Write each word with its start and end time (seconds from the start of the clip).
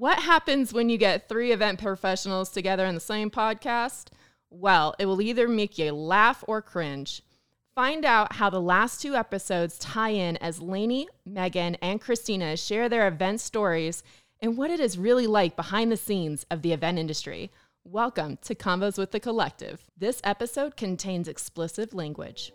What 0.00 0.20
happens 0.20 0.72
when 0.72 0.88
you 0.88 0.96
get 0.96 1.28
three 1.28 1.52
event 1.52 1.78
professionals 1.78 2.48
together 2.48 2.86
in 2.86 2.94
the 2.94 3.02
same 3.02 3.30
podcast? 3.30 4.06
Well, 4.48 4.94
it 4.98 5.04
will 5.04 5.20
either 5.20 5.46
make 5.46 5.76
you 5.76 5.92
laugh 5.92 6.42
or 6.48 6.62
cringe. 6.62 7.22
Find 7.74 8.06
out 8.06 8.36
how 8.36 8.48
the 8.48 8.62
last 8.62 9.02
two 9.02 9.14
episodes 9.14 9.78
tie 9.78 10.08
in 10.08 10.38
as 10.38 10.62
Laney, 10.62 11.06
Meghan, 11.28 11.76
and 11.82 12.00
Christina 12.00 12.56
share 12.56 12.88
their 12.88 13.08
event 13.08 13.42
stories 13.42 14.02
and 14.40 14.56
what 14.56 14.70
it 14.70 14.80
is 14.80 14.96
really 14.96 15.26
like 15.26 15.54
behind 15.54 15.92
the 15.92 15.98
scenes 15.98 16.46
of 16.50 16.62
the 16.62 16.72
event 16.72 16.98
industry. 16.98 17.50
Welcome 17.84 18.38
to 18.44 18.54
Convos 18.54 18.96
with 18.96 19.10
the 19.10 19.20
Collective. 19.20 19.84
This 19.98 20.22
episode 20.24 20.78
contains 20.78 21.28
explicit 21.28 21.92
language. 21.92 22.54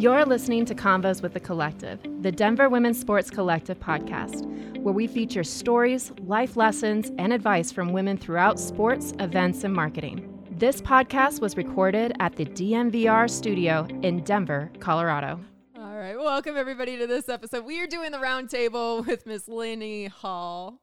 You're 0.00 0.24
listening 0.24 0.64
to 0.64 0.74
Convos 0.74 1.20
with 1.20 1.34
the 1.34 1.40
Collective, 1.40 2.00
the 2.22 2.32
Denver 2.32 2.70
Women's 2.70 2.98
Sports 2.98 3.28
Collective 3.28 3.78
podcast, 3.78 4.46
where 4.78 4.94
we 4.94 5.06
feature 5.06 5.44
stories, 5.44 6.10
life 6.20 6.56
lessons, 6.56 7.12
and 7.18 7.34
advice 7.34 7.70
from 7.70 7.92
women 7.92 8.16
throughout 8.16 8.58
sports, 8.58 9.12
events, 9.20 9.62
and 9.62 9.74
marketing. 9.74 10.42
This 10.52 10.80
podcast 10.80 11.42
was 11.42 11.58
recorded 11.58 12.14
at 12.18 12.34
the 12.34 12.46
DNVR 12.46 13.28
studio 13.28 13.86
in 14.00 14.24
Denver, 14.24 14.72
Colorado. 14.78 15.38
All 15.78 15.98
right, 15.98 16.16
welcome 16.16 16.56
everybody 16.56 16.96
to 16.96 17.06
this 17.06 17.28
episode. 17.28 17.66
We 17.66 17.78
are 17.82 17.86
doing 17.86 18.10
the 18.10 18.16
roundtable 18.16 19.06
with 19.06 19.26
Miss 19.26 19.48
Laney 19.48 20.06
Hall. 20.06 20.80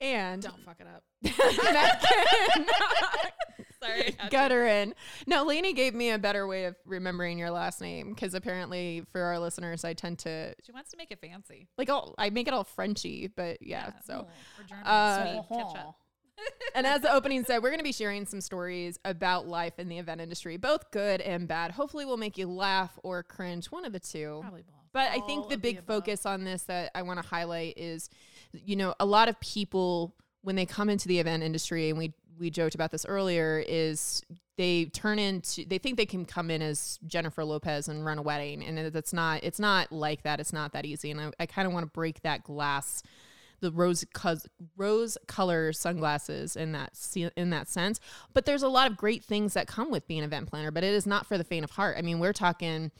And 0.00 0.40
don't 0.40 0.64
fuck 0.64 0.80
it 0.80 0.86
up. 0.86 1.02
Sorry. 3.82 4.16
Gutteron. 4.30 4.92
No, 5.26 5.44
Laney 5.44 5.72
gave 5.72 5.94
me 5.94 6.10
a 6.10 6.18
better 6.18 6.46
way 6.46 6.64
of 6.64 6.76
remembering 6.84 7.38
your 7.38 7.50
last 7.50 7.80
name 7.80 8.10
because 8.10 8.34
apparently 8.34 9.04
for 9.12 9.22
our 9.22 9.38
listeners, 9.38 9.84
I 9.84 9.94
tend 9.94 10.18
to. 10.20 10.54
She 10.64 10.72
wants 10.72 10.90
to 10.90 10.96
make 10.96 11.10
it 11.10 11.20
fancy. 11.20 11.68
Like, 11.78 11.90
all, 11.90 12.14
I 12.18 12.30
make 12.30 12.48
it 12.48 12.54
all 12.54 12.64
Frenchy, 12.64 13.28
but 13.28 13.58
yeah. 13.62 13.92
yeah. 13.94 14.00
So, 14.04 14.26
oh, 14.84 14.88
uh, 14.88 15.42
sweet. 15.46 15.94
and 16.74 16.86
as 16.86 17.02
the 17.02 17.12
opening 17.12 17.44
said, 17.44 17.62
we're 17.62 17.70
going 17.70 17.78
to 17.78 17.84
be 17.84 17.92
sharing 17.92 18.26
some 18.26 18.40
stories 18.40 18.98
about 19.04 19.46
life 19.46 19.78
in 19.78 19.88
the 19.88 19.98
event 19.98 20.20
industry, 20.20 20.56
both 20.56 20.90
good 20.90 21.20
and 21.20 21.48
bad. 21.48 21.72
Hopefully, 21.72 22.04
we'll 22.04 22.16
make 22.16 22.38
you 22.38 22.48
laugh 22.48 22.98
or 23.02 23.22
cringe, 23.22 23.66
one 23.66 23.84
of 23.84 23.92
the 23.92 24.00
two. 24.00 24.38
Probably 24.42 24.62
both. 24.62 24.74
But 24.92 25.10
all 25.10 25.22
I 25.22 25.26
think 25.26 25.48
the 25.48 25.56
big 25.56 25.76
the 25.76 25.82
focus 25.82 26.26
on 26.26 26.44
this 26.44 26.64
that 26.64 26.90
I 26.94 27.02
want 27.02 27.22
to 27.22 27.28
highlight 27.28 27.74
is, 27.76 28.10
you 28.52 28.76
know, 28.76 28.94
a 28.98 29.06
lot 29.06 29.28
of 29.28 29.38
people 29.40 30.16
when 30.42 30.56
they 30.56 30.66
come 30.66 30.88
into 30.88 31.06
the 31.06 31.18
event 31.18 31.42
industry, 31.42 31.90
and 31.90 31.98
we 31.98 32.12
we 32.40 32.50
joked 32.50 32.74
about 32.74 32.90
this 32.90 33.04
earlier 33.06 33.62
is 33.68 34.22
they 34.56 34.86
turn 34.86 35.18
into 35.18 35.64
they 35.66 35.78
think 35.78 35.96
they 35.96 36.06
can 36.06 36.24
come 36.24 36.50
in 36.50 36.62
as 36.62 36.98
Jennifer 37.06 37.44
Lopez 37.44 37.86
and 37.86 38.04
run 38.04 38.18
a 38.18 38.22
wedding. 38.22 38.64
And 38.64 38.78
it's 38.78 39.12
not 39.12 39.44
it's 39.44 39.60
not 39.60 39.92
like 39.92 40.22
that. 40.22 40.40
It's 40.40 40.52
not 40.52 40.72
that 40.72 40.86
easy. 40.86 41.10
And 41.10 41.20
I, 41.20 41.30
I 41.38 41.46
kind 41.46 41.68
of 41.68 41.74
want 41.74 41.84
to 41.84 41.90
break 41.90 42.22
that 42.22 42.42
glass 42.42 43.02
the 43.60 43.70
rose 43.70 44.06
rose 44.76 45.18
color 45.28 45.72
sunglasses 45.72 46.56
in 46.56 46.72
that 46.72 46.92
in 47.36 47.50
that 47.50 47.68
sense. 47.68 48.00
But 48.32 48.46
there's 48.46 48.62
a 48.62 48.68
lot 48.68 48.90
of 48.90 48.96
great 48.96 49.22
things 49.22 49.54
that 49.54 49.66
come 49.66 49.90
with 49.90 50.08
being 50.08 50.20
an 50.20 50.24
event 50.24 50.48
planner 50.48 50.70
but 50.70 50.82
it 50.82 50.94
is 50.94 51.06
not 51.06 51.26
for 51.26 51.38
the 51.38 51.44
faint 51.44 51.64
of 51.64 51.70
heart. 51.70 51.96
I 51.98 52.02
mean 52.02 52.18
we're 52.18 52.32
talking 52.32 52.90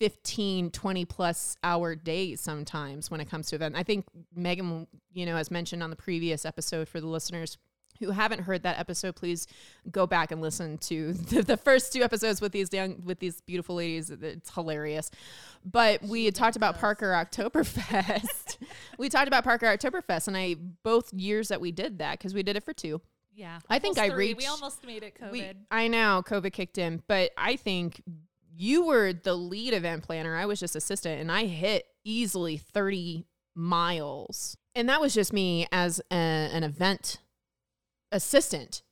15 0.00 0.72
20 0.72 1.04
plus 1.04 1.56
hour 1.62 1.94
days 1.94 2.40
sometimes 2.40 3.10
when 3.10 3.20
it 3.20 3.30
comes 3.30 3.46
to 3.48 3.56
event. 3.56 3.76
I 3.76 3.84
think 3.84 4.04
meghan 4.36 4.88
you 5.12 5.26
know 5.26 5.36
as 5.36 5.50
mentioned 5.50 5.82
on 5.82 5.90
the 5.90 5.96
previous 5.96 6.44
episode 6.44 6.88
for 6.88 7.00
the 7.00 7.06
listeners 7.06 7.56
who 7.98 8.10
haven't 8.10 8.40
heard 8.40 8.62
that 8.62 8.78
episode, 8.78 9.16
please 9.16 9.46
go 9.90 10.06
back 10.06 10.30
and 10.30 10.40
listen 10.40 10.78
to 10.78 11.12
the, 11.30 11.42
the, 11.42 11.56
first 11.56 11.92
two 11.92 12.02
episodes 12.02 12.40
with 12.40 12.52
these 12.52 12.72
young 12.72 13.02
with 13.04 13.18
these 13.18 13.40
beautiful 13.40 13.76
ladies. 13.76 14.10
It's 14.10 14.50
hilarious. 14.54 15.10
But 15.64 16.02
we 16.02 16.26
had 16.26 16.34
talked 16.34 16.56
about 16.56 16.78
Parker 16.78 17.12
Oktoberfest. 17.12 18.58
we 18.98 19.08
talked 19.08 19.28
about 19.28 19.44
Parker 19.44 19.66
Oktoberfest, 19.66 20.28
and 20.28 20.36
I 20.36 20.56
both 20.82 21.12
years 21.12 21.48
that 21.48 21.60
we 21.60 21.72
did 21.72 21.98
that 21.98 22.18
because 22.18 22.34
we 22.34 22.42
did 22.42 22.56
it 22.56 22.64
for 22.64 22.72
two. 22.72 23.00
Yeah, 23.34 23.58
I 23.68 23.78
think 23.78 23.98
I 23.98 24.06
reached. 24.06 24.38
We 24.38 24.46
almost 24.46 24.86
made 24.86 25.02
it 25.02 25.18
COVID. 25.20 25.32
We, 25.32 25.52
I 25.70 25.88
know 25.88 26.22
COVID 26.24 26.52
kicked 26.52 26.78
in, 26.78 27.02
but 27.08 27.32
I 27.36 27.56
think 27.56 28.02
you 28.56 28.86
were 28.86 29.12
the 29.12 29.34
lead 29.34 29.74
event 29.74 30.04
planner. 30.04 30.36
I 30.36 30.46
was 30.46 30.60
just 30.60 30.76
assistant, 30.76 31.20
and 31.20 31.32
I 31.32 31.46
hit 31.46 31.86
easily 32.04 32.58
thirty 32.58 33.26
miles, 33.56 34.56
and 34.74 34.88
that 34.88 35.00
was 35.00 35.14
just 35.14 35.32
me 35.32 35.66
as 35.72 36.00
a, 36.12 36.14
an 36.14 36.62
event 36.62 37.18
assistant. 38.14 38.82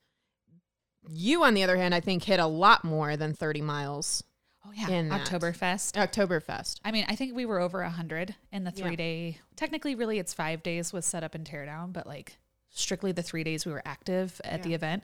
You, 1.09 1.45
on 1.45 1.55
the 1.55 1.63
other 1.63 1.77
hand, 1.77 1.95
I 1.95 2.01
think 2.01 2.25
hit 2.25 2.39
a 2.39 2.47
lot 2.47 2.85
more 2.85 3.17
than 3.17 3.33
30 3.33 3.63
miles. 3.63 4.23
Oh 4.65 4.71
yeah, 4.73 4.89
in 4.91 5.09
Oktoberfest. 5.09 5.95
Oktoberfest. 5.95 6.81
I 6.85 6.93
mean, 6.93 7.05
I 7.09 7.17
think 7.17 7.35
we 7.35 7.47
were 7.47 7.59
over 7.59 7.81
a 7.81 7.91
hundred 7.91 8.37
in 8.53 8.63
the 8.63 8.71
three 8.71 8.91
yeah. 8.91 8.97
day. 8.97 9.39
Technically, 9.57 9.97
really, 9.97 10.21
it's 10.21 10.33
five 10.33 10.63
days 10.63 10.93
with 10.93 11.05
setup 11.05 11.35
and 11.35 11.45
teardown, 11.45 11.93
but 11.93 12.07
like 12.07 12.37
strictly 12.71 13.11
the 13.11 13.25
three 13.25 13.43
days 13.43 13.67
we 13.67 13.73
were 13.73 13.83
active 13.85 14.41
at 14.45 14.61
yeah. 14.61 14.63
the 14.63 14.75
event. 14.75 15.03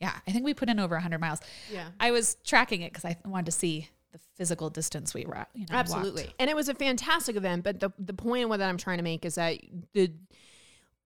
Yeah, 0.00 0.12
I 0.28 0.30
think 0.30 0.44
we 0.44 0.54
put 0.54 0.68
in 0.68 0.78
over 0.78 0.94
a 0.94 1.00
hundred 1.00 1.20
miles. 1.20 1.40
Yeah, 1.72 1.88
I 1.98 2.12
was 2.12 2.36
tracking 2.44 2.82
it 2.82 2.92
because 2.92 3.04
I 3.04 3.16
wanted 3.24 3.46
to 3.46 3.52
see 3.52 3.88
the 4.12 4.20
physical 4.36 4.70
distance 4.70 5.12
we 5.12 5.26
were. 5.26 5.44
You 5.54 5.66
know, 5.68 5.74
absolutely, 5.76 6.22
walked. 6.24 6.36
and 6.38 6.48
it 6.48 6.54
was 6.54 6.68
a 6.68 6.74
fantastic 6.74 7.34
event. 7.34 7.64
But 7.64 7.80
the 7.80 7.90
the 7.98 8.14
point 8.14 8.48
what 8.48 8.60
I'm 8.60 8.78
trying 8.78 8.98
to 8.98 9.04
make 9.04 9.24
is 9.24 9.34
that 9.34 9.58
the 9.92 10.12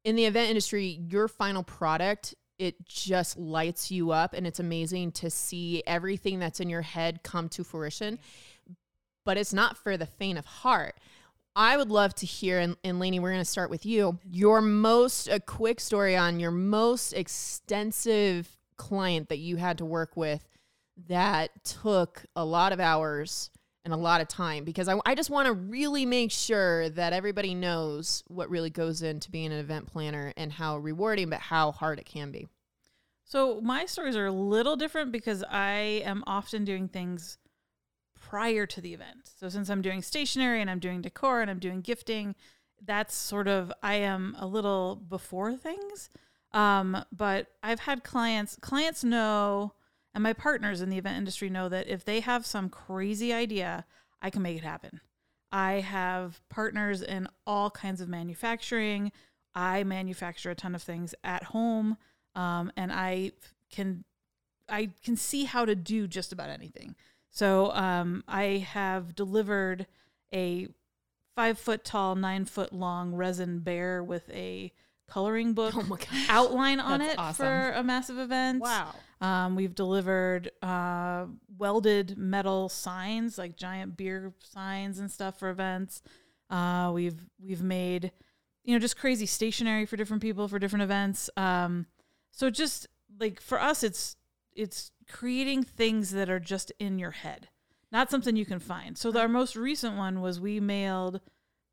in 0.05 0.17
the 0.17 0.27
event 0.27 0.51
industry, 0.51 1.01
your 1.09 1.27
final 1.27 1.63
product 1.63 2.35
it 2.59 2.87
just 2.87 3.37
lights 3.37 3.91
you 3.91 4.11
up 4.11 4.33
and 4.33 4.47
it's 4.47 4.61
amazing 4.61 5.13
to 5.13 5.29
see 5.29 5.83
everything 5.87 6.39
that's 6.39 6.61
in 6.61 6.69
your 6.69 6.83
head 6.83 7.23
come 7.23 7.49
to 7.49 7.65
fruition 7.65 8.19
but 9.25 9.37
it's 9.37 9.53
not 9.53 9.77
for 9.77 9.97
the 9.97 10.07
faint 10.07 10.39
of 10.39 10.45
heart. 10.45 10.97
I 11.57 11.77
would 11.77 11.91
love 11.91 12.15
to 12.17 12.27
hear 12.27 12.59
and, 12.59 12.77
and 12.83 12.99
Laney, 12.99 13.21
we're 13.21 13.31
going 13.31 13.41
to 13.41 13.45
start 13.45 13.71
with 13.71 13.87
you 13.87 14.19
your 14.31 14.61
most 14.61 15.29
a 15.29 15.41
quick 15.41 15.81
story 15.81 16.17
on 16.17 16.41
your 16.41 16.51
most 16.51 17.13
extensive 17.13 18.57
client 18.77 19.29
that 19.29 19.39
you 19.39 19.57
had 19.57 19.79
to 19.79 19.85
work 19.85 20.17
with 20.17 20.49
that 21.09 21.51
took 21.65 22.25
a 22.35 22.45
lot 22.45 22.73
of 22.73 22.81
hours 22.81 23.51
and 23.85 23.93
a 23.93 23.97
lot 23.97 24.21
of 24.21 24.29
time 24.29 24.65
because 24.65 24.89
I, 24.89 24.99
I 25.05 25.15
just 25.15 25.31
want 25.31 25.47
to 25.47 25.53
really 25.53 26.07
make 26.07 26.31
sure 26.31 26.89
that 26.91 27.13
everybody 27.13 27.55
knows 27.55 28.25
what 28.29 28.49
really 28.49 28.71
goes 28.71 29.03
into 29.03 29.31
being 29.31 29.53
an 29.53 29.59
event 29.59 29.87
planner 29.87 30.33
and 30.37 30.53
how 30.53 30.79
rewarding, 30.79 31.29
but 31.31 31.41
how 31.41 31.73
hard 31.73 31.99
it 31.99 32.07
can 32.07 32.31
be. 32.31 32.49
So, 33.25 33.61
my 33.61 33.87
stories 33.87 34.17
are 34.17 34.27
a 34.27 34.33
little 34.33 34.77
different 34.77 35.13
because 35.13 35.43
I 35.51 36.03
am 36.05 36.23
often 36.27 36.65
doing 36.65 36.89
things 36.89 37.39
prior 38.21 38.67
to 38.67 38.81
the 38.81 38.93
event. 38.93 39.31
So, 39.39 39.49
since 39.49 39.71
I'm 39.71 39.83
doing 39.83 40.03
stationery 40.03 40.61
and 40.61 40.71
I'm 40.71 40.79
doing 40.79 41.01
decor 41.01 41.41
and 41.41 41.51
I'm 41.51 41.59
doing 41.59 41.81
gifting, 41.81 42.35
that's 42.85 43.15
sort 43.15 43.49
of, 43.49 43.73
I 43.83 43.95
am 43.95 44.37
a 44.39 44.47
little 44.47 44.97
before 44.97 45.57
things. 45.57 46.11
Um, 46.53 47.05
but 47.11 47.49
I've 47.63 47.81
had 47.81 48.05
clients, 48.05 48.57
clients 48.61 49.03
know 49.03 49.73
and 50.15 50.23
my 50.23 50.33
partners 50.33 50.81
in 50.81 50.91
the 50.91 50.99
event 50.99 51.19
industry 51.19 51.51
know 51.51 51.69
that 51.69 51.89
if 51.89 52.05
they 52.05 52.21
have 52.21 52.47
some 52.47 52.69
crazy 52.69 53.33
idea, 53.33 53.85
I 54.23 54.31
can 54.31 54.43
make 54.43 54.57
it 54.57 54.65
happen. 54.65 55.01
I 55.51 55.75
have 55.81 56.41
partners 56.49 57.03
in 57.03 57.29
all 57.47 57.71
kinds 57.71 58.01
of 58.01 58.09
manufacturing. 58.09 59.13
I 59.55 59.85
manufacture 59.85 60.51
a 60.51 60.55
ton 60.55 60.75
of 60.75 60.83
things 60.83 61.15
at 61.23 61.45
home, 61.45 61.97
um, 62.35 62.73
and 62.77 62.93
I 62.93 63.33
can 63.71 64.05
I 64.69 64.91
can 65.05 65.17
see 65.17 65.45
how 65.45 65.65
to 65.65 65.75
do 65.75 66.07
just 66.07 66.33
about 66.33 66.49
anything. 66.49 66.97
So 67.31 67.73
um, 67.73 68.25
I 68.27 68.67
have 68.69 69.15
delivered 69.15 69.87
a 70.33 70.69
five 71.37 71.59
foot 71.59 71.85
tall, 71.85 72.15
nine 72.15 72.45
foot 72.45 72.73
long 72.73 73.15
resin 73.15 73.61
bear 73.61 74.03
with 74.03 74.31
a 74.31 74.73
coloring 75.09 75.53
book 75.53 75.75
oh 75.77 75.99
outline 76.29 76.81
on 76.81 77.01
it 77.01 77.19
awesome. 77.19 77.47
for 77.47 77.73
a 77.77 77.83
massive 77.83 78.19
event. 78.19 78.61
Wow. 78.61 78.95
Um, 79.25 79.57
we've 79.57 79.75
delivered 79.75 80.51
uh, 80.61 81.25
welded 81.57 82.19
metal 82.19 82.69
signs, 82.69 83.39
like 83.39 83.57
giant 83.57 83.97
beer 83.97 84.35
signs 84.41 84.99
and 84.99 85.11
stuff 85.11 85.39
for 85.39 85.49
events. 85.49 86.03
Uh, 86.51 86.91
we've 86.93 87.25
we've 87.43 87.63
made, 87.63 88.13
you 88.65 88.75
know, 88.75 88.79
just 88.79 88.99
crazy 88.99 89.25
stationery 89.25 89.87
for 89.87 89.97
different 89.97 90.21
people 90.21 90.47
for 90.47 90.59
different 90.59 90.83
events. 90.83 91.31
Um, 91.39 91.87
so 92.33 92.51
just 92.51 92.87
like 93.19 93.41
for 93.41 93.59
us, 93.59 93.83
it's 93.83 94.17
it's 94.55 94.91
creating 95.11 95.63
things 95.63 96.11
that 96.11 96.29
are 96.29 96.39
just 96.41 96.71
in 96.79 96.99
your 96.99 97.13
head, 97.13 97.49
not 97.91 98.11
something 98.11 98.37
you 98.37 98.45
can 98.45 98.61
find. 98.61 98.99
So 98.99 99.19
our 99.19 99.27
most 99.27 99.57
recent 99.57 99.97
one 99.97 100.21
was 100.21 100.39
we 100.39 100.61
mailed 100.61 101.23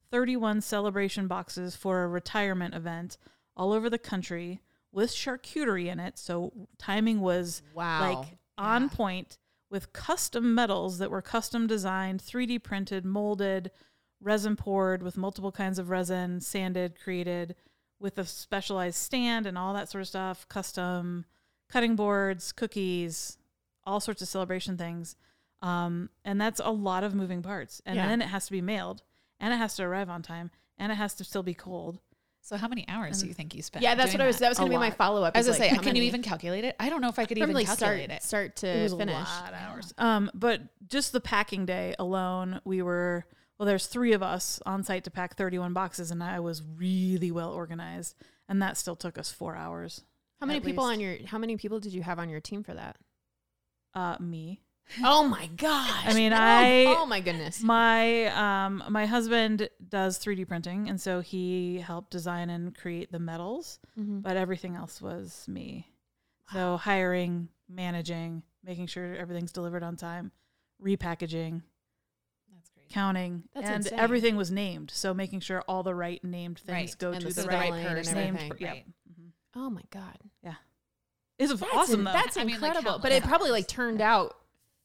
31 0.10 0.62
celebration 0.62 1.28
boxes 1.28 1.76
for 1.76 2.04
a 2.04 2.08
retirement 2.08 2.76
event 2.76 3.18
all 3.58 3.74
over 3.74 3.90
the 3.90 3.98
country 3.98 4.62
with 4.92 5.12
charcuterie 5.12 5.88
in 5.88 6.00
it. 6.00 6.18
So 6.18 6.52
timing 6.78 7.22
was 7.22 7.62
wow. 7.74 8.14
like 8.14 8.38
on 8.58 8.84
yeah. 8.84 8.90
point 8.90 9.38
with 9.70 9.94
custom 9.94 10.54
medals 10.54 10.98
that 10.98 11.10
were 11.10 11.22
custom 11.22 11.66
designed, 11.66 12.22
3D 12.22 12.62
printed, 12.62 13.06
molded, 13.06 13.72
resin 14.20 14.56
poured 14.56 15.02
with 15.02 15.18
multiple 15.18 15.52
kinds 15.52 15.80
of 15.80 15.90
resin, 15.90 16.42
sanded, 16.42 17.00
created 17.02 17.56
with 18.00 18.18
a 18.18 18.26
specialized 18.26 18.98
stand 18.98 19.46
and 19.46 19.58
all 19.58 19.74
that 19.74 19.90
sort 19.90 20.02
of 20.02 20.08
stuff, 20.08 20.48
custom 20.50 21.26
cutting 21.72 21.96
boards, 21.96 22.52
cookies, 22.52 23.38
all 23.86 24.00
sorts 24.00 24.22
of 24.22 24.28
celebration 24.28 24.78
things. 24.78 25.16
Um, 25.62 26.10
and 26.26 26.42
that's 26.42 26.60
a 26.60 26.72
lot 26.72 27.04
of 27.04 27.16
moving 27.16 27.42
parts. 27.42 27.82
And 27.86 27.96
yeah. 27.96 28.08
then 28.08 28.22
it 28.22 28.28
has 28.28 28.46
to 28.48 28.52
be 28.52 28.62
mailed 28.62 29.04
and 29.40 29.54
it 29.54 29.58
has 29.58 29.76
to 29.76 29.84
arrive 29.84 30.10
on 30.10 30.22
time 30.22 30.52
and 30.78 30.92
it 30.92 30.96
has 30.96 31.14
to 31.16 31.24
still 31.24 31.44
be 31.44 31.54
cold. 31.54 32.00
So 32.44 32.58
how 32.58 32.68
many 32.68 32.86
hours 32.88 33.22
do 33.22 33.28
you 33.28 33.34
think 33.34 33.54
you 33.56 33.62
spent? 33.62 33.84
Yeah, 33.84 33.94
that's 33.96 34.12
doing 34.12 34.20
what 34.20 34.24
I 34.24 34.28
was. 34.28 34.40
That 34.40 34.50
was 34.50 34.58
going 34.58 34.72
to 34.72 34.76
be 34.76 34.80
my 34.80 34.90
follow 34.90 35.24
up. 35.24 35.38
As 35.38 35.48
I 35.48 35.52
was 35.52 35.60
gonna 35.60 35.70
say, 35.70 35.78
can 35.78 35.96
you 35.96 36.04
even 36.04 36.24
calculate 36.24 36.64
it? 36.64 36.76
I 36.80 36.90
don't 36.90 37.00
know 37.02 37.10
if 37.10 37.20
I 37.20 37.26
could 37.26 37.38
even 37.38 37.54
like 37.54 37.68
calculate 37.68 38.06
start 38.06 38.18
it. 38.18 38.24
start 38.24 38.56
to 38.58 38.68
It 38.68 38.84
was 38.84 38.94
finish? 38.96 39.16
a 39.16 39.20
lot 39.20 39.54
of 39.54 39.60
hours. 39.60 39.94
Um, 39.98 40.32
but 40.34 40.62
just 40.88 41.12
the 41.14 41.22
packing 41.22 41.66
day 41.66 41.94
alone, 42.00 42.60
we 42.66 42.82
were 42.82 43.26
well. 43.60 43.68
There's 43.68 43.86
three 43.86 44.14
of 44.14 44.24
us 44.24 44.60
on 44.66 44.84
site 44.84 45.04
to 45.04 45.12
pack 45.12 45.38
31 45.38 45.74
boxes, 45.74 46.10
and 46.10 46.24
I 46.24 46.40
was 46.40 46.64
really 46.64 47.32
well 47.32 47.52
organized, 47.52 48.16
and 48.50 48.60
that 48.62 48.76
still 48.76 48.96
took 48.96 49.20
us 49.20 49.32
four 49.32 49.56
hours. 49.56 50.02
How 50.40 50.48
many 50.48 50.60
people 50.62 50.86
least. 50.86 50.94
on 50.96 51.00
your? 51.00 51.18
How 51.28 51.38
many 51.38 51.58
people 51.58 51.80
did 51.80 51.94
you 51.94 52.02
have 52.02 52.18
on 52.18 52.28
your 52.28 52.42
team 52.42 52.64
for 52.64 52.74
that? 52.74 52.98
Uh, 53.94 54.16
me, 54.20 54.62
Oh 55.04 55.28
my 55.28 55.48
gosh! 55.58 56.06
I 56.06 56.14
mean, 56.14 56.34
I- 56.34 56.86
Oh 56.86 57.06
my 57.06 57.20
goodness! 57.22 57.62
my 57.62 58.26
um, 58.66 58.84
my 58.90 59.06
husband 59.06 59.70
does 59.88 60.18
3D 60.20 60.48
printing, 60.48 60.90
and 60.90 61.00
so 61.00 61.22
he 61.22 61.78
helped 61.80 62.12
design 62.12 62.50
and 62.50 62.76
create 62.78 63.12
the 63.12 63.20
metals, 63.20 63.80
Mhm. 63.98 64.22
but 64.22 64.36
everything 64.38 64.76
else 64.76 65.02
was 65.02 65.46
me. 65.48 65.88
So 66.52 66.76
hiring, 66.78 67.48
managing, 67.70 68.44
making 68.64 68.88
sure 68.88 69.16
everything's 69.16 69.54
delivered 69.54 69.84
on 69.84 69.96
time, 69.96 70.32
repackaging, 70.84 71.62
That's 72.54 72.70
crazy. 72.72 72.90
counting, 72.90 73.44
That's 73.54 73.68
and 73.68 73.76
insane. 73.86 74.00
everything 74.00 74.36
was 74.36 74.52
named. 74.52 74.92
So 74.92 75.14
making 75.14 75.40
sure 75.40 75.62
all 75.70 75.84
the 75.84 75.96
right 75.96 76.22
named 76.24 76.60
things 76.60 76.92
Right. 76.92 76.98
go 76.98 77.12
And 77.12 77.22
to 77.22 77.34
the 77.34 77.44
the, 77.44 77.48
right 77.48 77.72
person. 77.72 78.16
Named, 78.16 78.40
yep. 78.60 78.70
Right. 78.74 78.86
Mhm. 79.10 79.32
Oh 79.56 79.70
my 79.70 79.84
god! 79.92 80.18
Yeah, 80.44 80.56
it's 81.40 81.54
That's 81.54 81.74
awesome 81.74 82.00
in-. 82.08 82.14
That's 82.14 82.36
I 82.36 82.44
mean, 82.44 82.60
like, 82.60 82.76
incredible. 82.76 83.00
but 83.00 83.14
it 83.14 83.24
probably 83.24 83.52
like 83.52 83.68
turned 83.70 84.02
out 84.02 84.36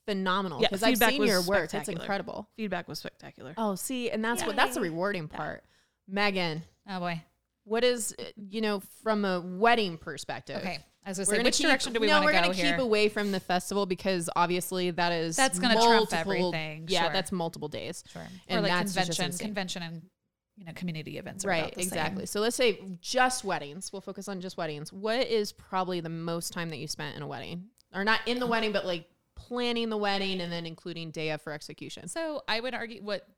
phenomenal 0.07 0.61
Yeah, 0.63 0.69
because 0.69 0.83
I've 0.83 0.99
seen 0.99 1.25
your 1.25 1.43
work. 1.43 1.73
It's 1.75 1.89
incredible. 1.89 2.49
Feedback 2.57 2.89
was 2.89 2.99
spectacular. 2.99 3.55
Oh, 3.59 3.75
see, 3.75 4.11
and 4.11 4.25
that's 4.25 4.45
what 4.45 4.57
that's 4.57 4.75
the 4.75 4.81
rewarding 4.81 5.29
part. 5.29 5.65
Meghan, 6.13 6.63
Oh 6.89 7.01
boy. 7.01 7.23
what 7.65 7.83
is 7.85 8.15
you 8.37 8.61
know 8.61 8.81
from 9.03 9.25
a 9.25 9.41
wedding 9.41 9.99
perspective? 9.99 10.59
Okay. 10.59 10.79
As 11.05 11.19
I 11.19 11.23
was 11.23 11.29
gonna 11.29 11.31
We're 11.31 11.35
say, 11.35 11.37
gonna 11.39 11.47
which 11.49 11.57
keep, 11.59 11.67
direction 11.67 11.93
do 11.93 12.01
we 12.01 12.07
no, 12.09 12.15
want 12.15 12.25
we're 12.25 12.33
to 12.33 12.39
go 12.39 12.43
gonna 12.45 12.55
here? 12.55 12.73
keep 12.73 12.81
away 12.81 13.09
from 13.09 13.31
the 13.31 13.39
festival 13.39 13.87
because 13.87 14.29
obviously 14.35 14.91
that 14.91 15.13
is 15.13 15.37
That's 15.37 15.59
gonna 15.61 15.75
trump 15.75 15.89
multiple- 16.11 16.17
everything, 16.19 16.87
Yeah, 16.89 17.05
sure. 17.05 17.13
that's 17.13 17.31
multiple 17.31 17.69
days. 17.69 18.03
Sure. 18.13 18.23
or 18.51 18.61
like 18.61 18.71
that's 18.73 18.93
convention, 18.93 19.25
insane. 19.27 19.47
convention, 19.47 19.83
and 19.85 20.03
you 20.57 20.65
know, 20.65 20.73
community 20.75 21.19
events. 21.19 21.45
Are 21.45 21.49
Right, 21.49 21.59
about 21.65 21.75
the 21.75 21.83
same. 21.83 21.87
exactly. 21.89 22.27
So 22.27 22.41
let's 22.41 22.57
say 22.57 22.81
just 23.01 23.45
weddings. 23.45 23.93
We'll 23.93 24.01
focus 24.01 24.27
on 24.27 24.41
just 24.41 24.57
weddings. 24.57 24.93
What 24.93 25.27
is 25.29 25.53
probably 25.53 26.01
the 26.01 26.09
most 26.09 26.53
time 26.53 26.71
that 26.71 26.79
you 26.79 26.89
spent 26.89 27.15
in 27.15 27.23
a 27.23 27.27
wedding, 27.27 27.67
or 27.95 28.03
not 28.05 28.21
in 28.27 28.39
the 28.41 28.47
wedding, 28.47 28.73
but 28.73 28.85
like 28.87 29.07
planning 29.37 29.89
the 29.91 29.97
wedding 29.97 30.41
and 30.41 30.51
then 30.53 30.67
including 30.67 31.11
day 31.13 31.31
of 31.31 31.41
for 31.43 31.53
execution? 31.53 32.09
So 32.09 32.43
I 32.49 32.59
would 32.61 32.75
argue 32.75 33.03
what 33.03 33.29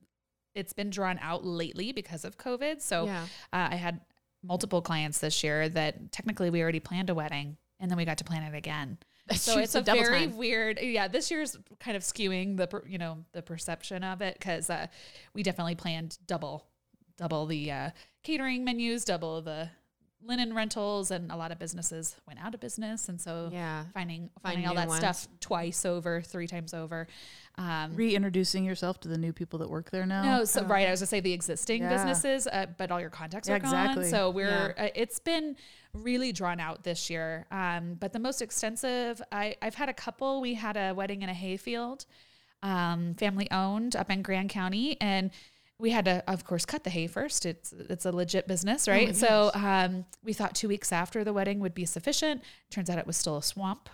it's 0.54 0.72
been 0.72 0.88
drawn 0.90 1.18
out 1.20 1.44
lately 1.44 1.92
because 1.92 2.24
of 2.24 2.38
COVID. 2.38 2.80
So 2.80 3.04
Yeah. 3.04 3.24
uh, 3.52 3.68
I 3.70 3.76
had 3.76 4.00
multiple 4.42 4.80
clients 4.80 5.18
this 5.18 5.42
year 5.44 5.68
that 5.68 6.10
technically 6.12 6.48
we 6.50 6.62
already 6.62 6.80
planned 6.80 7.10
a 7.10 7.14
wedding 7.14 7.56
and 7.80 7.90
then 7.90 7.98
we 7.98 8.04
got 8.04 8.18
to 8.18 8.24
plan 8.24 8.42
it 8.42 8.56
again. 8.56 8.98
So 9.34 9.58
it's 9.58 9.74
a 9.74 9.82
very 9.82 10.20
time. 10.26 10.38
weird. 10.38 10.80
Yeah, 10.80 11.06
this 11.06 11.30
year's 11.30 11.54
kind 11.80 11.98
of 11.98 12.02
skewing 12.02 12.56
the 12.56 12.82
you 12.86 12.96
know 12.96 13.26
the 13.32 13.42
perception 13.42 14.02
of 14.02 14.22
it 14.22 14.36
because 14.38 14.70
uh, 14.70 14.86
we 15.34 15.42
definitely 15.42 15.74
planned 15.74 16.16
double, 16.26 16.64
double 17.18 17.44
the 17.44 17.70
uh, 17.70 17.90
catering 18.24 18.64
menus, 18.64 19.04
double 19.04 19.42
the 19.42 19.68
linen 20.22 20.52
rentals, 20.54 21.10
and 21.10 21.30
a 21.30 21.36
lot 21.36 21.52
of 21.52 21.58
businesses 21.58 22.16
went 22.26 22.38
out 22.44 22.52
of 22.54 22.60
business, 22.60 23.08
and 23.08 23.20
so 23.20 23.50
Yeah. 23.52 23.84
finding 23.94 24.28
Find 24.42 24.54
finding 24.54 24.66
all 24.66 24.74
that 24.74 24.88
ones. 24.88 24.98
stuff 24.98 25.28
twice 25.40 25.86
over, 25.86 26.20
three 26.20 26.46
times 26.46 26.74
over. 26.74 27.06
Um, 27.56 27.94
Reintroducing 27.94 28.64
yourself 28.64 29.00
to 29.00 29.08
the 29.08 29.18
new 29.18 29.32
people 29.32 29.58
that 29.60 29.70
work 29.70 29.90
there 29.90 30.06
now. 30.06 30.22
no, 30.38 30.44
so 30.44 30.64
right. 30.64 30.86
I 30.86 30.90
was 30.90 31.00
gonna 31.00 31.06
say 31.08 31.20
the 31.20 31.32
existing 31.32 31.82
Yeah. 31.82 31.88
businesses, 31.94 32.46
uh, 32.46 32.66
but 32.76 32.90
all 32.90 33.00
your 33.00 33.10
contacts 33.10 33.48
Yeah, 33.48 33.56
are 33.56 33.58
gone. 33.60 33.74
exactly. 33.74 34.10
So 34.10 34.30
we're 34.30 34.74
uh, 34.76 34.88
it's 34.94 35.18
been 35.20 35.56
really 35.92 36.32
drawn 36.32 36.60
out 36.60 36.82
this 36.84 37.08
year. 37.10 37.46
Um, 37.50 37.94
but 37.94 38.12
the 38.12 38.18
most 38.20 38.42
extensive, 38.42 39.22
I 39.32 39.56
I've 39.62 39.74
had 39.76 39.88
a 39.88 39.94
couple. 39.94 40.40
We 40.40 40.54
had 40.54 40.76
a 40.76 40.92
wedding 40.92 41.22
in 41.22 41.28
a 41.28 41.34
hayfield, 41.34 42.06
um, 42.62 43.14
family 43.14 43.48
owned 43.50 43.94
up 43.96 44.10
in 44.10 44.22
Grand 44.22 44.50
County, 44.50 45.00
and 45.00 45.30
we 45.80 45.90
had 45.90 46.04
to, 46.06 46.24
of 46.28 46.44
course, 46.44 46.64
cut 46.64 46.84
the 46.84 46.90
hay 46.90 47.06
first. 47.06 47.46
It's 47.46 47.72
it's 47.72 48.04
a 48.04 48.12
legit 48.12 48.48
business, 48.48 48.88
right? 48.88 49.14
so 49.14 49.50
um, 49.54 50.04
we 50.24 50.32
thought 50.32 50.54
two 50.54 50.68
weeks 50.68 50.92
after 50.92 51.24
the 51.24 51.32
wedding 51.32 51.60
would 51.60 51.74
be 51.74 51.84
sufficient. 51.84 52.42
Turns 52.70 52.90
out 52.90 52.98
it 52.98 53.06
was 53.06 53.16
still 53.16 53.36
a 53.36 53.42
swamp. 53.42 53.88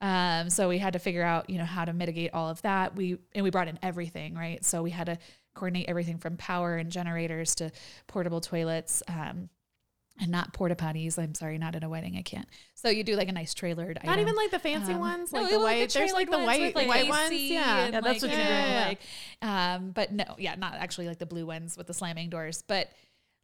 Um, 0.00 0.48
so 0.48 0.68
we 0.68 0.78
had 0.78 0.94
to 0.94 0.98
figure 0.98 1.22
out, 1.22 1.50
you 1.50 1.58
know, 1.58 1.64
how 1.64 1.84
to 1.84 1.92
mitigate 1.92 2.32
all 2.32 2.48
of 2.48 2.62
that. 2.62 2.96
We 2.96 3.18
and 3.34 3.44
we 3.44 3.50
brought 3.50 3.68
in 3.68 3.78
everything, 3.82 4.34
right? 4.34 4.64
So 4.64 4.82
we 4.82 4.90
had 4.90 5.06
to 5.06 5.18
coordinate 5.54 5.88
everything 5.88 6.16
from 6.16 6.36
power 6.36 6.76
and 6.76 6.90
generators 6.90 7.54
to 7.56 7.70
portable 8.06 8.40
toilets, 8.40 9.02
um, 9.08 9.50
and 10.20 10.30
not 10.30 10.52
porta 10.52 10.74
potties. 10.74 11.18
I'm 11.18 11.34
sorry, 11.34 11.58
not 11.58 11.74
at 11.74 11.82
a 11.82 11.88
wedding. 11.88 12.16
I 12.16 12.22
can't. 12.22 12.46
So 12.74 12.88
you 12.88 13.02
do 13.02 13.16
like 13.16 13.28
a 13.28 13.32
nice 13.32 13.54
trailered. 13.54 14.02
Not 14.04 14.12
item. 14.12 14.20
even 14.20 14.36
like 14.36 14.50
the 14.50 14.58
fancy 14.58 14.92
Um, 14.92 15.00
ones, 15.00 15.32
like 15.32 15.46
it 15.46 15.50
the 15.50 15.60
white. 15.60 15.90
There's 15.90 16.12
like 16.12 16.30
the 16.30 16.38
white, 16.38 16.60
ones 16.60 16.74
with, 16.74 16.86
white 16.88 17.00
AC 17.02 17.08
ones. 17.08 17.32
Yeah, 17.32 17.84
Yeah, 17.86 17.90
that's 17.90 18.06
like, 18.06 18.22
what 18.22 18.30
you 18.30 18.36
know, 18.36 18.44
do. 18.44 18.88
Like, 18.88 19.00
um, 19.42 19.90
but 19.92 20.12
no, 20.12 20.24
yeah, 20.38 20.54
not 20.56 20.74
actually 20.74 21.08
like 21.08 21.18
the 21.18 21.26
blue 21.26 21.46
ones 21.46 21.76
with 21.76 21.86
the 21.86 21.94
slamming 21.94 22.30
doors, 22.30 22.62
but 22.66 22.90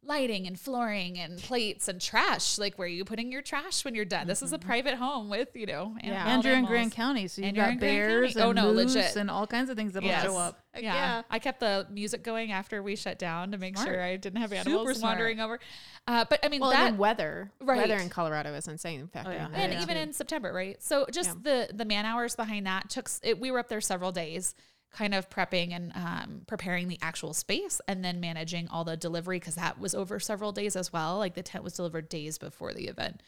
lighting 0.03 0.47
and 0.47 0.57
flooring 0.57 1.17
and 1.19 1.37
plates 1.37 1.87
and 1.89 1.99
trash. 1.99 2.57
Like, 2.57 2.77
where 2.77 2.85
are 2.85 2.89
you 2.89 3.03
putting 3.03 3.29
your 3.31 3.41
trash 3.41 3.83
when 3.83 3.93
you're 3.93 4.05
done? 4.05 4.25
This 4.25 4.41
is 4.41 4.53
a 4.53 4.57
private 4.59 4.93
home 4.95 5.29
with 5.29 5.49
you 5.53 5.65
know, 5.65 5.95
an- 5.99 6.09
Yeah. 6.13 6.33
and 6.33 6.43
you're 6.45 6.53
in. 6.55 6.65
Grand 6.65 6.91
County, 6.93 7.27
so 7.27 7.41
you've 7.41 7.49
And 7.49 7.57
got 7.57 7.79
bears 7.79 8.33
County. 8.35 8.43
Oh, 8.45 8.49
and 8.51 8.55
no, 8.55 8.73
moose 8.73 8.95
legit. 8.95 9.15
and 9.17 9.29
all 9.29 9.45
kinds 9.47 9.69
of 9.69 9.75
things 9.75 9.93
that'll 9.93 10.07
Yes. 10.07 10.23
show 10.23 10.37
up. 10.37 10.59
Yeah. 10.75 10.81
yeah. 10.93 11.21
I 11.29 11.39
kept 11.39 11.59
the 11.59 11.87
music 11.89 12.23
going 12.23 12.51
after 12.51 12.81
we 12.81 12.95
shut 12.95 13.19
down 13.19 13.51
to 13.51 13.57
make 13.57 13.75
Smart. 13.75 13.89
sure 13.89 14.01
I 14.01 14.15
didn't 14.15 14.39
have 14.39 14.51
Super 14.51 14.59
animals 14.61 14.97
smart. 14.99 15.11
wandering 15.11 15.39
over. 15.41 15.59
Uh, 16.07 16.23
but 16.29 16.39
I 16.45 16.49
mean 16.49 16.61
Well, 16.61 16.69
that 16.71 16.87
and 16.87 16.97
weather. 16.97 17.51
Right. 17.59 17.77
Weather 17.77 17.97
in 18.01 18.09
Colorado 18.09 18.53
is 18.53 18.67
insane. 18.67 19.09
Factoring 19.13 19.33
yeah. 19.33 19.49
and 19.53 19.73
in, 19.73 19.81
even 19.81 19.95
too. 19.95 20.01
in 20.03 20.13
September, 20.13 20.53
right? 20.53 20.81
So 20.81 21.05
just 21.11 21.43
the 21.43 21.69
the 21.73 21.83
man 21.85 22.05
hours 22.05 22.35
behind 22.35 22.65
that 22.67 22.89
took. 22.89 23.09
It, 23.23 23.39
we 23.39 23.51
were 23.51 23.59
up 23.59 23.67
there 23.67 23.81
several 23.81 24.11
days, 24.13 24.55
kind 24.91 25.13
of 25.13 25.29
prepping 25.29 25.73
and 25.73 25.91
um, 25.95 26.41
preparing 26.47 26.87
the 26.87 26.97
actual 27.01 27.33
space, 27.33 27.81
and 27.87 28.03
then 28.03 28.19
managing 28.19 28.67
all 28.69 28.83
the 28.83 28.97
delivery 28.97 29.39
because 29.39 29.55
that 29.55 29.79
was 29.79 29.93
over 29.93 30.19
several 30.19 30.51
days 30.51 30.75
as 30.75 30.91
well. 30.91 31.17
Like 31.17 31.33
the 31.33 31.43
tent 31.43 31.63
was 31.63 31.73
delivered 31.73 32.09
days 32.09 32.37
before 32.37 32.73
the 32.73 32.87
event, 32.87 33.21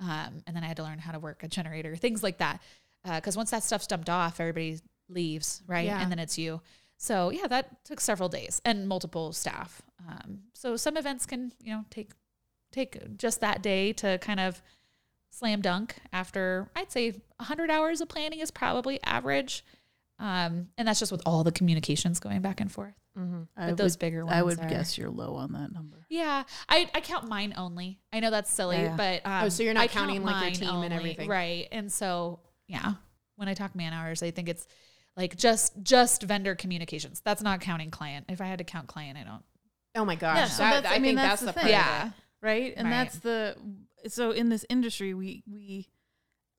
um, 0.00 0.42
and 0.46 0.54
then 0.54 0.62
I 0.62 0.66
had 0.66 0.76
to 0.76 0.82
learn 0.82 0.98
how 0.98 1.12
to 1.12 1.18
work 1.18 1.42
a 1.42 1.48
generator, 1.48 1.96
things 1.96 2.22
like 2.22 2.38
that. 2.38 2.62
Because 3.04 3.36
once 3.36 3.50
that 3.52 3.62
stuff's 3.62 3.86
dumped 3.86 4.10
off, 4.10 4.40
everybody 4.40 4.80
leaves, 5.08 5.62
right? 5.66 5.86
Yeah. 5.86 6.00
And 6.00 6.10
then 6.10 6.18
it's 6.18 6.36
you. 6.36 6.60
So 6.98 7.30
yeah, 7.30 7.46
that 7.46 7.84
took 7.84 8.00
several 8.00 8.28
days 8.28 8.60
and 8.64 8.88
multiple 8.88 9.32
staff. 9.32 9.82
Um, 10.08 10.40
so 10.52 10.76
some 10.76 10.96
events 10.96 11.26
can 11.26 11.52
you 11.62 11.72
know 11.72 11.84
take 11.90 12.10
take 12.72 13.16
just 13.16 13.40
that 13.40 13.62
day 13.62 13.92
to 13.94 14.18
kind 14.18 14.40
of 14.40 14.60
slam 15.30 15.60
dunk 15.60 15.96
after 16.12 16.70
I'd 16.74 16.90
say 16.90 17.10
100 17.36 17.70
hours 17.70 18.00
of 18.00 18.08
planning 18.08 18.40
is 18.40 18.50
probably 18.50 19.00
average. 19.04 19.64
Um, 20.20 20.68
and 20.76 20.88
that's 20.88 20.98
just 20.98 21.12
with 21.12 21.22
all 21.26 21.44
the 21.44 21.52
communications 21.52 22.18
going 22.18 22.40
back 22.42 22.60
and 22.60 22.70
forth. 22.70 22.94
I 23.16 23.70
But 23.70 23.76
those 23.76 23.94
would, 23.94 23.98
bigger 24.00 24.24
ones 24.24 24.36
I 24.36 24.42
would 24.42 24.60
are- 24.60 24.68
guess 24.68 24.96
you're 24.96 25.10
low 25.10 25.34
on 25.36 25.52
that 25.52 25.72
number. 25.72 26.06
Yeah, 26.08 26.44
I, 26.68 26.88
I 26.94 27.00
count 27.00 27.28
mine 27.28 27.52
only. 27.56 27.98
I 28.12 28.20
know 28.20 28.30
that's 28.30 28.52
silly, 28.52 28.76
Yeah. 28.76 28.94
but 28.96 29.22
um, 29.24 29.44
Oh, 29.44 29.48
so 29.48 29.62
you're 29.64 29.74
not 29.74 29.82
I 29.84 29.86
count 29.88 30.06
counting, 30.08 30.22
like, 30.24 30.34
your 30.60 30.68
mine 30.68 30.74
team 30.74 30.82
and 30.84 30.94
everything. 30.94 31.28
right? 31.28 31.66
And 31.72 31.90
so 31.90 32.40
yeah, 32.68 32.92
when 33.36 33.48
I 33.48 33.54
talk 33.54 33.74
man 33.74 33.92
hours, 33.92 34.22
I 34.22 34.30
think 34.30 34.48
it's 34.48 34.66
like 35.16 35.36
just 35.36 35.72
just 35.82 36.22
vendor 36.22 36.54
communications. 36.54 37.20
That's 37.24 37.42
not 37.42 37.60
counting 37.60 37.90
client. 37.90 38.26
If 38.28 38.40
I 38.40 38.46
had 38.46 38.58
to 38.58 38.64
count 38.64 38.86
client, 38.86 39.18
I 39.18 39.24
don't. 39.24 39.42
oh 39.96 40.04
my 40.04 40.14
gosh, 40.14 40.36
Yeah, 40.36 40.44
so 40.46 40.62
that- 40.62 40.70
that's- 40.84 40.92
I, 40.92 40.96
I 40.96 40.98
mean, 41.00 41.16
think 41.16 41.28
that's 41.28 41.40
that's, 41.40 41.40
the 41.40 41.46
the 41.46 41.52
thing. 41.52 41.74
part 41.74 41.86
of 41.86 41.92
Yeah. 41.92 42.06
it. 42.06 42.12
right? 42.40 42.74
And 42.76 42.86
Right. 42.88 42.94
that's 42.94 43.18
the 43.18 43.56
so 44.08 44.30
in 44.30 44.48
this 44.48 44.64
industry, 44.68 45.14
we 45.14 45.42
we 45.50 45.88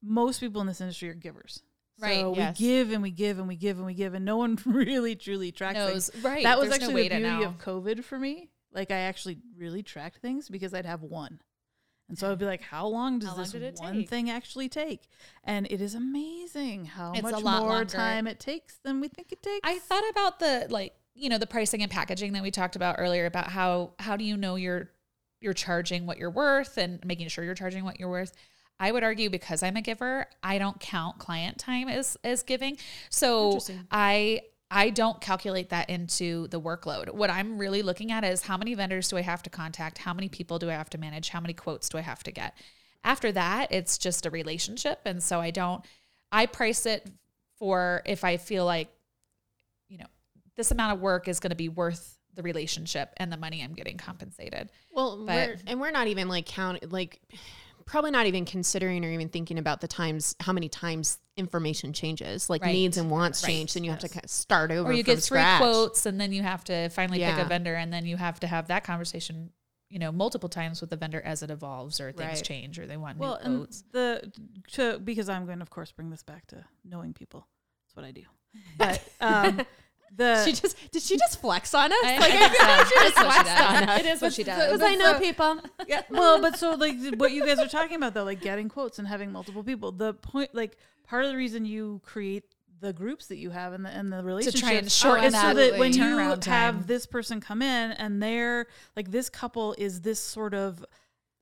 most 0.04 0.40
people 0.42 0.60
in 0.62 0.68
this 0.68 0.82
industry 0.82 1.10
are 1.10 1.14
givers. 1.14 1.62
Right, 2.02 2.20
So 2.22 2.36
yes. 2.36 2.60
we 2.60 2.66
give 2.66 2.92
and 2.92 3.02
we 3.04 3.12
give 3.12 3.40
and 3.40 3.48
we 3.48 3.56
give 3.56 3.78
and 3.78 3.86
we 3.86 3.94
give, 3.94 4.14
and 4.14 4.24
no 4.26 4.38
one 4.38 4.58
really 4.66 5.16
truly 5.16 5.52
tracks 5.52 5.76
Knows 5.76 6.10
things. 6.10 6.24
right? 6.24 6.44
That 6.44 6.60
was 6.60 6.70
there's 6.70 6.82
actually 6.82 6.94
way 6.96 7.10
the 7.10 7.18
beauty 7.20 7.44
of 7.44 7.58
COVID 7.60 8.04
for 8.04 8.18
me. 8.20 8.50
Like 8.72 8.92
I 8.92 9.00
actually 9.00 9.38
really 9.58 9.84
tracked 9.84 10.18
things 10.22 10.48
because 10.50 10.74
I'd 10.74 10.86
have 10.86 11.02
one. 11.02 11.42
And 12.08 12.18
so 12.18 12.32
I'd 12.32 12.40
be 12.40 12.46
like, 12.46 12.62
how 12.62 12.88
long 12.88 13.20
does 13.20 13.30
How 13.30 13.36
this 13.36 13.54
one 13.80 13.94
take? 13.94 14.10
thing 14.10 14.30
actually 14.32 14.68
take? 14.70 15.08
And 15.44 15.68
it 15.70 15.80
is 15.82 15.94
amazing 15.94 16.86
how 16.86 17.12
It's 17.14 17.22
much 17.22 17.34
more 17.34 17.42
longer. 17.44 17.86
time 17.86 18.26
it 18.28 18.40
takes 18.40 18.78
than 18.84 19.00
we 19.00 19.08
think 19.10 19.32
it 19.32 19.44
takes. 19.44 19.62
I 19.64 19.78
thought 19.80 20.04
about 20.10 20.40
the 20.40 20.68
like 20.70 20.94
you 21.14 21.30
know 21.30 21.38
the 21.38 21.46
pricing 21.48 21.82
and 21.84 21.92
packaging 21.92 22.34
that 22.34 22.42
we 22.44 22.50
talked 22.52 22.76
about 22.76 22.96
earlier 22.98 23.26
about 23.26 23.48
how 23.48 23.92
how 24.00 24.16
do 24.18 24.24
you 24.24 24.38
know 24.38 24.56
you're 24.56 24.90
you're 25.42 25.54
charging 25.54 26.06
what 26.06 26.18
you're 26.18 26.32
worth 26.32 26.78
and 26.78 27.04
making 27.06 27.28
sure 27.28 27.44
you're 27.44 27.54
charging 27.56 27.84
what 27.84 28.00
you're 28.00 28.10
worth. 28.10 28.34
I 28.80 28.92
would 28.92 29.04
argue 29.04 29.30
because 29.30 29.62
I'm 29.62 29.76
a 29.76 29.82
giver, 29.82 30.26
I 30.42 30.58
don't 30.58 30.80
count 30.80 31.20
client 31.20 31.58
time 31.58 31.90
as 31.90 32.18
as 32.24 32.44
giving. 32.44 32.78
So 33.10 33.60
I 33.92 34.42
I 34.72 34.92
don't 34.92 35.20
calculate 35.20 35.70
that 35.70 35.90
into 35.90 36.48
the 36.48 36.62
workload. 36.62 37.14
What 37.14 37.30
I'm 37.30 37.58
really 37.58 37.82
looking 37.82 38.12
at 38.12 38.24
is 38.24 38.44
how 38.44 38.56
many 38.56 38.76
vendors 38.76 39.08
do 39.10 39.18
I 39.18 39.22
have 39.22 39.42
to 39.44 39.50
contact? 39.50 39.98
How 39.98 40.14
many 40.14 40.30
people 40.30 40.60
do 40.60 40.70
I 40.70 40.74
have 40.74 40.90
to 40.92 40.98
manage? 40.98 41.30
How 41.30 41.40
many 41.42 41.54
quotes 41.54 41.90
do 41.90 41.98
I 41.98 42.02
have 42.02 42.24
to 42.24 42.32
get? 42.32 42.56
After 43.04 43.32
that, 43.32 43.72
it's 43.72 43.98
just 43.98 44.26
a 44.26 44.30
relationship. 44.30 45.00
And 45.06 45.24
so 45.24 45.40
I 45.40 45.50
don't, 45.52 45.84
I 46.32 46.46
price 46.46 46.86
it 46.86 47.10
for 47.58 48.04
if 48.06 48.24
I 48.24 48.38
feel 48.38 48.64
like, 48.66 48.90
you 49.88 49.98
know, 49.98 50.06
this 50.56 50.70
amount 50.70 50.94
of 50.94 51.02
work 51.02 51.28
is 51.28 51.40
going 51.40 51.50
to 51.50 51.56
be 51.56 51.70
worth 51.70 52.18
the 52.36 52.44
relationship 52.44 53.14
and 53.18 53.32
the 53.32 53.38
money 53.38 53.64
I'm 53.64 53.74
getting 53.74 53.98
compensated. 53.98 54.70
Well, 54.92 55.26
But- 55.26 55.48
we're, 55.48 55.56
and 55.66 55.82
we're 55.82 55.92
not 55.92 56.08
even 56.08 56.28
like 56.28 56.46
counting, 56.46 56.90
like 56.92 57.20
probably 57.90 58.12
not 58.12 58.28
even 58.28 58.46
considering 58.46 59.04
or 59.04 59.10
even 59.10 59.28
thinking 59.30 59.58
about 59.58 59.82
the 59.82 59.88
times 59.88 60.36
how 60.40 60.54
many 60.54 60.70
times 60.70 61.18
information 61.38 61.92
changes, 61.92 62.50
like 62.50 62.62
Right. 62.62 62.72
needs 62.72 62.98
and 62.98 63.10
wants 63.10 63.42
Right. 63.44 63.50
change. 63.50 63.74
Then 63.74 63.84
you 63.84 63.90
have 63.92 64.00
to 64.02 64.10
kind 64.10 64.24
of 64.24 64.30
start 64.30 64.72
over. 64.72 64.90
Or 64.90 64.94
you 64.94 65.04
from 65.04 65.16
get 65.16 65.24
three 65.24 65.40
scratch. 65.40 65.58
quotes 65.62 66.06
and 66.06 66.22
then 66.22 66.32
you 66.32 66.44
have 66.44 66.64
to 66.66 66.90
finally 66.90 67.20
pick 67.20 67.38
a 67.38 67.46
vendor 67.46 67.76
and 67.76 67.92
then 67.92 68.06
you 68.06 68.18
have 68.18 68.40
to 68.42 68.48
have 68.48 68.68
that 68.68 68.84
conversation, 68.84 69.50
you 69.90 69.98
know, 69.98 70.12
multiple 70.12 70.50
times 70.50 70.82
with 70.82 70.92
the 70.92 70.98
vendor 70.98 71.22
as 71.26 71.42
it 71.42 71.50
evolves 71.50 72.00
or 72.00 72.12
things 72.12 72.38
Right. 72.40 72.44
change 72.44 72.78
or 72.78 72.86
they 72.86 72.98
want 72.98 73.18
Well, 73.18 73.40
new 73.44 73.50
and 73.50 73.58
quotes. 73.60 73.84
the 73.92 74.32
to 74.74 75.00
because 75.00 75.28
I'm 75.30 75.46
going 75.48 75.58
to 75.60 75.64
of 75.64 75.70
course 75.72 75.92
bring 75.92 76.10
this 76.12 76.22
back 76.24 76.46
to 76.48 76.64
knowing 76.86 77.14
people. 77.14 77.48
That's 77.88 77.96
what 77.96 78.06
I 78.06 78.12
do. 78.12 78.24
But 78.78 79.02
um, 79.22 79.62
the 80.16 80.44
She 80.46 80.54
just 80.54 80.92
did 80.92 81.02
she 81.02 81.18
just 81.18 81.40
flex 81.42 81.74
on 81.74 81.92
us? 81.92 81.98
I- 82.04 82.18
like 82.18 82.32
I 82.34 82.48
think 82.50 82.56
so. 82.56 82.86
she 82.86 83.04
just 83.06 83.18
flexed 83.20 83.62
on 83.62 83.90
us. 83.90 84.00
It 84.00 84.06
is 84.06 84.22
what 84.22 84.34
she 84.34 84.44
does. 84.44 84.72
Because 84.72 84.82
I 84.82 84.96
know 84.96 85.20
people. 85.20 85.60
yeah, 85.88 86.02
well, 86.10 86.42
but 86.42 86.58
so 86.58 86.74
like 86.76 86.96
what 87.18 87.32
you 87.32 87.46
guys 87.46 87.60
are 87.60 87.68
talking 87.68 87.98
about 87.98 88.14
though, 88.14 88.24
like 88.24 88.42
getting 88.42 88.70
quotes 88.70 89.00
and 89.00 89.08
having 89.08 89.32
multiple 89.32 89.64
people. 89.64 89.92
The 89.92 90.14
point, 90.14 90.54
like 90.54 90.78
part 91.04 91.26
of 91.26 91.32
the 91.32 91.38
reason 91.38 91.66
you 91.66 92.02
create 92.06 92.44
the 92.82 92.94
groups 92.94 93.28
that 93.28 93.38
you 93.38 93.50
have 93.50 93.74
and 93.74 93.86
the 93.86 93.90
and 93.90 94.12
the 94.12 94.24
relationships 94.24 94.64
and 94.64 94.92
shorten 94.92 95.26
is 95.26 95.40
so 95.40 95.54
that 95.54 95.78
when 95.78 95.94
you 95.94 96.02
turnaround 96.02 96.42
time. 96.42 96.54
have 96.54 96.88
this 96.88 97.06
person 97.06 97.42
come 97.42 97.62
in 97.62 97.92
and 97.92 98.24
they're 98.24 98.68
like 98.96 99.12
this 99.12 99.30
couple 99.30 99.76
is 99.78 100.02
this 100.02 100.20
sort 100.20 100.54
of 100.54 100.86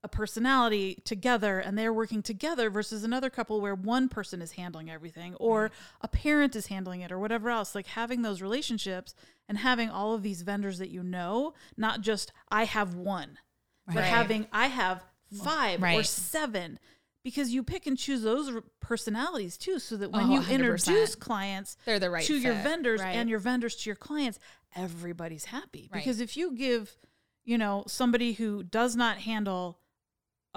a 0.07 0.15
personality 0.17 1.01
together 1.05 1.59
and 1.59 1.77
they're 1.77 1.93
working 1.93 2.21
together 2.23 2.69
versus 2.69 3.03
another 3.03 3.29
couple 3.29 3.59
where 3.61 3.75
one 3.75 4.07
person 4.09 4.41
is 4.41 4.53
handling 4.53 4.89
everything 4.89 5.35
or 5.35 5.69
a 6.01 6.07
parent 6.07 6.55
is 6.55 6.67
handling 6.67 7.01
it 7.01 7.11
or 7.11 7.19
whatever 7.19 7.49
else. 7.49 7.75
Like 7.75 7.87
having 7.87 8.21
those 8.21 8.41
relationships 8.41 9.13
and 9.49 9.57
having 9.57 9.89
all 9.89 10.13
of 10.15 10.23
these 10.23 10.41
vendors 10.41 10.77
that 10.79 10.89
you 10.89 11.03
know 11.03 11.53
not 11.77 12.01
just 12.01 12.31
i 12.49 12.63
have 12.65 12.93
one 12.95 13.37
but 13.85 14.03
having 14.03 14.45
i 14.51 14.67
have 14.67 15.03
five 15.43 15.81
or 15.81 16.03
seven 16.03 16.77
because 17.23 17.53
you 17.53 17.63
pick 17.63 17.85
and 17.87 17.97
choose 17.97 18.21
those 18.23 18.49
personalities 18.79 19.57
too. 19.57 19.79
So 19.79 19.97
that 19.97 20.11
when 20.11 20.27
Oh, 20.27 20.33
you 20.35 20.39
100%. 20.41 20.49
introduce 20.51 21.15
clients 21.15 21.75
They're 21.85 21.99
the 21.99 22.09
right 22.09 22.23
to 22.25 22.37
your 22.37 22.53
vendors 22.55 23.01
Right. 23.01 23.15
and 23.15 23.29
your 23.29 23.39
vendors 23.39 23.75
to 23.77 23.89
your 23.89 23.95
clients 23.97 24.39
everybody's 24.75 25.45
happy. 25.45 25.89
Right. 25.91 26.01
because 26.03 26.19
if 26.21 26.35
you 26.37 26.55
give 26.55 26.95
you 27.45 27.57
know 27.57 27.83
somebody 27.87 28.33
who 28.33 28.63
does 28.63 28.95
not 28.97 29.17
handle 29.19 29.79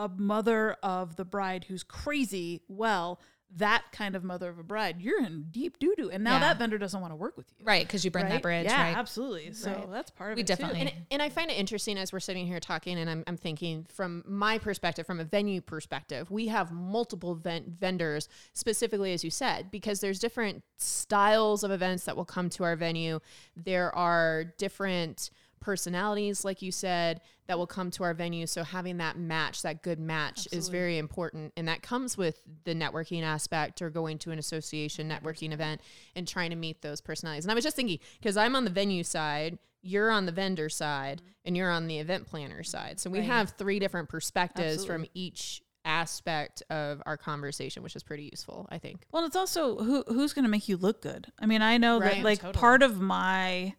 a 0.04 0.09
mother 0.09 0.76
of 0.83 1.16
the 1.16 1.25
bride 1.25 1.64
who's 1.69 1.83
crazy 1.83 2.62
well 2.69 3.21
that 3.57 3.83
kind 3.90 4.14
of 4.14 4.23
mother 4.23 4.49
of 4.49 4.61
a 4.61 4.62
bride 4.62 5.00
you're 5.00 5.19
in 5.25 5.47
deep 5.50 5.76
doo-doo 5.80 6.09
and 6.09 6.23
now 6.23 6.35
Yeah. 6.35 6.38
that 6.38 6.59
vendor 6.59 6.78
doesn't 6.78 7.00
want 7.00 7.11
to 7.11 7.16
work 7.16 7.37
with 7.37 7.47
you 7.59 7.64
Right, 7.64 7.85
because 7.85 8.04
you 8.04 8.11
burn 8.12 8.23
right? 8.23 8.28
that 8.35 8.42
bridge, 8.42 8.66
yeah 8.66 8.80
right? 8.80 8.97
absolutely 8.97 9.52
so 9.52 9.73
Right. 9.73 9.90
that's 9.90 10.11
part 10.12 10.30
of 10.30 10.37
We 10.37 10.42
it 10.42 10.47
too. 10.47 10.52
definitely- 10.54 10.80
And, 10.83 10.92
and 11.11 11.21
I 11.21 11.30
find 11.30 11.50
it 11.50 11.54
interesting 11.54 11.99
as 11.99 12.12
we're 12.12 12.21
sitting 12.21 12.47
here 12.47 12.61
talking, 12.61 12.97
and 12.97 13.11
I'm, 13.11 13.25
I'm 13.26 13.37
thinking 13.37 13.87
from 13.92 14.23
my 14.25 14.59
perspective, 14.59 15.04
from 15.04 15.19
a 15.19 15.25
venue 15.25 15.61
perspective, 15.61 16.30
we 16.30 16.47
have 16.47 16.71
multiple 16.71 17.35
ven- 17.35 17.76
vendors, 17.76 18.28
specifically 18.52 19.12
as 19.12 19.25
you 19.25 19.30
said, 19.30 19.73
because 19.73 19.99
there's 19.99 20.21
different 20.21 20.62
styles 20.78 21.64
of 21.64 21.73
events 21.73 22.04
that 22.04 22.16
will 22.16 22.25
come 22.25 22.50
to 22.50 22.62
our 22.62 22.76
venue. 22.76 23.19
There 23.57 23.92
are 23.97 24.45
different 24.59 25.30
personalities, 25.61 26.45
like 26.45 26.62
you 26.62 26.73
said, 26.73 27.21
that 27.47 27.59
will 27.59 27.67
come 27.67 27.90
to 27.93 28.05
our 28.05 28.14
venue. 28.14 28.47
So 28.47 28.62
having 28.62 28.99
that 28.99 29.19
match, 29.19 29.62
that 29.62 29.83
good 29.83 29.99
match, 29.99 30.49
is 30.52 30.69
very 30.69 30.99
important, 30.99 31.52
and 31.57 31.69
that 31.69 31.83
comes 31.83 32.17
with 32.17 32.43
the 32.64 32.75
networking 32.75 33.23
aspect 33.23 33.83
or 33.83 33.90
going 33.90 34.19
to 34.19 34.31
an 34.31 34.38
association 34.38 35.09
networking 35.09 35.52
event 35.52 35.81
and 36.14 36.26
trying 36.26 36.50
to 36.50 36.57
meet 36.57 36.83
those 36.83 37.00
personalities. 37.00 37.45
And 37.45 37.52
I 37.52 37.55
was 37.55 37.64
just 37.64 37.76
thinking 37.76 37.99
because 38.21 38.37
I'm 38.37 38.57
on 38.57 38.64
the 38.64 38.71
venue 38.71 39.05
side 39.05 39.59
you're 39.83 40.11
on 40.11 40.26
the 40.26 40.33
vendor 40.33 40.69
side 40.69 41.19
mm-hmm. 41.19 41.31
and 41.47 41.57
you're 41.57 41.71
on 41.71 41.87
the 41.87 41.99
event 41.99 42.26
planner 42.26 42.62
side. 42.62 43.00
So 43.00 43.11
we 43.11 43.21
Right. 43.21 43.29
have 43.29 43.55
three 43.57 43.79
different 43.79 44.09
perspectives 44.09 44.85
from 44.85 45.07
each 45.14 45.62
aspect 45.85 46.62
of 46.71 47.02
our 47.07 47.17
conversation, 47.17 47.83
which 47.83 47.97
is 47.97 48.02
pretty 48.02 48.29
useful, 48.31 48.69
I 48.71 48.79
think. 48.79 49.07
Well, 49.12 49.25
it's 49.25 49.37
also 49.37 49.79
who 49.79 50.05
who's 50.07 50.33
going 50.33 50.45
to 50.45 50.50
make 50.50 50.69
you 50.69 50.76
look 50.76 51.00
good. 51.00 51.33
I 51.38 51.47
mean, 51.47 51.62
I 51.62 51.79
know 51.79 51.99
that 52.00 52.23
like 52.23 52.40
Totally. 52.40 52.61
part 52.61 52.83
of 52.83 53.00
my 53.00 53.75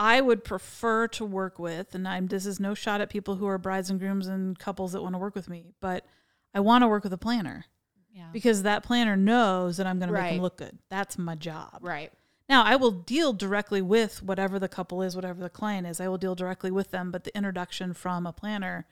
I 0.00 0.22
would 0.22 0.44
prefer 0.44 1.06
to 1.08 1.24
work 1.26 1.58
with, 1.58 1.94
and 1.94 2.08
I'm 2.08 2.26
this 2.28 2.46
is 2.46 2.58
no 2.58 2.72
shot 2.74 3.02
at 3.02 3.10
people 3.10 3.36
who 3.36 3.46
are 3.46 3.58
brides 3.58 3.90
and 3.90 4.00
grooms 4.00 4.26
and 4.28 4.58
couples 4.58 4.92
that 4.92 5.02
want 5.02 5.14
to 5.14 5.18
work 5.18 5.34
with 5.34 5.48
me, 5.48 5.74
but 5.80 6.06
I 6.54 6.60
want 6.60 6.82
to 6.82 6.88
work 6.88 7.04
with 7.04 7.12
a 7.12 7.18
planner 7.18 7.66
Yeah. 8.10 8.28
because 8.32 8.62
that 8.62 8.82
planner 8.82 9.14
knows 9.14 9.76
that 9.76 9.86
I'm 9.86 9.98
going 9.98 10.08
to 10.08 10.14
make 10.18 10.32
them 10.32 10.40
look 10.42 10.56
good. 10.56 10.78
That's 10.88 11.18
my 11.18 11.34
job. 11.34 11.80
Right. 11.82 12.12
Now, 12.48 12.64
I 12.64 12.76
will 12.76 12.90
deal 12.90 13.32
directly 13.34 13.82
with 13.82 14.22
whatever 14.22 14.58
the 14.58 14.68
couple 14.68 15.02
is, 15.02 15.14
whatever 15.14 15.40
the 15.42 15.50
client 15.50 15.86
is. 15.86 16.00
I 16.00 16.08
will 16.08 16.18
deal 16.18 16.34
directly 16.34 16.70
with 16.70 16.90
them, 16.90 17.10
but 17.10 17.24
the 17.24 17.36
introduction 17.36 17.92
from 17.92 18.26
a 18.26 18.32
planner, 18.32 18.86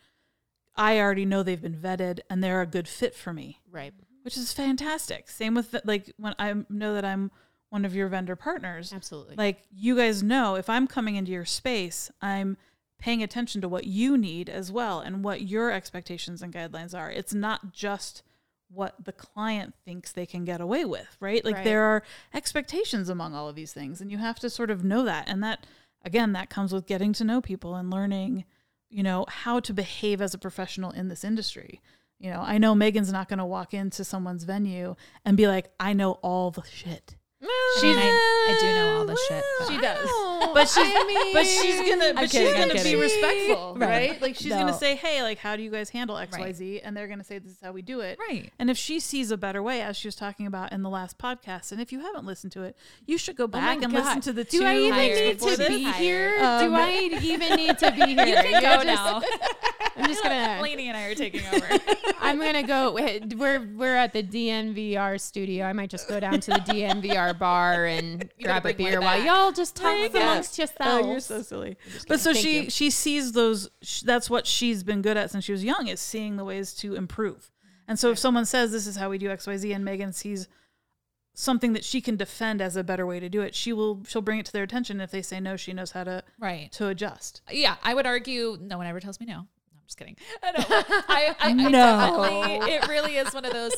I 0.77 1.00
already 1.00 1.25
know 1.25 1.43
they've 1.43 1.61
been 1.61 1.75
vetted 1.75 2.21
and 2.31 2.45
they're 2.45 2.61
a 2.62 2.67
good 2.67 2.87
fit 2.87 3.15
for 3.17 3.33
me 3.33 3.61
Right. 3.71 3.95
which 4.23 4.37
is 4.37 4.53
fantastic. 4.53 5.29
Same 5.31 5.55
with 5.55 5.75
like 5.85 6.12
when 6.19 6.35
I 6.38 6.55
know 6.69 6.93
that 6.95 7.05
I'm 7.07 7.31
one 7.71 7.85
of 7.85 7.95
your 7.95 8.09
vendor 8.09 8.37
partners. 8.37 8.93
Absolutely. 8.93 9.37
Like 9.37 9.65
you 9.71 9.97
guys 9.97 10.23
know, 10.23 10.55
if 10.55 10.71
I'm 10.71 10.87
coming 10.87 11.17
into 11.17 11.33
your 11.33 11.45
space, 11.45 12.11
I'm 12.23 12.57
paying 12.99 13.23
attention 13.23 13.61
to 13.61 13.69
what 13.69 13.85
you 13.85 14.17
need 14.19 14.49
as 14.49 14.73
well 14.73 15.01
and 15.01 15.23
what 15.23 15.43
your 15.43 15.71
expectations 15.71 16.43
and 16.43 16.53
guidelines 16.53 16.99
are. 16.99 17.11
It's 17.11 17.35
not 17.35 17.73
just 17.73 18.23
what 18.71 18.95
the 19.03 19.13
client 19.13 19.75
thinks 19.85 20.13
they 20.13 20.27
can 20.27 20.45
get 20.45 20.61
away 20.61 20.85
with, 20.85 21.17
right? 21.21 21.45
Like 21.45 21.57
Right. 21.57 21.65
there 21.65 21.83
are 21.85 22.03
expectations 22.35 23.09
among 23.09 23.35
all 23.35 23.49
of 23.49 23.55
these 23.57 23.73
things 23.73 24.01
and 24.01 24.11
you 24.11 24.19
have 24.19 24.39
to 24.41 24.51
sort 24.51 24.71
of 24.71 24.85
know 24.85 25.05
that. 25.05 25.29
And 25.29 25.43
that 25.43 25.67
again, 26.05 26.33
that 26.33 26.51
comes 26.51 26.73
with 26.73 26.87
getting 26.87 27.13
to 27.15 27.25
know 27.25 27.41
people 27.41 27.75
and 27.77 27.91
learning, 27.91 28.45
you 28.91 29.03
know, 29.03 29.27
how 29.29 29.61
to 29.61 29.73
behave 29.73 30.21
as 30.21 30.35
a 30.35 30.39
professional 30.39 30.91
in 30.91 31.09
this 31.09 31.25
industry. 31.25 31.81
You 32.19 32.31
know, 32.31 32.41
I 32.41 32.59
know 32.59 32.75
Meghan's 32.75 33.13
not 33.13 33.29
going 33.29 33.39
to 33.39 33.45
walk 33.45 33.73
into 33.75 34.05
someone's 34.05 34.43
venue 34.45 34.97
and 35.25 35.37
be 35.37 35.47
like, 35.47 35.71
"I 35.79 35.93
know 35.93 36.13
all 36.15 36.51
the 36.51 36.65
shit." 36.65 37.15
She's, 37.40 37.97
I, 37.97 38.00
I 38.50 38.57
do 38.61 38.75
know 38.75 38.99
all 38.99 39.04
this 39.04 39.21
shit. 39.28 39.45
but- 39.61 39.68
She 39.68 39.78
does. 39.80 40.09
Oh, 40.40 40.50
But 40.54 40.68
she's 40.68 40.78
I 40.78 41.04
mean- 41.07 41.33
but 41.35 41.47
she's 41.47 41.76
gonna 41.90 42.04
I'm 42.11 42.14
but 42.14 42.23
she's 42.23 42.33
kidding, 42.33 42.54
gonna 42.61 42.73
be 42.75 42.78
kidding. 42.80 43.00
respectful, 43.00 43.75
right? 43.78 43.88
Right. 44.11 44.23
Like 44.23 44.35
she's 44.37 44.47
No. 44.50 44.61
gonna 44.61 44.73
say, 44.75 44.97
"Hey, 44.97 45.23
like 45.23 45.38
how 45.38 45.57
do 45.57 45.62
you 45.62 45.71
guys 45.71 45.90
handle 45.90 46.16
XYZ?" 46.16 46.80
and 46.85 46.97
they're 46.97 47.09
gonna 47.09 47.25
say 47.25 47.38
this 47.38 47.52
is 47.52 47.59
how 47.62 47.73
we 47.73 47.83
do 47.83 48.00
it. 48.00 48.18
Right. 48.18 48.52
And 48.59 48.71
if 48.71 48.76
she 48.78 49.00
sees 49.00 49.30
a 49.30 49.37
better 49.37 49.62
way 49.62 49.80
as 49.83 49.97
she 49.97 50.09
was 50.09 50.14
talking 50.14 50.47
about 50.47 50.73
in 50.73 50.83
the 50.83 50.90
last 50.90 51.18
podcast, 51.18 51.73
and 51.73 51.80
if 51.80 51.92
you 51.92 52.00
haven't 52.00 52.25
listened 52.26 52.52
to 52.52 52.62
it, 52.62 52.76
you 53.07 53.18
should 53.18 53.37
go 53.37 53.47
back 53.47 53.83
and 53.83 53.92
listen 53.92 54.21
to 54.23 54.33
the 54.33 54.45
two 54.45 54.61
Do 54.61 54.66
I 54.66 54.76
even 54.76 54.99
need 54.99 55.38
to 55.40 55.57
this? 55.57 55.68
be 55.68 55.85
here? 55.92 56.38
Um, 56.42 56.68
Do 56.71 56.75
I 56.75 57.11
even 57.23 57.57
need 57.57 57.78
to 57.78 57.90
be 57.92 58.00
here? 58.14 58.26
You 58.26 58.42
can 58.42 58.62
go 58.62 58.85
just- 58.85 58.87
now. 58.87 59.23
I'm 59.97 60.07
just 60.07 60.23
gonna. 60.23 60.61
Laney 60.62 60.88
and 60.88 60.97
I 60.97 61.07
are 61.07 61.14
taking 61.16 61.42
over. 61.52 61.66
I'm 62.21 62.38
gonna 62.38 62.62
go. 62.62 62.92
We're 62.92 63.61
we're 63.76 63.97
at 63.97 64.12
the 64.12 64.23
DNVR 64.23 65.21
studio. 65.21 65.66
I 65.66 65.73
might 65.73 65.90
just 65.90 66.09
go 66.09 66.21
down 66.21 66.38
to 66.40 66.50
the 66.52 66.61
DNVR 66.61 67.37
bar 67.37 67.87
and 67.87 68.28
grab 68.40 68.64
a 68.64 68.73
beer 68.75 69.00
while 69.00 69.21
y'all 69.21 69.50
just 69.50 69.75
talk. 69.75 69.92
Amongst 70.33 70.59
yourselves. 70.59 71.05
Oh, 71.07 71.11
you're 71.11 71.21
so 71.21 71.43
silly. 71.43 71.77
But 72.09 72.21
so 72.21 72.33
Thank 72.33 72.45
she 72.45 72.61
you. 72.63 72.71
she 72.71 72.91
sees 72.91 73.33
those. 73.33 73.71
Sh- 73.83 74.03
that's 74.03 74.29
what 74.31 74.47
she's 74.47 74.83
been 74.83 75.03
good 75.03 75.17
at 75.17 75.31
since 75.31 75.45
she 75.45 75.53
was 75.53 75.65
young 75.65 75.89
is 75.89 76.01
seeing 76.01 76.37
the 76.37 76.45
ways 76.45 76.75
to 76.75 76.95
improve. 76.95 77.51
And 77.87 77.99
so 77.99 78.11
if 78.11 78.19
someone 78.19 78.45
says 78.45 78.71
this 78.73 78.87
is 78.87 78.97
how 78.97 79.09
we 79.11 79.19
do 79.19 79.31
X 79.31 79.47
Y 79.47 79.57
Z, 79.57 79.73
and 79.73 79.85
Meghan 79.87 80.13
sees 80.15 80.47
something 81.35 81.73
that 81.73 81.85
she 81.85 82.01
can 82.01 82.17
defend 82.17 82.61
as 82.61 82.77
a 82.77 82.83
better 82.85 83.07
way 83.07 83.21
to 83.21 83.29
do 83.29 83.41
it, 83.43 83.55
she 83.55 83.73
will 83.73 84.03
she'll 84.07 84.23
bring 84.23 84.39
it 84.39 84.47
to 84.47 84.53
their 84.53 84.65
attention. 84.65 85.01
If 85.01 85.11
they 85.11 85.23
say 85.23 85.41
no, 85.41 85.57
she 85.57 85.73
knows 85.73 85.93
how 85.93 86.05
to 86.05 86.23
right. 86.39 86.71
to 86.73 86.89
adjust. 86.89 87.43
Yeah, 87.51 87.77
I 87.83 87.95
would 87.95 88.07
argue 88.07 88.59
no 88.61 88.77
one 88.77 88.87
ever 88.87 89.01
tells 89.01 89.21
me 89.21 89.27
no. 89.27 89.33
No, 89.35 89.39
I'm 89.41 89.83
just 89.87 89.97
kidding. 89.99 90.17
I 90.43 90.51
know. 90.53 90.65
I, 90.69 91.37
I, 91.41 91.51
I 91.51 91.53
No. 91.53 91.71
definitely, 91.71 92.73
it 92.75 92.89
really 92.89 93.17
is 93.17 93.33
one 93.33 93.45
of 93.45 93.53
those. 93.53 93.73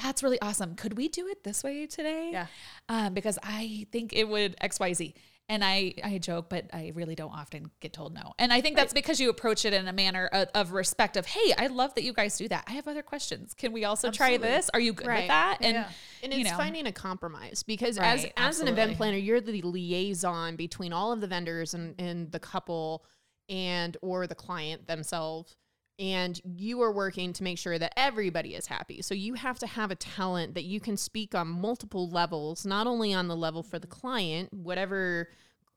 That's 0.00 0.22
really 0.22 0.40
awesome. 0.40 0.76
Could 0.76 0.96
we 0.96 1.08
do 1.08 1.26
it 1.26 1.42
this 1.42 1.64
way 1.64 1.86
today? 1.86 2.28
Yeah. 2.30 2.46
Um, 2.88 3.14
because 3.14 3.36
I 3.42 3.86
think 3.90 4.12
it 4.12 4.28
would 4.28 4.54
X 4.60 4.78
Y 4.78 4.92
Z. 4.92 5.14
And 5.50 5.64
I, 5.64 5.94
I 6.04 6.18
joke, 6.18 6.50
but 6.50 6.66
I 6.74 6.92
really 6.94 7.14
don't 7.14 7.32
often 7.32 7.70
get 7.80 7.94
told 7.94 8.12
no. 8.12 8.34
And 8.38 8.52
I 8.52 8.60
think 8.60 8.76
that's 8.76 8.92
because 8.92 9.18
you 9.18 9.30
approach 9.30 9.64
it 9.64 9.72
in 9.72 9.88
a 9.88 9.94
manner 9.94 10.26
of, 10.26 10.48
of 10.54 10.72
respect 10.72 11.16
of, 11.16 11.24
hey, 11.24 11.54
I 11.56 11.68
love 11.68 11.94
that 11.94 12.04
you 12.04 12.12
guys 12.12 12.36
do 12.36 12.48
that. 12.48 12.64
I 12.68 12.72
have 12.72 12.86
other 12.86 13.02
questions. 13.02 13.54
Can 13.54 13.72
we 13.72 13.86
also 13.86 14.10
try 14.10 14.36
this? 14.36 14.68
Are 14.74 14.80
you 14.80 14.92
good 14.92 15.06
Right. 15.06 15.20
with 15.20 15.28
that? 15.28 15.58
And, 15.62 15.74
Yeah. 15.74 15.88
And 16.22 16.34
you 16.34 16.40
it's 16.40 16.50
know. 16.50 16.56
finding 16.58 16.86
a 16.86 16.92
compromise 16.92 17.62
because 17.62 17.96
as 17.96 18.24
Right, 18.24 18.32
as 18.36 18.60
an 18.60 18.68
event 18.68 18.98
planner, 18.98 19.16
you're 19.16 19.40
the 19.40 19.62
liaison 19.62 20.56
between 20.56 20.92
all 20.92 21.12
of 21.12 21.22
the 21.22 21.26
vendors 21.26 21.72
and, 21.72 21.94
and 21.98 22.30
the 22.30 22.40
couple 22.40 23.06
and 23.48 23.96
or 24.02 24.26
the 24.26 24.34
client 24.34 24.86
themselves. 24.86 25.56
And 25.98 26.40
you 26.44 26.80
are 26.82 26.92
working 26.92 27.32
to 27.32 27.42
make 27.42 27.58
sure 27.58 27.76
that 27.78 27.92
everybody 27.96 28.54
is 28.54 28.66
happy. 28.66 29.02
So 29.02 29.14
you 29.14 29.34
have 29.34 29.58
to 29.58 29.66
have 29.66 29.90
a 29.90 29.96
talent 29.96 30.54
that 30.54 30.64
you 30.64 30.78
can 30.78 30.96
speak 30.96 31.34
on 31.34 31.48
multiple 31.48 32.08
levels, 32.08 32.64
not 32.64 32.86
only 32.86 33.12
on 33.12 33.26
the 33.26 33.36
level 33.36 33.62
for 33.64 33.78
the 33.80 33.88
client, 33.88 34.52
whatever 34.52 35.28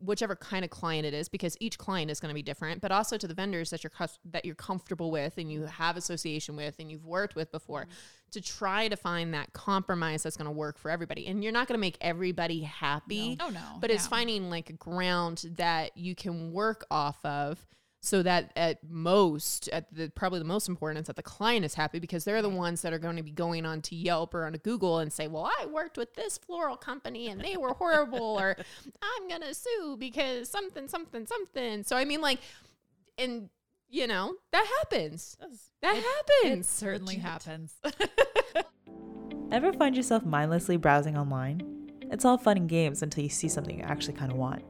whichever 0.04 0.36
kind 0.36 0.66
of 0.66 0.72
client 0.72 1.06
it 1.06 1.14
is 1.14 1.30
because 1.30 1.56
each 1.60 1.78
client 1.78 2.10
is 2.10 2.20
going 2.20 2.28
to 2.32 2.34
be 2.34 2.42
different 2.42 2.82
but 2.82 2.92
also 2.92 3.18
to 3.20 3.28
the 3.28 3.36
vendors 3.36 3.70
that 3.70 3.84
you're 3.84 3.92
that 4.26 4.44
you're 4.46 4.56
comfortable 4.56 5.12
with 5.12 5.38
and 5.38 5.52
you 5.52 5.62
have 5.68 5.96
association 5.96 6.56
with 6.56 6.74
and 6.80 6.90
you've 6.92 7.06
worked 7.06 7.36
with 7.36 7.52
before 7.52 7.86
to 8.32 8.42
try 8.42 8.88
to 8.88 8.96
find 8.96 9.32
that 9.36 9.54
compromise 9.54 10.24
that's 10.24 10.36
going 10.36 10.48
to 10.48 10.52
work 10.52 10.80
for 10.80 10.90
everybody 10.90 11.28
and 11.28 11.44
you're 11.44 11.54
not 11.54 11.68
going 11.68 11.78
to 11.78 11.80
make 11.80 12.00
everybody 12.02 12.62
happy 12.62 13.38
Oh, 13.40 13.50
no. 13.50 13.60
but 13.80 13.92
it's 13.92 14.08
finding 14.08 14.50
like 14.50 14.72
a 14.72 14.74
ground 14.74 15.46
that 15.58 15.96
you 15.96 16.16
can 16.16 16.52
work 16.52 16.84
off 16.90 17.24
of 17.24 17.64
so 18.04 18.24
that 18.24 18.52
at 18.56 18.80
most 18.84 19.70
at 19.70 19.94
the 19.94 20.10
probably 20.10 20.40
the 20.40 20.46
most 20.46 20.68
important 20.68 21.02
is 21.02 21.08
that 21.08 21.16
the 21.16 21.22
client 21.24 21.64
is 21.64 21.76
happy 21.76 22.00
because 22.00 22.24
they're 22.24 22.42
the 22.42 22.50
ones 22.50 22.82
that 22.82 22.94
are 22.94 23.00
going 23.00 23.16
to 23.16 23.24
be 23.24 23.32
going 23.32 23.64
on 23.66 23.82
to 23.84 23.96
Yelp 23.96 24.34
or 24.34 24.46
on 24.46 24.54
to 24.54 24.58
Google 24.58 24.98
and 25.00 25.14
say, 25.14 25.28
"Well, 25.28 25.50
I 25.60 25.68
worked 25.68 25.98
with 25.98 26.16
this 26.16 26.38
floral 26.38 26.78
company 26.78 27.28
and 27.30 27.40
they 27.40 27.58
were 27.58 27.74
horrible," 27.74 28.40
or 28.40 28.58
"I'm 29.02 29.28
going 29.30 29.42
to 29.42 29.54
sue 29.54 29.98
because 30.00 30.50
something 30.50 30.88
something 30.88 31.28
something." 31.28 31.84
So 31.84 31.96
I 31.96 32.06
mean 32.06 32.22
like 32.22 32.40
and 33.18 33.50
you 33.88 34.08
know, 34.08 34.34
that 34.52 34.66
happens. 34.80 35.38
That 35.82 35.96
It 35.98 36.04
happens. 36.44 36.68
certainly 36.68 37.18
happens. 37.18 37.74
Ever 39.52 39.74
find 39.74 39.96
yourself 39.98 40.26
mindlessly 40.26 40.78
browsing 40.78 41.18
online? 41.18 41.62
It's 42.10 42.24
all 42.24 42.38
fun 42.38 42.56
and 42.58 42.70
games 42.70 43.02
until 43.04 43.24
you 43.24 43.30
see 43.30 43.50
something 43.50 43.78
you 43.80 43.84
actually 43.84 44.14
kind 44.14 44.32
of 44.32 44.38
want. 44.38 44.64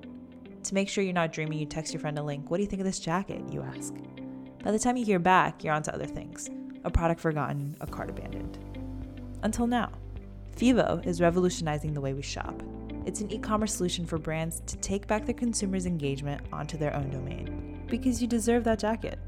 To 0.64 0.74
make 0.76 0.90
sure 0.90 1.04
you're 1.04 1.14
not 1.14 1.34
dreaming, 1.34 1.58
you 1.60 1.66
text 1.66 1.94
your 1.94 2.00
friend 2.00 2.18
a 2.20 2.24
link. 2.24 2.52
What 2.52 2.58
do 2.58 2.64
you 2.64 2.70
think 2.70 2.82
of 2.82 2.86
this 2.86 3.00
jacket? 3.00 3.42
You 3.52 3.62
ask. 3.62 3.94
By 4.64 4.72
the 4.72 4.80
time 4.80 4.96
you 4.96 5.06
hear 5.06 5.20
back, 5.20 5.64
you're 5.64 5.74
on 5.74 5.84
to 5.84 5.94
other 5.94 6.06
things 6.06 6.50
a 6.84 6.90
product 6.90 7.22
forgotten, 7.22 7.76
a 7.82 7.88
cart 7.88 8.10
abandoned. 8.10 8.58
Until 9.44 9.68
now. 9.68 9.92
Fivo 10.56 11.06
is 11.06 11.22
revolutionizing 11.22 11.94
the 11.94 12.02
way 12.02 12.14
we 12.14 12.22
shop. 12.22 12.62
It's 13.06 13.22
an 13.22 13.32
e 13.32 13.40
commerce 13.40 13.74
solution 13.74 14.06
for 14.06 14.18
brands 14.18 14.62
to 14.68 14.78
take 14.78 15.08
back 15.08 15.26
their 15.26 15.34
consumers' 15.34 15.86
engagement 15.86 16.42
onto 16.52 16.78
their 16.78 16.96
own 16.96 17.10
domain. 17.10 17.84
Because 17.88 18.22
you 18.22 18.28
deserve 18.28 18.64
that 18.66 18.80
jacket. 18.80 19.20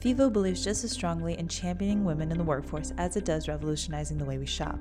Fivo 0.00 0.32
believes 0.32 0.64
just 0.64 0.84
as 0.84 0.90
strongly 0.90 1.38
in 1.38 1.48
championing 1.48 2.04
women 2.04 2.30
in 2.32 2.38
the 2.38 2.44
workforce 2.44 2.92
as 2.98 3.16
it 3.16 3.24
does 3.24 3.48
revolutionizing 3.48 4.18
the 4.18 4.24
way 4.24 4.36
we 4.36 4.46
shop. 4.46 4.78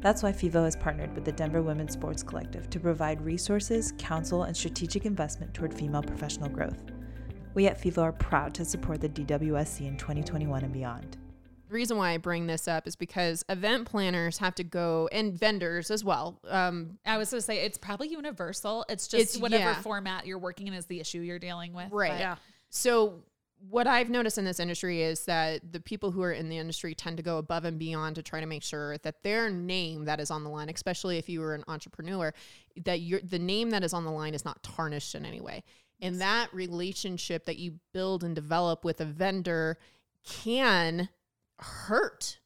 That's 0.00 0.22
why 0.22 0.32
FIVO 0.32 0.64
has 0.64 0.76
partnered 0.76 1.14
with 1.14 1.24
the 1.24 1.32
Denver 1.32 1.62
Women's 1.62 1.92
Sports 1.94 2.22
Collective 2.22 2.68
to 2.70 2.78
provide 2.78 3.20
resources, 3.22 3.92
counsel, 3.98 4.44
and 4.44 4.56
strategic 4.56 5.04
investment 5.04 5.52
toward 5.54 5.72
female 5.74 6.02
professional 6.02 6.48
growth. 6.48 6.82
We 7.54 7.66
at 7.66 7.80
FIVO 7.80 8.02
are 8.02 8.12
proud 8.12 8.54
to 8.54 8.64
support 8.64 9.00
the 9.00 9.08
DWSC 9.08 9.86
in 9.86 9.96
2021 9.96 10.62
and 10.64 10.72
beyond. 10.72 11.16
The 11.68 11.74
reason 11.74 11.96
why 11.96 12.10
I 12.12 12.18
bring 12.18 12.46
this 12.46 12.68
up 12.68 12.86
is 12.86 12.94
because 12.94 13.44
event 13.48 13.88
planners 13.88 14.38
have 14.38 14.54
to 14.56 14.64
go 14.64 15.08
and 15.10 15.36
vendors 15.36 15.90
as 15.90 16.04
well. 16.04 16.38
Um, 16.46 16.98
I 17.04 17.16
was 17.18 17.30
going 17.30 17.40
to 17.40 17.44
say 17.44 17.64
it's 17.64 17.78
probably 17.78 18.08
universal. 18.08 18.84
It's 18.88 19.08
just 19.08 19.20
It's- 19.34 19.38
whatever 19.42 19.62
yeah. 19.72 19.82
format 19.82 20.26
you're 20.26 20.38
working 20.38 20.68
in 20.68 20.74
is 20.74 20.86
the 20.86 21.00
issue 21.00 21.20
you're 21.20 21.40
dealing 21.40 21.72
with. 21.72 21.90
Right. 21.90 22.12
but- 22.12 22.20
Yeah. 22.20 22.36
So 22.68 23.22
what 23.70 23.86
I've 23.86 24.10
noticed 24.10 24.38
in 24.38 24.44
this 24.44 24.60
industry 24.60 25.02
is 25.02 25.24
that 25.24 25.72
the 25.72 25.80
people 25.80 26.10
who 26.10 26.22
are 26.22 26.32
in 26.32 26.48
the 26.48 26.58
industry 26.58 26.94
tend 26.94 27.16
to 27.16 27.22
go 27.22 27.38
above 27.38 27.64
and 27.64 27.78
beyond 27.78 28.16
to 28.16 28.22
try 28.22 28.40
to 28.40 28.46
make 28.46 28.62
sure 28.62 28.98
that 28.98 29.22
their 29.22 29.50
name 29.50 30.04
that 30.04 30.20
is 30.20 30.30
on 30.30 30.44
the 30.44 30.50
line, 30.50 30.68
especially 30.68 31.18
if 31.18 31.28
you 31.28 31.40
were 31.40 31.54
an 31.54 31.64
entrepreneur, 31.66 32.32
that 32.84 33.00
your 33.00 33.20
the 33.20 33.38
name 33.38 33.70
that 33.70 33.82
is 33.82 33.92
on 33.92 34.04
the 34.04 34.10
line 34.10 34.34
is 34.34 34.44
not 34.44 34.62
tarnished 34.62 35.14
in 35.14 35.24
any 35.24 35.40
way. 35.40 35.64
And 36.00 36.20
that 36.20 36.52
relationship 36.52 37.46
that 37.46 37.56
you 37.56 37.80
build 37.92 38.22
and 38.22 38.34
develop 38.34 38.84
with 38.84 39.00
a 39.00 39.04
vendor 39.04 39.78
can 40.24 41.08
hurt 41.58 42.38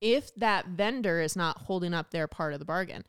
if 0.00 0.34
that 0.36 0.66
vendor 0.66 1.20
is 1.20 1.34
not 1.34 1.58
holding 1.58 1.94
up 1.94 2.10
their 2.10 2.28
part 2.28 2.52
of 2.52 2.58
the 2.58 2.64
bargain 2.64 3.04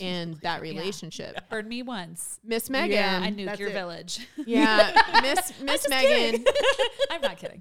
and 0.00 0.34
that 0.42 0.60
relationship. 0.62 1.40
Heard 1.50 1.66
me 1.66 1.82
once. 1.82 2.38
Miss 2.44 2.68
Meghan, 2.68 2.90
Yeah, 2.90 3.20
I 3.22 3.30
nuke 3.30 3.58
your 3.58 3.70
it. 3.70 3.72
village. 3.72 4.26
yeah, 4.46 4.92
Miss 5.22 5.52
Miss 5.62 5.86
Meghan. 5.86 6.46
I'm 7.10 7.20
not 7.20 7.36
kidding. 7.38 7.60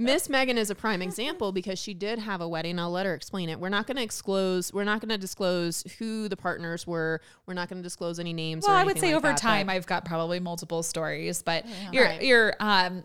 Miss 0.00 0.28
Meghan 0.28 0.56
is 0.56 0.70
a 0.70 0.74
prime 0.74 1.02
example 1.02 1.50
because 1.50 1.78
she 1.78 1.92
did 1.94 2.18
have 2.20 2.40
a 2.40 2.48
wedding. 2.48 2.78
I'll 2.78 2.90
let 2.90 3.04
her 3.06 3.14
explain 3.14 3.48
it. 3.48 3.58
We're 3.58 3.68
not 3.68 3.86
going 3.86 3.96
to 3.96 4.06
disclose. 4.06 4.72
We're 4.72 4.84
not 4.84 5.00
going 5.00 5.08
to 5.08 5.18
disclose 5.18 5.82
who 5.98 6.28
the 6.28 6.36
partners 6.36 6.86
were. 6.86 7.20
We're 7.46 7.54
not 7.54 7.68
going 7.68 7.78
to 7.78 7.82
disclose 7.82 8.20
any 8.20 8.32
names. 8.32 8.64
well, 8.66 8.76
or 8.76 8.78
I 8.78 8.84
would 8.84 8.98
say 8.98 9.08
like 9.08 9.16
over 9.16 9.28
that, 9.28 9.38
time, 9.38 9.68
I've 9.68 9.86
got 9.86 10.04
probably 10.04 10.38
multiple 10.40 10.82
stories, 10.82 11.42
but 11.42 11.64
you're, 11.92 12.04
Right. 12.04 12.22
you're, 12.22 12.54
um, 12.60 13.02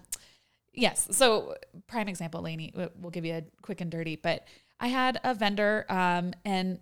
yes. 0.74 1.08
So 1.12 1.56
prime 1.88 2.08
example, 2.08 2.42
Laney, 2.42 2.72
we'll 2.76 3.12
give 3.12 3.26
you 3.26 3.34
a 3.36 3.44
quick 3.64 3.82
and 3.82 3.90
dirty, 3.92 4.16
but 4.16 4.46
I 4.80 4.88
had 4.88 5.20
a 5.24 5.34
vendor, 5.34 5.86
um, 5.90 6.34
and 6.46 6.80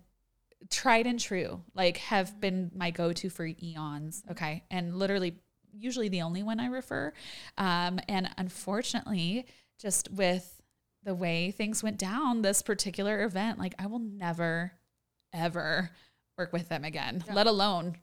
tried 0.70 1.06
and 1.06 1.18
true, 1.18 1.62
like 1.74 1.98
have 1.98 2.40
been 2.40 2.70
my 2.74 2.90
go-to 2.90 3.30
for 3.30 3.46
eons. 3.46 4.22
Okay. 4.30 4.64
And 4.70 4.96
literally 4.96 5.36
usually 5.76 6.08
the 6.08 6.22
only 6.22 6.42
one 6.42 6.60
I 6.60 6.66
refer. 6.66 7.12
Um, 7.58 7.98
and 8.08 8.28
unfortunately, 8.36 9.46
just 9.80 10.10
with 10.12 10.60
the 11.02 11.14
way 11.14 11.50
things 11.50 11.82
went 11.82 11.98
down, 11.98 12.42
this 12.42 12.62
particular 12.62 13.22
event, 13.24 13.58
like 13.58 13.74
I 13.78 13.86
will 13.86 13.98
never, 13.98 14.72
ever 15.32 15.90
work 16.38 16.52
with 16.52 16.68
them 16.68 16.84
again, 16.84 17.24
let 17.32 17.46
alone 17.46 17.96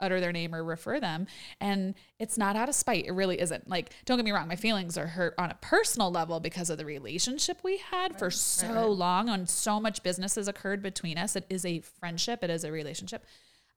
utter 0.00 0.20
their 0.20 0.32
name 0.32 0.54
or 0.54 0.64
refer 0.64 1.00
them. 1.00 1.26
And 1.60 1.94
it's 2.18 2.38
not 2.38 2.56
out 2.56 2.68
of 2.68 2.74
spite. 2.74 3.06
It 3.06 3.12
really 3.12 3.40
isn't. 3.40 3.68
Like, 3.68 3.90
don't 4.04 4.16
get 4.16 4.24
me 4.24 4.32
wrong, 4.32 4.48
my 4.48 4.56
feelings 4.56 4.96
are 4.98 5.06
hurt 5.06 5.34
on 5.38 5.50
a 5.50 5.58
personal 5.60 6.10
level 6.10 6.40
because 6.40 6.70
of 6.70 6.78
the 6.78 6.84
relationship 6.84 7.58
we 7.62 7.78
had 7.78 8.18
for 8.18 8.30
so 8.30 8.90
long 8.90 9.28
and 9.28 9.48
so 9.48 9.80
much 9.80 10.02
business 10.02 10.34
has 10.34 10.48
occurred 10.48 10.82
between 10.82 11.18
us. 11.18 11.36
It 11.36 11.46
is 11.48 11.64
a 11.64 11.80
friendship, 11.80 12.42
it 12.42 12.50
is 12.50 12.64
a 12.64 12.72
relationship. 12.72 13.24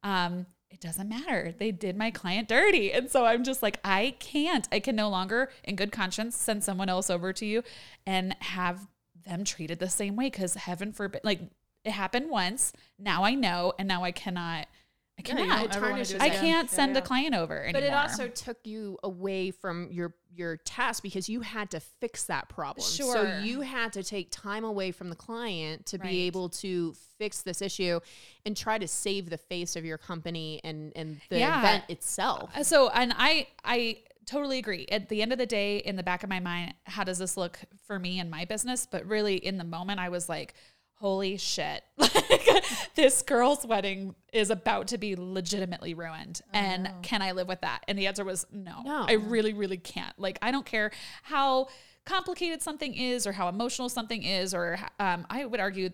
Um, 0.03 0.47
it 0.69 0.81
doesn't 0.81 1.07
matter. 1.07 1.53
They 1.55 1.71
did 1.71 1.95
my 1.95 2.09
client 2.09 2.47
dirty. 2.47 2.91
And 2.91 3.09
so 3.09 3.25
I'm 3.25 3.43
just 3.43 3.61
like, 3.61 3.79
I 3.83 4.15
can't. 4.19 4.67
I 4.71 4.79
can 4.79 4.95
no 4.95 5.07
longer, 5.07 5.51
in 5.63 5.75
good 5.75 5.91
conscience, 5.91 6.35
send 6.35 6.63
someone 6.63 6.89
else 6.89 7.11
over 7.11 7.31
to 7.33 7.45
you 7.45 7.63
and 8.07 8.35
have 8.39 8.87
them 9.23 9.43
treated 9.43 9.77
the 9.77 9.89
same 9.89 10.15
way. 10.15 10.31
Cause 10.31 10.55
heaven 10.55 10.91
forbid, 10.91 11.21
like 11.23 11.41
it 11.85 11.91
happened 11.91 12.29
once. 12.29 12.73
Now 12.97 13.23
I 13.23 13.35
know, 13.35 13.73
and 13.77 13.87
now 13.87 14.03
I 14.03 14.11
cannot. 14.11 14.67
I 15.25 15.29
Yeah, 15.29 15.35
cannot. 15.35 15.71
don't 15.71 15.81
tarnishes 15.81 16.11
it 16.15 16.21
I 16.21 16.29
can't 16.29 16.69
Yeah, 16.69 16.75
send 16.75 16.93
yeah. 16.93 16.99
a 16.99 17.01
client 17.01 17.35
over 17.35 17.63
anymore. 17.63 17.81
But 17.81 17.83
it 17.83 17.93
also 17.93 18.27
took 18.27 18.57
you 18.65 18.97
away 19.03 19.51
from 19.51 19.91
your 19.91 20.15
your 20.35 20.57
task 20.57 21.03
because 21.03 21.29
you 21.29 21.41
had 21.41 21.69
to 21.69 21.79
fix 21.79 22.23
that 22.23 22.49
problem. 22.49 22.87
Sure. 22.87 23.13
So 23.13 23.37
you 23.43 23.61
had 23.61 23.93
to 23.93 24.01
take 24.03 24.31
time 24.31 24.63
away 24.63 24.91
from 24.91 25.09
the 25.11 25.15
client 25.15 25.85
to 25.87 25.97
Right. 25.99 26.09
be 26.09 26.21
able 26.21 26.49
to 26.49 26.95
fix 27.19 27.43
this 27.43 27.61
issue 27.61 27.99
and 28.43 28.57
try 28.57 28.79
to 28.79 28.87
save 28.87 29.29
the 29.29 29.37
face 29.37 29.75
of 29.75 29.85
your 29.85 29.99
company 29.99 30.59
and 30.63 30.91
and 30.95 31.21
the 31.29 31.37
Yeah. 31.39 31.59
event 31.59 31.83
itself. 31.87 32.49
Uh, 32.55 32.63
So, 32.63 32.89
and 32.89 33.13
I, 33.15 33.47
I 33.63 33.97
totally 34.25 34.57
agree. 34.57 34.87
At 34.89 35.09
the 35.09 35.21
end 35.21 35.31
of 35.33 35.37
the 35.37 35.45
day, 35.45 35.77
in 35.77 35.97
the 35.97 36.03
back 36.03 36.23
of 36.23 36.29
my 36.29 36.39
mind, 36.39 36.73
how 36.85 37.03
does 37.03 37.19
this 37.19 37.37
look 37.37 37.59
for 37.85 37.99
me 37.99 38.19
and 38.19 38.31
my 38.31 38.45
business? 38.45 38.87
But 38.89 39.05
really, 39.05 39.35
in 39.35 39.57
the 39.59 39.63
moment, 39.63 39.99
I 39.99 40.09
was 40.09 40.27
like, 40.29 40.55
holy 40.95 41.37
shit. 41.37 41.83
Like, 42.29 42.65
this 42.95 43.21
girl's 43.21 43.65
wedding 43.65 44.15
is 44.31 44.49
about 44.49 44.87
to 44.87 44.97
be 44.97 45.15
legitimately 45.15 45.93
ruined. 45.93 46.41
and 46.53 46.89
can 47.01 47.21
I 47.21 47.31
live 47.31 47.47
with 47.47 47.61
that? 47.61 47.83
And 47.87 47.97
the 47.97 48.07
answer 48.07 48.23
was 48.23 48.45
no. 48.51 48.81
No. 48.83 49.05
I 49.07 49.13
really, 49.13 49.53
really 49.53 49.77
can't. 49.77 50.17
Like, 50.17 50.39
I 50.41 50.51
don't 50.51 50.65
care 50.65 50.91
how 51.23 51.67
complicated 52.05 52.61
something 52.61 52.93
is 52.93 53.27
or 53.27 53.31
how 53.31 53.49
emotional 53.49 53.89
something 53.89 54.23
is, 54.23 54.53
or 54.53 54.79
um, 54.99 55.25
I 55.29 55.45
would 55.45 55.59
argue 55.59 55.89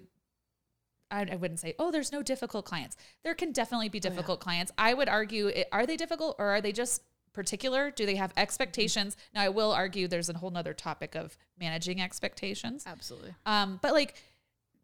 I, 1.12 1.28
I 1.32 1.36
wouldn't 1.36 1.60
say, 1.60 1.76
oh, 1.80 1.92
there's 1.92 2.12
no 2.12 2.22
difficult 2.22 2.66
clients. 2.66 2.96
There 3.24 3.34
can 3.34 3.52
definitely 3.52 3.90
be 3.90 4.00
difficult 4.00 4.40
clients. 4.40 4.72
I 4.78 4.94
would 4.94 5.10
argue, 5.10 5.48
it, 5.48 5.68
are 5.72 5.86
they 5.86 5.98
difficult 5.98 6.36
or 6.40 6.48
are 6.48 6.62
they 6.62 6.72
just 6.72 7.02
particular? 7.34 7.92
Do 7.92 8.06
they 8.06 8.16
have 8.16 8.34
expectations? 8.38 9.18
Now, 9.34 9.42
I 9.42 9.50
will 9.50 9.72
argue 9.72 10.08
there's 10.08 10.30
a 10.30 10.38
whole 10.38 10.52
nother 10.52 10.74
topic 10.74 11.16
of 11.16 11.38
managing 11.60 12.02
expectations. 12.02 12.84
Absolutely. 12.86 13.34
Um, 13.46 13.80
but 13.82 13.94
like, 13.94 14.16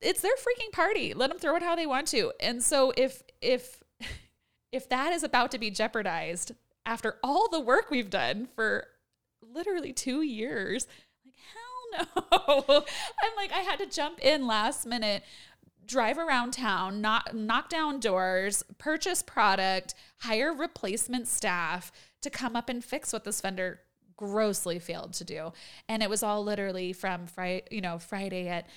it's 0.01 0.21
their 0.21 0.36
freaking 0.36 0.71
party. 0.71 1.13
Let 1.13 1.29
them 1.29 1.39
throw 1.39 1.55
it 1.55 1.63
how 1.63 1.75
they 1.75 1.86
want 1.86 2.08
to. 2.10 2.31
And 2.39 2.63
so 2.63 2.93
if 2.97 3.23
if 3.41 3.84
if 4.71 4.89
that 4.89 5.13
is 5.13 5.23
about 5.23 5.51
to 5.51 5.58
be 5.58 5.69
jeopardized 5.69 6.53
after 6.86 7.17
all 7.23 7.49
the 7.49 7.60
work 7.60 7.89
we've 7.89 8.10
done 8.10 8.47
for 8.55 8.88
literally 9.41 9.93
two 9.93 10.21
years, 10.21 10.88
like 11.25 11.36
hell 11.53 12.08
no. 12.31 12.84
I'm 13.23 13.36
like, 13.36 13.51
I 13.51 13.60
had 13.60 13.79
to 13.79 13.88
jump 13.88 14.19
in 14.19 14.47
last 14.47 14.86
minute, 14.86 15.23
drive 15.86 16.17
around 16.17 16.51
town, 16.51 17.01
knock 17.01 17.34
knock 17.34 17.69
down 17.69 17.99
doors, 17.99 18.63
purchase 18.77 19.21
product, 19.21 19.95
hire 20.19 20.53
replacement 20.53 21.27
staff 21.27 21.91
to 22.21 22.29
come 22.29 22.55
up 22.55 22.69
and 22.69 22.84
fix 22.84 23.13
what 23.13 23.23
this 23.23 23.41
vendor 23.41 23.79
grossly 24.17 24.79
failed 24.79 25.13
to 25.13 25.23
do. 25.23 25.51
And 25.88 26.01
it 26.01 26.10
was 26.10 26.23
all 26.23 26.43
literally 26.43 26.93
from 26.93 27.27
Friday, 27.27 27.63
you 27.71 27.81
know, 27.81 27.99
Friday 27.99 28.47
at 28.47 28.67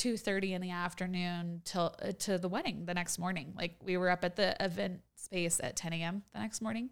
2:30 0.00 0.52
in 0.52 0.62
the 0.62 0.70
afternoon 0.70 1.60
till 1.64 1.94
uh, 2.02 2.12
to 2.20 2.38
the 2.38 2.48
wedding 2.48 2.86
the 2.86 2.94
next 2.94 3.18
morning. 3.18 3.52
Like 3.56 3.76
we 3.84 3.96
were 3.96 4.08
up 4.08 4.24
at 4.24 4.36
the 4.36 4.56
event 4.62 5.00
space 5.16 5.60
at 5.62 5.76
10 5.76 5.92
a.m. 5.92 6.22
the 6.32 6.40
next 6.40 6.62
morning. 6.62 6.90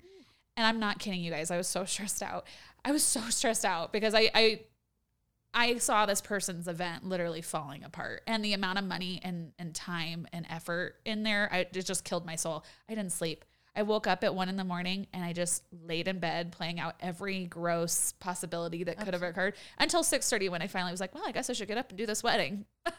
And 0.56 0.66
I'm 0.66 0.78
not 0.80 0.98
kidding 0.98 1.22
you 1.22 1.30
guys. 1.30 1.50
I 1.50 1.56
was 1.56 1.68
so 1.68 1.84
stressed 1.86 2.22
out. 2.22 2.46
I 2.84 2.92
was 2.92 3.02
so 3.02 3.20
stressed 3.30 3.64
out 3.64 3.92
because 3.92 4.14
I 4.14 4.30
I 4.34 4.60
I 5.54 5.78
saw 5.78 6.04
this 6.04 6.20
person's 6.20 6.68
event 6.68 7.04
literally 7.04 7.40
falling 7.40 7.82
apart 7.82 8.22
and 8.26 8.44
the 8.44 8.52
amount 8.52 8.78
of 8.78 8.84
money 8.84 9.20
and, 9.24 9.52
and 9.58 9.74
time 9.74 10.28
and 10.30 10.46
effort 10.50 10.96
in 11.06 11.22
there, 11.22 11.48
I, 11.50 11.60
it 11.60 11.72
just 11.86 12.04
killed 12.04 12.26
my 12.26 12.36
soul. 12.36 12.64
I 12.88 12.94
didn't 12.94 13.12
sleep. 13.12 13.46
I 13.78 13.82
woke 13.82 14.08
up 14.08 14.24
at 14.24 14.34
one 14.34 14.48
in 14.48 14.56
the 14.56 14.64
morning 14.64 15.06
and 15.12 15.22
I 15.24 15.32
just 15.32 15.62
laid 15.86 16.08
in 16.08 16.18
bed 16.18 16.50
playing 16.50 16.80
out 16.80 16.96
every 17.00 17.44
gross 17.44 18.12
possibility 18.18 18.82
that 18.82 18.98
could 18.98 19.14
have 19.14 19.22
occurred 19.22 19.54
until 19.78 20.02
six 20.02 20.28
thirty 20.28 20.48
when 20.48 20.62
I 20.62 20.66
finally 20.66 20.90
was 20.90 21.00
like, 21.00 21.14
well, 21.14 21.22
I 21.24 21.30
guess 21.30 21.48
I 21.48 21.52
should 21.52 21.68
get 21.68 21.78
up 21.78 21.88
and 21.90 21.96
do 21.96 22.04
this 22.04 22.22
wedding. 22.24 22.64
like 22.86 22.94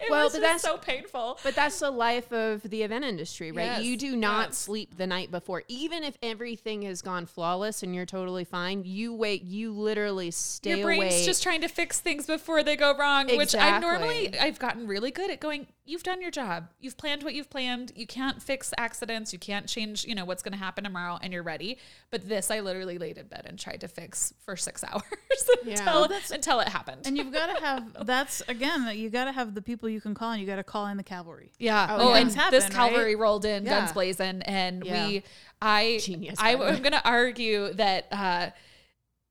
it 0.00 0.10
Well, 0.10 0.24
was 0.24 0.32
but 0.32 0.40
that's- 0.40 0.62
so 0.62 0.76
painful. 0.78 1.38
But 1.44 1.54
that's 1.54 1.78
the 1.78 1.90
life 1.92 2.32
of 2.32 2.62
the 2.62 2.82
event 2.82 3.04
industry, 3.04 3.52
right? 3.52 3.64
Yes, 3.64 3.82
You 3.84 3.96
do 3.96 4.16
not 4.16 4.48
yes. 4.48 4.58
sleep 4.58 4.96
the 4.96 5.06
night 5.06 5.30
before. 5.30 5.62
Even 5.68 6.02
if 6.02 6.18
everything 6.22 6.82
has 6.82 7.00
gone 7.02 7.26
flawless 7.26 7.84
and 7.84 7.94
you're 7.94 8.06
totally 8.06 8.44
fine, 8.44 8.82
you 8.84 9.14
wait, 9.14 9.42
you 9.44 9.72
literally 9.72 10.32
stay 10.32 10.76
Your 10.78 10.86
brain's 10.86 11.14
awake. 11.14 11.24
just 11.24 11.42
trying 11.42 11.60
to 11.60 11.68
fix 11.68 12.00
things 12.00 12.26
before 12.26 12.64
they 12.64 12.74
go 12.76 12.96
wrong, 12.96 13.28
which 13.36 13.54
I 13.54 13.78
normally 13.78 14.36
I've 14.38 14.58
gotten 14.58 14.88
really 14.88 15.12
good 15.12 15.30
at 15.30 15.38
going. 15.40 15.68
You've 15.86 16.02
done 16.02 16.20
your 16.20 16.32
job. 16.32 16.68
You've 16.80 16.96
planned 16.96 17.22
what 17.22 17.32
you've 17.34 17.48
planned. 17.48 17.92
You 17.94 18.06
can't 18.06 18.42
fix 18.42 18.74
accidents. 18.76 19.32
You 19.32 19.38
can't 19.38 19.68
change. 19.68 20.04
You 20.04 20.14
know 20.16 20.24
what's 20.24 20.42
going 20.42 20.52
to 20.52 20.58
happen 20.58 20.82
tomorrow, 20.84 21.18
and 21.22 21.32
you're 21.32 21.44
ready. 21.44 21.78
But 22.10 22.28
this, 22.28 22.50
I 22.50 22.58
literally 22.60 22.98
laid 22.98 23.18
in 23.18 23.26
bed 23.28 23.42
and 23.46 23.56
tried 23.58 23.80
to 23.82 23.88
fix 23.88 24.34
for 24.44 24.56
six 24.56 24.82
hours 24.88 25.02
until 25.64 26.08
until 26.32 26.60
it 26.60 26.68
happened. 26.68 27.06
And 27.06 27.16
you've 27.16 27.32
got 27.32 27.54
to 27.56 27.64
have 27.64 27.96
that's 28.06 28.42
again 28.48 28.88
you 28.98 29.10
got 29.10 29.26
to 29.26 29.32
have 29.32 29.54
the 29.54 29.62
people 29.62 29.88
you 29.88 30.00
can 30.00 30.12
call 30.14 30.32
and 30.32 30.40
you 30.40 30.46
got 30.46 30.56
to 30.56 30.64
call 30.64 30.86
in 30.86 30.96
the 30.96 31.02
cavalry. 31.04 31.52
Yeah. 31.58 31.86
Oh, 31.90 31.96
Oh, 31.96 32.08
yeah. 32.10 32.16
and 32.16 32.26
Things 32.26 32.34
happen, 32.34 32.58
this 32.60 32.68
cavalry 32.68 33.14
right? 33.14 33.22
rolled 33.22 33.44
in, 33.44 33.64
Yeah. 33.64 33.80
guns 33.80 33.92
blazing, 33.92 34.42
and 34.42 34.84
Yeah. 34.84 35.06
we, 35.06 35.22
I, 35.62 35.98
Genius, 36.02 36.38
I, 36.40 36.54
by 36.56 36.58
the 36.58 36.64
way. 36.70 36.76
am 36.76 36.82
going 36.82 36.92
to 36.92 37.08
argue 37.08 37.72
that 37.74 38.08
uh, 38.10 38.50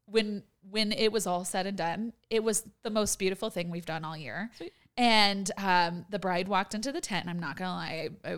when 0.06 0.44
when 0.70 0.92
it 0.92 1.12
was 1.12 1.28
all 1.28 1.46
said 1.46 1.68
and 1.68 1.78
done, 1.78 2.14
it 2.30 2.44
was 2.44 2.64
the 2.84 2.90
most 2.90 3.20
beautiful 3.20 3.50
thing 3.52 3.70
we've 3.70 3.86
done 3.86 4.04
all 4.04 4.18
year. 4.18 4.50
And 4.98 5.52
um, 5.58 6.06
the 6.10 6.20
bride 6.20 6.48
walked 6.48 6.74
into 6.74 6.92
the 6.92 7.02
tent, 7.02 7.26
and 7.26 7.30
I'm 7.30 7.40
not 7.40 7.58
gonna 7.58 7.72
lie, 7.72 8.10
I, 8.24 8.34
I 8.34 8.38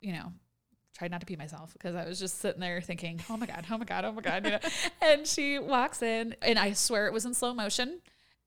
you 0.00 0.12
know, 0.12 0.32
tried 0.96 1.10
not 1.10 1.20
to 1.20 1.26
pee 1.26 1.36
myself 1.36 1.72
because 1.72 1.94
I 1.94 2.06
was 2.06 2.18
just 2.18 2.40
sitting 2.40 2.60
there 2.60 2.80
thinking, 2.80 3.20
oh 3.28 3.36
my 3.36 3.46
god, 3.46 3.66
oh 3.70 3.78
my 3.78 3.84
god, 3.84 4.04
oh 4.04 4.12
my 4.12 4.22
god, 4.22 4.44
you 4.44 4.52
know. 4.52 4.58
and 5.02 5.26
she 5.26 5.58
walks 5.58 6.02
in, 6.02 6.36
and 6.42 6.58
I 6.58 6.72
swear 6.72 7.06
it 7.06 7.12
was 7.12 7.24
in 7.24 7.34
slow 7.34 7.54
motion. 7.54 8.00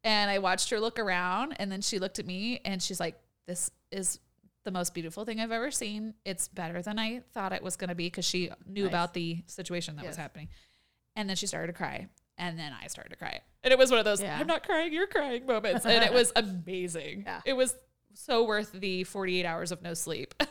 And 0.03 0.31
I 0.31 0.39
watched 0.39 0.69
her 0.69 0.79
look 0.79 0.99
around, 0.99 1.55
and 1.59 1.71
then 1.71 1.81
she 1.81 1.99
looked 1.99 2.19
at 2.19 2.25
me, 2.25 2.61
and 2.63 2.81
she's 2.81 2.99
like, 2.99 3.19
"This 3.45 3.71
is 3.91 4.19
the 4.63 4.71
most 4.71 4.93
beautiful 4.93 5.25
thing 5.25 5.39
I've 5.41 5.51
ever 5.51 5.71
seen. 5.71 6.13
It's 6.23 6.47
better 6.47 6.81
than 6.81 6.99
I 6.99 7.23
thought 7.33 7.51
it 7.51 7.63
was 7.63 7.75
going 7.75 7.89
to 7.89 7.95
be 7.95 8.05
because 8.05 8.25
she 8.25 8.51
knew 8.65 8.83
Nice. 8.83 8.89
about 8.89 9.13
the 9.13 9.43
situation 9.47 9.95
that 9.97 10.05
was 10.05 10.15
happening." 10.15 10.47
And 11.15 11.27
then 11.27 11.35
she 11.35 11.47
started 11.47 11.67
to 11.67 11.73
cry, 11.73 12.07
and 12.37 12.57
then 12.57 12.71
I 12.83 12.87
started 12.87 13.09
to 13.11 13.15
cry, 13.15 13.41
and 13.63 13.71
it 13.71 13.77
was 13.77 13.89
one 13.89 13.99
of 13.99 14.05
those 14.05 14.21
Yeah. 14.21 14.37
"I'm 14.39 14.47
not 14.47 14.63
crying, 14.65 14.93
you're 14.93 15.07
crying" 15.07 15.45
moments, 15.45 15.85
and 15.85 16.03
it 16.03 16.13
was 16.19 16.31
amazing. 16.35 17.23
Yeah. 17.25 17.41
It 17.45 17.53
was 17.53 17.75
so 18.13 18.43
worth 18.45 18.71
the 18.71 19.03
48 19.03 19.45
hours 19.45 19.71
of 19.71 19.81
no 19.81 19.93
sleep. 19.93 20.33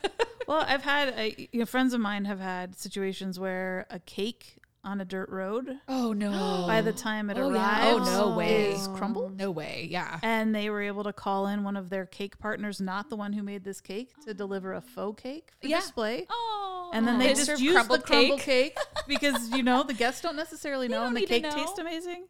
Well, 0.48 0.64
I've 0.64 0.84
had 0.84 1.12
I, 1.18 1.34
you 1.50 1.58
know, 1.58 1.66
friends 1.66 1.92
of 1.92 1.98
mine 2.00 2.24
have 2.26 2.38
had 2.38 2.76
situations 2.78 3.36
where 3.40 3.84
a 3.90 3.98
cake 3.98 4.58
on 4.84 5.00
a 5.00 5.04
dirt 5.04 5.28
road 5.28 5.68
oh 5.88 6.12
no! 6.12 6.30
by 6.68 6.82
the 6.82 6.92
time 6.92 7.30
it 7.30 7.36
Oh, 7.36 7.52
yeah. 7.52 7.80
Oh, 7.92 7.98
no 8.04 8.36
way. 8.36 8.70
is 8.74 8.86
crumbled. 8.94 9.36
no 9.36 9.50
way, 9.50 9.88
yeah. 9.90 10.20
And 10.22 10.54
they 10.54 10.70
were 10.70 10.82
able 10.82 11.02
to 11.02 11.12
call 11.12 11.48
in 11.48 11.64
one 11.64 11.76
of 11.76 11.90
their 11.90 12.06
cake 12.06 12.38
partners, 12.38 12.80
not 12.80 13.10
the 13.10 13.16
one 13.16 13.32
who 13.32 13.42
made 13.42 13.64
this 13.64 13.80
cake, 13.80 14.12
to 14.24 14.34
deliver 14.34 14.72
a 14.74 14.80
faux 14.80 15.20
cake 15.20 15.50
for 15.60 15.66
Yeah. 15.66 15.80
display. 15.80 16.26
Oh, 16.30 16.75
And 16.92 17.06
then 17.06 17.18
they, 17.18 17.28
just 17.28 17.46
serve 17.46 17.60
use 17.60 17.74
the 17.86 17.98
crumble 17.98 18.38
cake 18.38 18.76
because 19.06 19.50
you 19.50 19.62
know 19.62 19.82
the 19.82 19.94
guests 19.94 20.20
don't 20.20 20.36
necessarily 20.36 20.88
know, 20.88 21.00
don't 21.00 21.08
and 21.08 21.16
the 21.16 21.26
cake 21.26 21.48
tastes 21.50 21.78
amazing. 21.78 22.26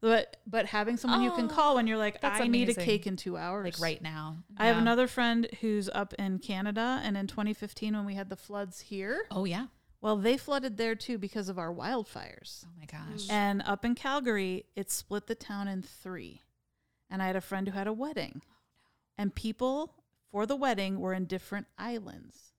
But 0.00 0.36
but 0.46 0.66
having 0.66 0.96
someone 0.98 1.22
you 1.22 1.30
can 1.32 1.46
oh, 1.46 1.54
call 1.54 1.76
when 1.76 1.86
you're 1.86 1.96
like, 1.96 2.20
that's 2.20 2.40
I 2.40 2.46
need 2.46 2.68
a 2.68 2.74
cake 2.74 3.06
in 3.06 3.16
two 3.16 3.36
hours, 3.36 3.64
like 3.64 3.80
right 3.80 4.02
now. 4.02 4.36
I 4.58 4.66
have 4.66 4.76
another 4.76 5.06
friend 5.06 5.48
who's 5.60 5.88
up 5.88 6.12
in 6.18 6.40
Canada, 6.40 7.00
and 7.02 7.16
in 7.16 7.26
2015 7.26 7.96
when 7.96 8.04
we 8.04 8.14
had 8.14 8.28
the 8.28 8.36
floods 8.36 8.80
here, 8.80 9.24
Oh 9.30 9.44
yeah. 9.44 9.66
well, 10.02 10.16
they 10.16 10.36
flooded 10.36 10.76
there 10.76 10.94
too 10.94 11.16
because 11.16 11.48
of 11.48 11.58
our 11.58 11.72
wildfires. 11.72 12.66
Oh 12.66 12.72
my 12.78 12.84
gosh. 12.84 13.28
Mm. 13.28 13.32
And 13.32 13.62
up 13.64 13.84
in 13.84 13.94
Calgary, 13.94 14.66
it 14.76 14.90
split 14.90 15.26
the 15.26 15.34
town 15.34 15.68
in 15.68 15.80
three. 15.80 16.42
And 17.08 17.22
I 17.22 17.26
had 17.26 17.36
a 17.36 17.40
friend 17.40 17.68
who 17.68 17.74
had 17.74 17.86
a 17.86 17.92
wedding. 17.92 18.42
And 19.16 19.34
people 19.34 19.94
for 20.30 20.46
the 20.46 20.56
wedding 20.56 20.98
were 20.98 21.14
in 21.14 21.26
different 21.26 21.68
islands. 21.78 22.53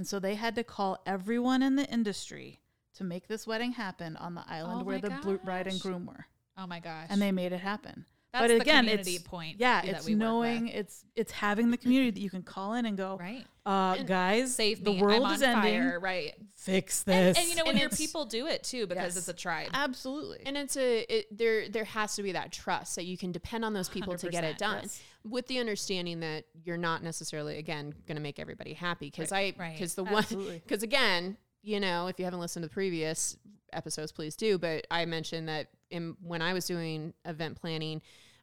And 0.00 0.08
so 0.08 0.18
they 0.18 0.34
had 0.34 0.54
to 0.54 0.64
call 0.64 1.02
everyone 1.04 1.62
in 1.62 1.76
the 1.76 1.84
industry 1.84 2.62
to 2.94 3.04
make 3.04 3.28
this 3.28 3.46
wedding 3.46 3.72
happen 3.72 4.16
on 4.16 4.34
the 4.34 4.42
island 4.48 4.80
Oh 4.80 4.84
where 4.84 4.98
the 4.98 5.10
bl- 5.10 5.34
bride 5.44 5.66
and 5.66 5.78
groom 5.78 6.06
were. 6.06 6.24
Oh 6.56 6.66
my 6.66 6.80
gosh. 6.80 7.08
And 7.10 7.20
they 7.20 7.32
made 7.32 7.52
it 7.52 7.60
happen. 7.60 8.06
That's 8.32 8.42
but 8.44 8.48
the 8.48 8.60
again, 8.60 8.84
community 8.84 9.14
it's 9.16 9.24
point 9.24 9.56
Yeah, 9.58 9.80
that 9.82 9.88
it's 9.96 10.06
we 10.06 10.14
knowing 10.14 10.68
it's 10.68 11.04
it's 11.16 11.32
having 11.32 11.70
the 11.72 11.76
community 11.76 12.10
that 12.12 12.20
you 12.20 12.30
can 12.30 12.42
call 12.42 12.74
in 12.74 12.86
and 12.86 12.96
go, 12.96 13.16
right. 13.18 13.44
uh, 13.66 13.96
And 13.98 14.06
guys, 14.06 14.54
Save 14.54 14.84
the 14.84 14.92
world 14.92 15.24
I'm 15.24 15.34
is 15.34 15.42
on 15.42 15.48
ending. 15.64 15.82
fire. 15.82 15.98
Right. 16.00 16.34
Fix 16.54 17.02
this. 17.02 17.36
and 17.38 17.48
you 17.48 17.56
know 17.56 17.64
when 17.64 17.76
your 17.76 17.88
people 17.88 18.26
do 18.26 18.46
it 18.46 18.62
too 18.62 18.86
because 18.86 19.14
Yes. 19.14 19.16
it's 19.16 19.28
a 19.28 19.32
tribe. 19.32 19.70
absolutely. 19.74 20.38
and 20.46 20.56
it's 20.56 20.76
a 20.76 21.00
it, 21.12 21.36
there 21.36 21.68
there 21.68 21.84
has 21.84 22.14
to 22.16 22.22
be 22.22 22.32
that 22.32 22.52
trust 22.52 22.94
that 22.96 23.04
you 23.04 23.18
can 23.18 23.32
depend 23.32 23.64
on 23.64 23.72
those 23.72 23.88
people 23.88 24.16
to 24.16 24.28
get 24.28 24.44
it 24.44 24.58
done 24.58 24.80
yes. 24.82 25.02
with 25.24 25.46
the 25.48 25.58
understanding 25.58 26.20
that 26.20 26.44
you're 26.64 26.76
not 26.76 27.02
necessarily 27.02 27.58
again 27.58 27.92
going 28.06 28.16
to 28.16 28.22
make 28.22 28.38
everybody 28.38 28.74
happy 28.74 29.06
because 29.10 29.32
i 29.32 29.52
right. 29.58 29.72
because 29.74 29.94
the 29.94 30.04
Absolutely. 30.04 30.50
one 30.52 30.60
because 30.64 30.82
again 30.84 31.36
you 31.62 31.80
know 31.80 32.06
if 32.06 32.18
you 32.18 32.24
haven't 32.24 32.40
listened 32.40 32.62
to 32.62 32.68
the 32.68 32.72
previous 32.72 33.36
episodes 33.72 34.12
please 34.12 34.36
do 34.36 34.56
but 34.58 34.86
i 34.90 35.04
mentioned 35.04 35.48
that 35.48 35.68
in, 35.90 36.16
when 36.22 36.42
i 36.42 36.52
was 36.52 36.66
doing 36.66 37.12
event 37.24 37.60
planning 37.60 38.00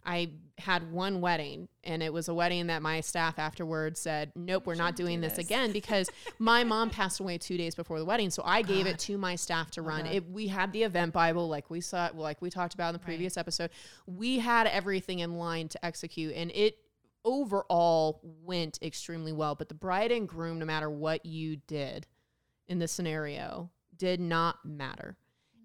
I 0.07 0.29
had 0.57 0.89
one 0.89 1.19
wedding 1.19 1.67
and 1.83 2.01
it 2.01 2.13
was 2.13 2.29
a 2.29 2.33
wedding 2.33 2.67
that 2.67 2.81
my 2.81 3.01
staff 3.01 3.37
afterwards 3.37 3.99
said, 3.99 4.31
Nope, 4.37 4.65
we're 4.65 4.75
not 4.75 4.95
doing 4.95 5.19
this, 5.19 5.37
again 5.37 5.73
because 5.73 6.09
my 6.39 6.63
mom 6.63 6.89
passed 6.89 7.19
away 7.19 7.37
two 7.37 7.57
days 7.57 7.75
before 7.75 7.99
the 7.99 8.05
wedding. 8.05 8.29
So 8.29 8.41
I 8.45 8.61
gave 8.61 8.87
it 8.87 8.97
to 8.99 9.17
my 9.17 9.35
staff 9.35 9.69
to 9.71 9.81
run. 9.81 10.05
It, 10.05 10.29
we 10.31 10.47
had 10.47 10.71
the 10.71 10.83
event 10.83 11.11
Bible, 11.11 11.49
like 11.49 11.69
we 11.69 11.81
saw, 11.81 12.09
like 12.13 12.41
we 12.41 12.49
talked 12.49 12.73
about 12.73 12.87
in 12.87 12.93
the 12.93 12.99
previous 12.99 13.35
episode. 13.35 13.69
We 14.05 14.39
had 14.39 14.65
everything 14.67 15.19
in 15.19 15.33
line 15.35 15.67
to 15.67 15.85
execute 15.85 16.33
and 16.33 16.51
it 16.55 16.77
overall 17.25 18.21
went 18.23 18.79
extremely 18.81 19.33
well. 19.33 19.55
But 19.55 19.67
the 19.67 19.75
bride 19.75 20.13
and 20.13 20.25
groom, 20.25 20.57
no 20.59 20.65
matter 20.65 20.89
what 20.89 21.25
you 21.25 21.57
did 21.67 22.07
in 22.69 22.79
this 22.79 22.93
scenario, 22.93 23.71
did 23.97 24.21
not 24.21 24.63
matter 24.63 25.17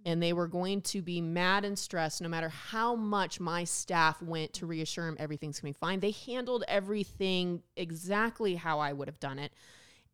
and 0.04 0.22
they 0.22 0.32
were 0.32 0.48
going 0.48 0.80
to 0.82 1.00
be 1.02 1.20
mad 1.20 1.64
and 1.64 1.78
stressed 1.78 2.20
no 2.20 2.28
matter 2.28 2.48
how 2.48 2.94
much 2.94 3.38
my 3.40 3.64
staff 3.64 4.20
went 4.22 4.52
to 4.54 4.66
reassure 4.66 5.06
them 5.06 5.16
everything's 5.18 5.60
going 5.60 5.72
to 5.72 5.78
be 5.78 5.80
fine. 5.80 6.00
They 6.00 6.10
handled 6.10 6.64
everything 6.68 7.62
exactly 7.76 8.56
how 8.56 8.80
I 8.80 8.92
would 8.92 9.08
have 9.08 9.20
done 9.20 9.38
it. 9.38 9.52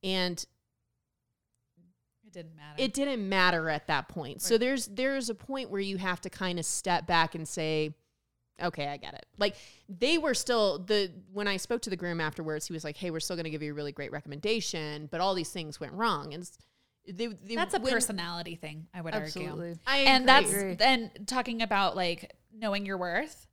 And 0.03 0.45
It 2.27 2.33
didn't 2.33 2.57
matter. 2.57 2.75
it 2.77 2.93
didn't 2.95 3.29
matter 3.29 3.71
at 3.71 3.87
that 3.87 4.09
point. 4.09 4.43
So 4.43 4.59
there's 4.59 4.87
there's 4.89 5.31
a 5.31 5.35
point 5.35 5.71
where 5.71 5.81
you 5.81 5.97
have 5.97 6.21
to 6.23 6.31
kind 6.31 6.59
of 6.59 6.65
step 6.67 7.07
back 7.07 7.35
and 7.35 7.49
say, 7.49 7.95
okay, 8.63 8.89
I 8.89 8.97
get 8.99 9.15
it. 9.15 9.25
Like 9.39 9.57
they 9.89 10.19
were 10.19 10.35
still 10.35 10.79
the 10.81 11.11
when 11.33 11.49
I 11.49 11.57
spoke 11.57 11.81
to 11.83 11.91
the 11.91 11.97
groom 11.97 12.21
afterwards, 12.21 12.67
he 12.67 12.73
was 12.75 12.85
like, 12.85 12.97
"Hey, 12.97 13.11
we're 13.11 13.21
still 13.21 13.37
going 13.37 13.45
to 13.45 13.51
give 13.51 13.63
you 13.63 13.71
a 13.73 13.75
really 13.75 13.93
great 13.93 14.13
recommendation, 14.13 15.09
but 15.11 15.21
all 15.21 15.35
these 15.35 15.51
things 15.51 15.81
went 15.81 15.93
wrong." 15.95 16.35
And 16.35 16.49
they, 17.13 17.27
they 17.29 17.55
that's 17.55 17.75
a 17.75 17.81
when- 17.81 17.93
personality 17.93 18.55
thing, 18.57 18.87
I 18.95 19.01
would 19.01 19.15
argue. 19.15 19.43
Absolutely. 19.43 19.77
I 19.87 19.99
and 19.99 20.29
agree. 20.29 20.75
that's 20.75 20.83
and 20.83 21.27
talking 21.29 21.63
about 21.63 21.97
like 21.97 22.35
knowing 22.53 22.85
your 22.87 22.99
worth 22.99 23.47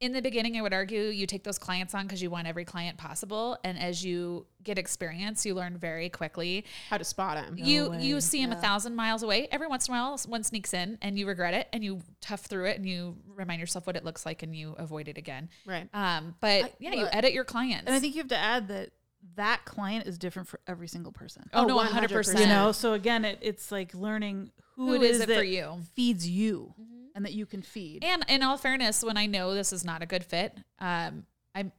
in 0.00 0.12
the 0.12 0.20
beginning 0.20 0.56
i 0.56 0.60
would 0.60 0.72
argue 0.74 1.02
you 1.02 1.28
take 1.28 1.44
those 1.44 1.60
clients 1.60 1.94
on 1.94 2.02
because 2.04 2.20
you 2.20 2.28
want 2.28 2.44
every 2.48 2.64
client 2.64 2.98
possible 2.98 3.56
and 3.62 3.78
as 3.78 4.04
you 4.04 4.44
get 4.64 4.76
experience 4.76 5.46
you 5.46 5.54
learn 5.54 5.78
very 5.78 6.08
quickly 6.08 6.64
how 6.90 6.98
to 6.98 7.04
spot 7.04 7.36
him. 7.36 7.54
you 7.56 7.88
way. 7.90 8.02
you 8.02 8.20
see 8.20 8.42
them 8.44 8.50
a 8.50 8.60
thousand 8.60 8.96
miles 8.96 9.22
away 9.22 9.46
every 9.52 9.68
once 9.68 9.86
in 9.86 9.94
a 9.94 9.96
while 9.96 10.18
one 10.26 10.42
sneaks 10.42 10.74
in 10.74 10.98
and 11.02 11.16
you 11.16 11.24
regret 11.24 11.54
it 11.54 11.68
and 11.72 11.84
you 11.84 12.00
tough 12.20 12.40
through 12.40 12.64
it 12.64 12.76
and 12.78 12.84
you 12.88 13.16
remind 13.36 13.60
yourself 13.60 13.86
what 13.86 13.94
it 13.94 14.04
looks 14.04 14.26
like 14.26 14.42
and 14.42 14.56
you 14.56 14.74
avoid 14.76 15.06
it 15.06 15.16
again 15.18 15.48
Right. 15.66 15.88
um 15.94 16.34
but 16.40 16.64
I- 16.64 16.72
yeah 16.80 16.94
you 16.94 17.06
edit 17.12 17.32
your 17.32 17.44
clients 17.44 17.84
And 17.86 17.94
I 17.94 18.00
think 18.00 18.16
you 18.16 18.22
have 18.22 18.28
to 18.30 18.36
add 18.36 18.66
that 18.68 18.90
that 19.36 19.64
client 19.64 20.06
is 20.06 20.18
different 20.18 20.48
for 20.48 20.60
every 20.66 20.88
single 20.88 21.12
person. 21.12 21.48
oh, 21.52 21.64
Oh, 21.64 21.66
no 21.66 21.78
100%, 21.78 22.08
100%. 22.08 22.40
You 22.40 22.46
know, 22.46 22.72
so 22.72 22.92
again, 22.94 23.24
it, 23.24 23.38
it's 23.40 23.70
like 23.72 23.94
learning 23.94 24.50
who, 24.76 24.88
Who 24.88 24.94
it 24.94 25.02
is 25.02 25.16
is 25.16 25.22
it 25.22 25.28
that 25.28 25.38
for 25.38 25.44
you? 25.44 25.80
feeds 25.94 26.28
you 26.28 26.74
and 27.14 27.24
that 27.24 27.32
you 27.32 27.46
can 27.46 27.62
feed. 27.62 28.04
And 28.04 28.24
in 28.28 28.42
all 28.42 28.56
fairness, 28.56 29.02
when 29.02 29.16
I 29.16 29.26
know 29.26 29.54
this 29.54 29.72
is 29.72 29.84
not 29.84 30.02
a 30.02 30.06
good 30.06 30.24
fit, 30.24 30.56
um, 30.78 31.24
I 31.54 31.70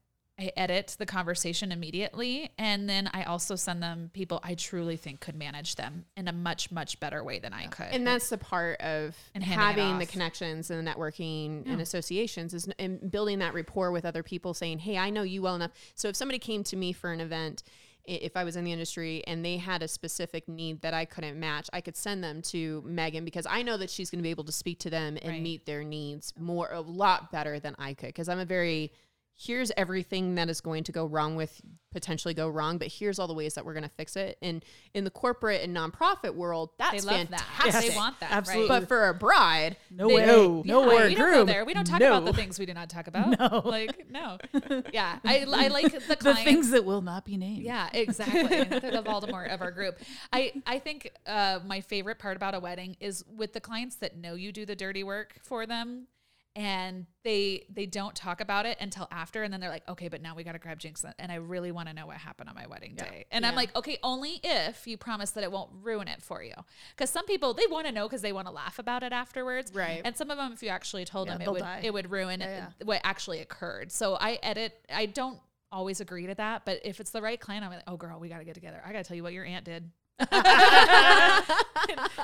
I 0.44 0.52
edit 0.58 0.96
the 1.00 1.06
conversation 1.06 1.72
immediately, 1.72 2.52
and 2.58 2.90
then 2.90 3.10
I 3.14 3.24
also 3.24 3.56
send 3.56 3.82
them 3.82 4.10
people 4.14 4.40
I 4.44 4.56
truly 4.56 4.98
think 4.98 5.20
could 5.20 5.36
manage 5.36 5.76
them 5.76 6.06
in 6.18 6.28
a 6.28 6.34
much 6.34 6.72
much 6.72 7.00
better 7.00 7.24
way 7.24 7.40
than 7.40 7.54
I 7.54 7.68
could. 7.68 7.88
and 7.92 8.06
that's 8.06 8.30
the 8.30 8.38
part 8.38 8.80
of 8.82 9.16
And 9.36 9.44
having 9.44 10.00
the 10.00 10.06
connections 10.06 10.70
and 10.70 10.86
the 10.86 10.92
networking 10.92 11.66
and 11.68 11.80
associations 11.82 12.54
is 12.54 12.68
and 12.80 13.10
building 13.12 13.40
that 13.40 13.54
rapport 13.54 13.92
with 13.92 14.06
other 14.06 14.24
people 14.24 14.54
saying 14.54 14.80
hey 14.80 14.98
i 14.98 15.10
know 15.10 15.22
you 15.24 15.42
well 15.42 15.56
enough 15.56 15.72
so 15.96 16.08
if 16.10 16.16
somebody 16.16 16.40
came 16.40 16.64
to 16.66 16.76
me 16.76 16.92
for 16.94 17.12
an 17.12 17.20
event 17.22 17.64
if 18.06 18.36
i 18.36 18.44
was 18.44 18.56
in 18.56 18.64
the 18.64 18.72
industry 18.72 19.24
and 19.28 19.46
they 19.46 19.58
had 19.58 19.82
a 19.82 19.88
specific 19.88 20.48
need 20.48 20.82
that 20.82 20.94
i 20.94 21.06
couldn't 21.06 21.40
match 21.40 21.70
i 21.74 21.80
could 21.82 21.96
send 21.96 22.24
them 22.24 22.42
to 22.42 22.84
meghan 22.88 23.24
because 23.24 23.46
i 23.50 23.62
know 23.62 23.78
that 23.78 23.90
she's 23.90 24.10
going 24.10 24.20
to 24.20 24.24
be 24.24 24.30
able 24.30 24.44
to 24.44 24.52
speak 24.52 24.80
to 24.80 24.90
them 24.90 25.18
and 25.22 25.34
Right. 25.34 25.42
meet 25.42 25.66
their 25.66 25.84
needs 25.84 26.34
more 26.38 26.70
a 26.72 26.82
lot 26.82 27.32
better 27.32 27.60
than 27.60 27.76
i 27.80 27.94
could 27.94 28.08
because 28.10 28.28
i'm 28.30 28.40
a 28.40 28.46
very 28.46 28.92
here's 29.36 29.72
everything 29.76 30.36
that 30.36 30.50
is 30.50 30.62
going 30.62 30.84
to 30.84 30.92
go 30.92 31.06
wrong 31.06 31.36
with 31.36 31.60
potentially 31.92 32.34
go 32.34 32.48
wrong, 32.50 32.78
but 32.78 32.88
here's 32.88 33.20
all 33.20 33.28
the 33.28 33.34
ways 33.34 33.54
that 33.54 33.66
we're 33.66 33.74
going 33.74 33.84
to 33.84 33.90
fix 33.90 34.16
it. 34.16 34.38
And 34.42 34.64
in 34.94 35.04
the 35.04 35.10
corporate 35.12 35.62
and 35.62 35.76
nonprofit 35.76 36.34
world, 36.34 36.72
that's 36.80 36.92
They 37.04 37.12
love 37.18 37.30
that. 37.30 37.40
fantastic. 37.42 37.92
They 37.92 37.96
want 37.96 38.20
that. 38.20 38.32
Absolutely. 38.32 38.70
Right? 38.70 38.80
But 38.82 38.88
for 38.88 39.10
a 39.10 39.14
bride, 39.14 39.78
No 39.92 40.08
They- 40.08 40.16
way. 40.16 40.26
they- 40.26 40.32
no 40.36 40.64
yeah, 40.64 40.88
way. 40.88 41.08
We 41.10 41.16
don't 41.16 41.32
go 41.34 41.46
there. 41.46 41.66
We 41.66 41.74
don't 41.74 41.86
talk 41.86 42.02
about 42.02 42.26
the 42.26 42.34
things 42.34 42.58
we 42.60 42.66
do 42.66 42.74
not 42.74 42.90
talk 42.90 43.08
about. 43.08 43.38
No. 43.40 43.62
Like, 43.66 44.10
no. 44.10 44.38
Yeah. 44.94 45.20
I, 45.24 45.46
I 45.48 45.68
like 45.68 45.92
the 45.92 46.00
The 46.22 46.36
things 46.36 46.70
that 46.72 46.86
will 46.86 47.02
not 47.02 47.26
be 47.26 47.38
named. 47.38 47.64
Yeah, 47.64 47.90
exactly. 47.94 48.64
The 48.64 49.04
Voldemort 49.06 49.54
of 49.54 49.62
our 49.62 49.72
group. 49.72 49.98
I, 50.32 50.54
I 50.66 50.80
think 50.80 51.12
uh, 51.28 51.60
my 51.66 51.82
favorite 51.82 52.18
part 52.20 52.38
about 52.38 52.56
a 52.56 52.60
wedding 52.60 52.98
is 53.00 53.24
with 53.36 53.54
the 53.54 53.62
clients 53.62 53.96
that 53.98 54.16
know 54.18 54.36
you 54.36 54.52
do 54.52 54.66
the 54.66 54.76
dirty 54.76 55.04
work 55.04 55.36
for 55.44 55.66
them 55.66 56.08
and 56.56 57.08
they 57.24 57.66
they 57.74 57.86
don't 57.88 58.16
talk 58.16 58.40
about 58.40 58.66
it 58.68 58.78
until 58.80 59.08
after 59.12 59.42
and 59.42 59.52
then 59.52 59.60
they're 59.60 59.72
like 59.72 59.88
okay 59.90 60.08
but 60.08 60.22
now 60.22 60.36
we 60.36 60.44
got 60.44 60.52
to 60.52 60.60
grab 60.60 60.78
jinx 60.78 61.04
and 61.18 61.32
i 61.32 61.36
really 61.36 61.72
want 61.72 61.88
to 61.88 61.94
know 61.96 62.06
what 62.06 62.18
happened 62.18 62.48
on 62.48 62.54
my 62.56 62.68
wedding 62.68 62.94
day. 62.96 63.26
And 63.32 63.46
i'm 63.46 63.56
like 63.56 63.76
okay 63.76 63.98
only 64.04 64.40
if 64.44 64.86
you 64.86 64.98
promise 64.98 65.32
that 65.32 65.44
it 65.44 65.52
won't 65.52 65.72
ruin 65.82 66.08
it 66.08 66.22
for 66.22 66.44
you. 66.44 66.54
Because 66.96 67.10
some 67.10 67.26
people 67.26 67.54
they 67.56 67.66
want 67.68 67.88
to 67.88 67.92
know 67.92 68.08
because 68.08 68.22
they 68.22 68.34
want 68.34 68.48
to 68.48 68.54
laugh 68.54 68.78
about 68.78 69.02
it 69.04 69.12
afterwards. 69.14 69.74
Right. 69.74 70.02
and 70.06 70.16
some 70.16 70.30
of 70.30 70.38
them 70.38 70.54
if 70.54 70.62
you 70.62 70.70
actually 70.70 71.06
told 71.06 71.28
Yeah, 71.28 71.34
them 71.38 71.42
it 71.48 71.52
would 71.52 71.60
die. 71.62 71.82
it 71.84 71.94
would 71.94 72.12
ruin 72.12 72.42
Yeah, 72.42 72.68
what 72.84 73.02
actually 73.04 73.40
occurred. 73.40 73.92
So 73.92 74.16
i 74.20 74.38
edit 74.44 74.74
i 74.94 75.08
don't 75.08 75.40
always 75.72 76.02
agree 76.02 76.28
to 76.28 76.36
that 76.36 76.66
but 76.66 76.80
if 76.86 77.00
it's 77.00 77.10
the 77.10 77.22
right 77.22 77.40
client 77.40 77.66
i'm 77.66 77.72
like 77.72 77.82
oh 77.88 77.98
girl 77.98 78.20
we 78.20 78.30
got 78.30 78.38
to 78.38 78.46
get 78.46 78.54
together. 78.54 78.80
I 78.86 78.92
got 78.92 79.00
to 79.00 79.04
tell 79.06 79.18
you 79.18 79.24
what 79.24 79.34
your 79.34 79.44
aunt 79.46 79.66
did 79.66 79.90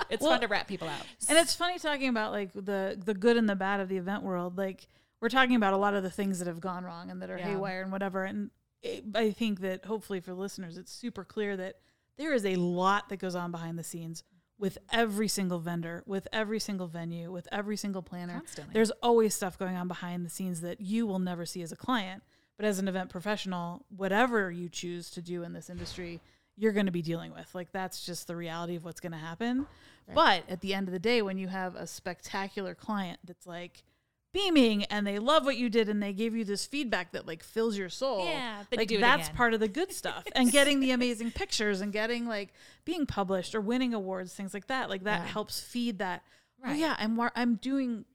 it's 0.10 0.22
Well, 0.22 0.32
fun 0.32 0.42
to 0.42 0.48
rat 0.48 0.68
people 0.68 0.88
out 0.88 1.06
And 1.28 1.38
it's 1.38 1.56
funny 1.56 1.80
talking 1.80 2.10
about 2.10 2.32
like 2.32 2.54
the 2.54 3.00
the 3.04 3.14
good 3.14 3.38
and 3.38 3.50
the 3.50 3.56
bad 3.56 3.80
of 3.80 3.90
the 3.90 3.98
event 3.98 4.24
world. 4.24 4.58
Like 4.58 4.88
we're 5.22 5.30
talking 5.30 5.56
about 5.56 5.74
a 5.74 5.78
lot 5.78 5.94
of 5.94 6.04
the 6.04 6.10
things 6.10 6.40
that 6.40 6.48
have 6.48 6.60
gone 6.62 6.84
wrong 6.84 7.10
and 7.10 7.22
that 7.22 7.30
are 7.30 7.38
Yeah. 7.38 7.50
haywire 7.50 7.82
and 7.82 7.92
whatever. 7.92 8.24
And 8.24 8.52
it, 8.82 9.04
I 9.16 9.32
think 9.32 9.60
that 9.62 9.86
hopefully 9.86 10.20
for 10.22 10.34
listeners, 10.34 10.78
it's 10.78 10.92
super 10.92 11.24
clear 11.26 11.58
that 11.58 11.76
there 12.18 12.34
is 12.34 12.46
a 12.46 12.56
lot 12.56 13.10
that 13.10 13.18
goes 13.18 13.36
on 13.36 13.52
behind 13.52 13.78
the 13.78 13.84
scenes 13.84 14.24
with 14.58 14.78
every 14.92 15.28
single 15.30 15.60
vendor, 15.60 16.04
with 16.06 16.28
every 16.34 16.60
single 16.60 16.88
venue, 16.88 17.32
with 17.32 17.48
every 17.52 17.78
single 17.78 18.02
planner. 18.02 18.34
Constantly. 18.40 18.74
There's 18.74 18.92
always 19.02 19.34
stuff 19.34 19.58
going 19.58 19.76
on 19.78 19.88
behind 19.88 20.26
the 20.26 20.30
scenes 20.30 20.62
that 20.62 20.82
you 20.82 21.08
will 21.08 21.20
never 21.20 21.46
see 21.46 21.62
as 21.62 21.72
a 21.72 21.78
client. 21.78 22.24
But 22.58 22.66
as 22.66 22.78
an 22.78 22.90
event 22.90 23.10
professional, 23.10 23.86
whatever 23.88 24.52
you 24.52 24.68
choose 24.68 25.10
to 25.12 25.22
do 25.22 25.44
in 25.44 25.54
this 25.54 25.70
industry, 25.70 26.20
you're 26.60 26.74
going 26.74 26.86
to 26.88 26.92
be 26.92 27.02
dealing 27.02 27.32
with. 27.34 27.54
Like 27.56 27.72
that's 27.72 28.06
just 28.06 28.28
the 28.28 28.36
reality 28.36 28.76
of 28.76 28.84
what's 28.86 29.00
going 29.00 29.14
to 29.14 29.18
happen. 29.18 29.66
But 30.14 30.44
at 30.50 30.62
the 30.62 30.74
end 30.74 30.88
of 30.88 30.92
the 30.92 31.00
day, 31.00 31.22
when 31.22 31.38
you 31.38 31.48
have 31.48 31.76
a 31.76 31.86
spectacular 31.88 32.74
client 32.76 33.20
that's 33.26 33.46
like 33.48 33.84
beaming 34.32 34.84
and 34.86 35.06
they 35.08 35.18
love 35.20 35.46
what 35.46 35.58
you 35.58 35.70
did 35.70 35.90
and 35.90 36.02
they 36.04 36.14
give 36.14 36.36
you 36.36 36.44
this 36.46 36.66
feedback 36.66 37.12
that 37.14 37.26
like 37.28 37.44
fills 37.44 37.78
your 37.78 37.90
soul, 37.90 38.26
Yeah, 38.26 38.64
like 38.76 38.90
that's 38.90 39.28
again. 39.28 39.36
part 39.36 39.54
of 39.54 39.60
the 39.60 39.68
good 39.68 39.92
stuff. 39.94 40.24
and 40.36 40.52
getting 40.54 40.80
the 40.80 40.92
amazing 40.92 41.32
pictures 41.32 41.82
and 41.82 41.92
getting 41.94 42.26
like 42.28 42.50
being 42.86 43.06
published 43.06 43.54
or 43.56 43.62
winning 43.62 43.94
awards, 43.94 44.34
things 44.34 44.54
like 44.54 44.68
that, 44.68 44.90
like 44.90 45.04
that 45.04 45.22
Yeah. 45.22 45.32
helps 45.32 45.60
feed 45.60 46.00
that. 46.00 46.24
Oh 46.66 46.74
yeah, 46.74 46.96
I'm 47.00 47.20
I'm 47.36 47.56
doing 47.56 48.06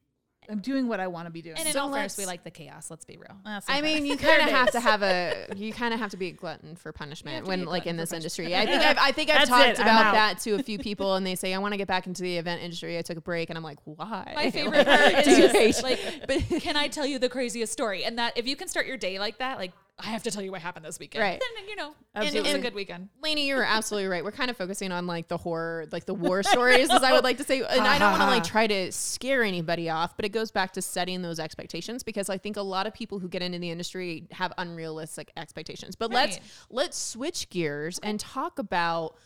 I'm 0.51 0.61
doing 0.61 0.89
what 0.89 1.01
I 1.01 1.07
want 1.07 1.27
to 1.27 1.31
be 1.33 1.43
doing. 1.43 1.57
and 1.59 1.67
in 1.67 1.73
So 1.73 1.81
all 1.81 1.93
fairness 1.93 2.17
we 2.19 2.27
like 2.27 2.45
the 2.45 2.51
chaos 2.51 2.91
let's 2.91 3.05
be 3.05 3.17
real 3.17 3.37
Well, 3.45 3.61
I 3.69 3.81
mean, 3.81 4.05
you 4.07 4.17
kind 4.17 4.43
of 4.43 4.49
have 4.51 4.71
to 4.73 4.81
have 4.91 5.03
a 5.03 5.47
you 5.57 5.73
kind 5.73 5.95
of 5.95 6.01
have 6.01 6.11
to 6.11 6.17
be 6.17 6.29
a 6.29 6.33
glutton 6.33 6.77
for 6.77 6.93
punishment 6.93 7.47
when 7.47 7.65
like 7.65 7.87
in 7.87 7.97
this 7.97 8.13
industry. 8.13 8.55
I 8.57 8.67
think 8.67 8.83
I've, 8.83 8.99
I 8.99 9.13
think 9.13 9.31
I've 9.31 9.37
That's 9.49 9.51
talked 9.51 9.69
it, 9.69 9.79
about 9.79 10.13
that 10.13 10.39
to 10.41 10.53
a 10.57 10.63
few 10.63 10.79
people, 10.89 11.15
and 11.15 11.27
they 11.27 11.35
say 11.35 11.55
I 11.55 11.59
want 11.59 11.73
to 11.73 11.79
get 11.79 11.89
back 11.89 12.07
into 12.07 12.23
the 12.23 12.37
event 12.39 12.63
industry. 12.63 12.99
I 12.99 13.03
took 13.03 13.17
a 13.17 13.21
break, 13.23 13.51
and 13.51 13.57
I'm 13.57 13.65
like, 13.65 13.79
why? 13.85 14.33
my 14.35 14.51
favorite 14.51 14.87
part 14.87 15.27
is 15.27 15.55
just 15.63 15.83
like 15.83 16.01
but- 16.27 16.61
can 16.61 16.77
i 16.77 16.89
tell 16.89 17.07
you 17.07 17.19
the 17.19 17.29
craziest 17.29 17.73
story 17.73 18.05
and 18.05 18.19
that 18.19 18.37
if 18.37 18.47
you 18.47 18.57
can 18.57 18.69
start 18.69 18.87
your 18.87 18.97
day 18.97 19.19
like 19.19 19.39
that 19.39 19.59
like 19.59 19.73
i 19.99 20.07
have 20.07 20.23
to 20.25 20.31
tell 20.31 20.43
you 20.43 20.51
what 20.51 20.61
happened 20.61 20.85
this 20.85 20.99
weekend 20.99 21.23
Right. 21.23 21.41
then 21.57 21.69
you 21.69 21.77
know 21.77 21.95
Absolutely. 22.17 22.51
it 22.51 22.53
was 22.53 22.61
a 22.61 22.63
good 22.63 22.75
weekend 22.75 23.09
Laney, 23.23 23.49
you're 23.49 23.65
absolutely 23.65 24.09
right. 24.09 24.23
We're 24.23 24.31
kind 24.33 24.51
of 24.51 24.57
focusing 24.57 24.93
on 24.93 25.07
like 25.07 25.29
the 25.29 25.37
horror, 25.37 25.87
like 25.91 26.05
the 26.05 26.15
war 26.15 26.43
stories, 26.43 26.91
as 26.91 27.03
I 27.03 27.13
would 27.13 27.25
like 27.25 27.39
to 27.39 27.45
say. 27.45 27.63
And 27.63 27.81
I 27.81 27.99
don't 27.99 28.11
want 28.13 28.23
to 28.23 28.27
like 28.27 28.45
try 28.45 28.67
to 28.67 28.93
scare 28.93 29.43
anybody 29.43 29.89
off, 29.89 30.15
but 30.15 30.25
it 30.25 30.29
goes 30.29 30.51
back 30.51 30.73
to 30.75 30.83
setting 30.83 31.23
those 31.23 31.41
expectations 31.41 32.03
because 32.03 32.29
I 32.29 32.37
think 32.39 32.57
a 32.57 32.63
lot 32.63 32.87
of 32.87 32.93
people 32.95 33.19
who 33.19 33.29
get 33.29 33.43
into 33.43 33.59
the 33.59 33.71
industry 33.71 34.29
have 34.31 34.53
unrealistic 34.59 35.33
expectations. 35.37 35.97
But 35.97 36.11
let's 36.11 36.39
let's 36.71 36.99
switch 36.99 37.49
gears 37.51 37.99
and 38.01 38.21
talk 38.21 38.59
about 38.59 39.17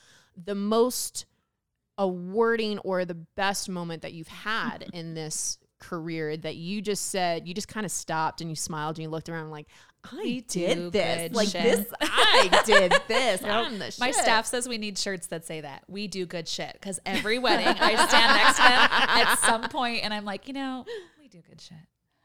the 0.42 0.54
most 0.54 1.26
awarding 1.98 2.78
or 2.78 3.04
the 3.04 3.14
best 3.14 3.68
moment 3.68 4.02
that 4.02 4.12
you've 4.12 4.28
had 4.28 4.88
in 4.92 5.14
this 5.14 5.58
career 5.80 6.36
that 6.36 6.56
you 6.56 6.82
just 6.82 7.06
said 7.06 7.46
you 7.46 7.54
just 7.54 7.68
kind 7.68 7.86
of 7.86 7.92
stopped 7.92 8.40
and 8.40 8.50
you 8.50 8.56
smiled 8.56 8.96
and 8.96 9.04
you 9.04 9.08
looked 9.08 9.28
around 9.28 9.48
like 9.50 9.68
I 10.04 10.44
did 10.48 10.92
this. 10.92 11.32
like 11.34 11.48
shit. 11.48 11.62
this 11.62 11.86
I 12.00 12.62
did 12.64 12.94
this. 13.08 13.42
I'm 13.44 13.78
the 13.78 13.94
my 14.00 14.10
staff 14.10 14.46
says 14.46 14.68
we 14.68 14.78
need 14.78 14.96
shirts 14.98 15.26
that 15.28 15.44
say 15.44 15.60
that. 15.60 15.84
We 15.88 16.06
do 16.08 16.24
good 16.26 16.48
shit 16.48 16.72
because 16.74 17.00
every 17.04 17.38
wedding 17.38 17.66
i 17.66 18.06
stand 18.06 18.36
next 18.36 18.56
to 18.56 18.62
them 18.62 18.88
at 18.90 19.34
some 19.46 19.62
point 19.68 20.04
and 20.04 20.14
i'm 20.14 20.24
like 20.24 20.46
you 20.48 20.54
know 20.54 20.84
we 21.20 21.28
do 21.28 21.40
good 21.48 21.60
shit. 21.60 21.76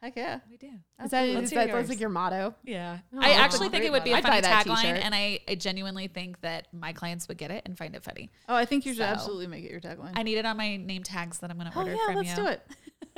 Heck 0.01 0.17
yeah. 0.17 0.39
We 0.51 0.57
do. 0.57 0.67
Is 1.01 1.11
that, 1.11 1.29
is 1.29 1.49
that 1.51 1.71
that's 1.71 1.87
like 1.87 2.01
your 2.01 2.09
motto? 2.09 2.53
Yeah. 2.65 2.97
Oh, 3.13 3.19
i 3.21 3.31
actually 3.31 3.69
think 3.69 3.85
it 3.85 3.91
would 3.93 4.03
be 4.03 4.11
a. 4.11 4.21
Funny 4.21 4.41
tagline 4.41 5.01
and 5.01 5.15
I, 5.15 5.39
I 5.47 5.55
genuinely 5.55 6.07
think 6.09 6.41
that 6.41 6.67
my 6.73 6.91
clients 6.91 7.29
would 7.29 7.37
get 7.37 7.51
it 7.51 7.61
and 7.65 7.77
find 7.77 7.95
it 7.95 8.03
funny. 8.03 8.29
Oh, 8.49 8.55
I 8.55 8.65
think 8.65 8.85
you 8.85 8.91
should 8.93 8.97
So- 8.99 9.05
absolutely 9.05 9.47
make 9.47 9.63
it 9.63 9.71
your 9.71 9.79
tagline. 9.79 10.11
i 10.15 10.23
need 10.23 10.37
it 10.37 10.45
on 10.45 10.57
my 10.57 10.75
name 10.75 11.03
tags 11.03 11.39
that 11.39 11.49
i'm 11.49 11.57
going 11.57 11.71
to 11.71 11.77
oh 11.77 11.81
order 11.81 11.93
yeah, 11.93 12.05
from 12.05 12.15
let's 12.15 12.29
you. 12.31 12.35
do 12.35 12.47
it. 12.47 12.67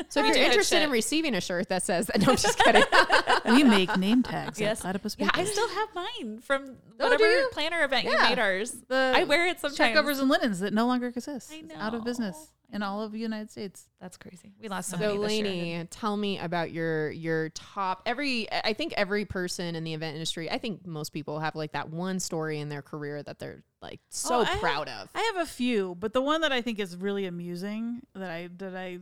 So 0.10 0.20
if 0.26 0.36
you're 0.36 0.46
interested 0.46 0.82
in 0.82 0.90
receiving 0.90 1.34
a 1.36 1.42
shirt 1.42 1.70
that 1.70 1.84
says 1.84 2.12
no 2.20 2.32
I'm 2.32 2.38
just 2.38 2.60
kidding 2.60 2.84
we 3.46 3.64
make 3.64 3.96
name 3.98 4.24
tags. 4.24 4.60
Yes. 4.60 4.80
At 4.80 4.82
Platypus 4.82 5.16
Yeah, 5.18 5.28
I 5.28 5.38
Papers. 5.38 5.52
still 5.54 5.70
have 5.70 5.90
mine 5.96 6.40
from 6.40 6.76
Oh, 7.00 7.04
whatever 7.06 7.24
do 7.24 7.30
you? 7.30 7.50
planner 7.52 7.84
event 7.84 8.06
you 8.06 8.18
made 8.18 8.40
ours. 8.40 8.72
The 8.88 9.14
I 9.16 9.24
wear 9.24 9.48
it 9.48 9.60
sometimes. 9.60 9.78
check 9.78 9.94
covers 9.94 10.20
and 10.20 10.30
linens 10.30 10.60
that 10.60 10.74
no 10.74 10.86
longer 10.88 11.08
exist. 11.08 11.52
I 11.54 11.58
It's 11.64 11.74
out 11.76 11.94
of 11.94 12.04
business 12.04 12.52
in 12.74 12.82
all 12.84 13.02
of 13.04 13.12
the 13.12 13.20
United 13.20 13.52
States. 13.52 13.88
That's 14.02 14.18
crazy. 14.18 14.54
We 14.62 14.68
lost 14.70 14.90
so, 14.90 14.98
So 14.98 15.02
many 15.06 15.18
this 15.20 15.32
year. 15.34 15.44
Laney, 15.46 15.88
tell 15.92 16.18
me 16.18 16.40
about 16.40 16.72
your 16.72 17.12
your 17.12 17.50
top 17.50 18.02
every 18.06 18.52
I 18.52 18.74
think 18.74 18.94
every 18.98 19.24
person 19.26 19.76
in 19.76 19.84
the 19.86 19.94
event 19.94 20.16
industry, 20.16 20.50
I 20.52 20.58
think 20.58 20.86
most 20.86 21.12
people 21.14 21.40
have 21.40 21.56
like 21.56 21.72
that 21.74 21.90
one 21.90 22.20
story 22.20 22.60
in 22.60 22.68
their 22.70 22.82
career 22.82 23.24
that 23.24 23.40
they're 23.40 23.64
like 23.82 24.00
so 24.10 24.36
Oh, 24.40 24.42
I 24.42 24.46
have- 24.46 24.60
proud 24.60 24.90
of. 24.90 25.10
I 25.16 25.32
have 25.34 25.44
a 25.44 25.50
few, 25.50 25.96
but 25.96 26.12
the 26.14 26.22
one 26.22 26.42
that 26.42 26.52
I 26.52 26.62
think 26.62 26.80
is 26.80 26.98
really 26.98 27.26
amusing 27.28 28.02
that 28.14 28.30
I 28.32 28.50
that 28.58 28.76
I 28.76 29.00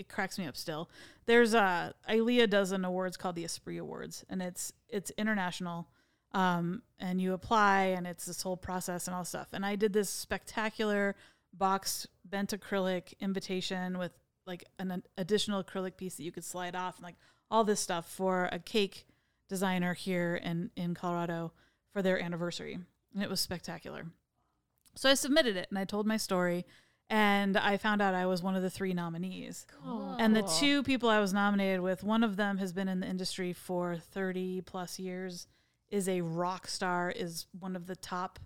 it 0.00 0.08
cracks 0.08 0.38
me 0.38 0.46
up 0.46 0.56
still. 0.56 0.88
There's 1.26 1.54
uh 1.54 1.92
ILEA 2.08 2.48
does 2.48 2.72
an 2.72 2.84
awards 2.84 3.16
called 3.16 3.36
the 3.36 3.44
Esprit 3.44 3.78
Awards 3.78 4.24
and 4.28 4.42
it's 4.42 4.72
it's 4.88 5.12
international. 5.18 5.88
Um 6.32 6.82
and 6.98 7.20
you 7.20 7.34
apply 7.34 7.82
and 7.96 8.06
it's 8.06 8.24
this 8.24 8.42
whole 8.42 8.56
process 8.56 9.06
and 9.06 9.14
all 9.14 9.24
stuff. 9.24 9.48
And 9.52 9.64
I 9.64 9.76
did 9.76 9.92
this 9.92 10.08
spectacular 10.08 11.14
box 11.52 12.06
bent 12.24 12.50
acrylic 12.50 13.12
invitation 13.20 13.98
with 13.98 14.12
like 14.46 14.64
an 14.78 14.90
ad- 14.90 15.08
additional 15.18 15.62
acrylic 15.62 15.96
piece 15.96 16.16
that 16.16 16.24
you 16.24 16.32
could 16.32 16.44
slide 16.44 16.74
off 16.74 16.96
and 16.96 17.04
like 17.04 17.16
all 17.50 17.62
this 17.62 17.80
stuff 17.80 18.10
for 18.10 18.48
a 18.50 18.58
cake 18.58 19.06
designer 19.48 19.92
here 19.92 20.36
in 20.36 20.70
in 20.76 20.94
Colorado 20.94 21.52
for 21.92 22.00
their 22.00 22.20
anniversary. 22.20 22.78
And 23.12 23.22
it 23.22 23.28
was 23.28 23.40
spectacular. 23.40 24.06
So 24.94 25.10
I 25.10 25.14
submitted 25.14 25.56
it 25.56 25.66
and 25.68 25.78
I 25.78 25.84
told 25.84 26.06
my 26.06 26.16
story 26.16 26.64
and 27.10 27.56
I 27.56 27.76
found 27.76 28.00
out 28.00 28.14
I 28.14 28.26
was 28.26 28.40
one 28.40 28.54
of 28.54 28.62
the 28.62 28.70
three 28.70 28.94
nominees. 28.94 29.66
Cool. 29.82 30.14
And 30.20 30.34
the 30.34 30.42
two 30.60 30.84
people 30.84 31.08
I 31.08 31.18
was 31.18 31.32
nominated 31.32 31.80
with, 31.80 32.04
one 32.04 32.22
of 32.22 32.36
them 32.36 32.58
has 32.58 32.72
been 32.72 32.86
in 32.86 33.00
the 33.00 33.08
industry 33.08 33.52
for 33.52 33.96
30 33.96 34.60
plus 34.60 35.00
years, 35.00 35.48
is 35.90 36.08
a 36.08 36.20
rock 36.20 36.68
star, 36.68 37.10
is 37.10 37.46
one 37.58 37.74
of 37.74 37.88
the 37.88 37.96
top 37.96 38.38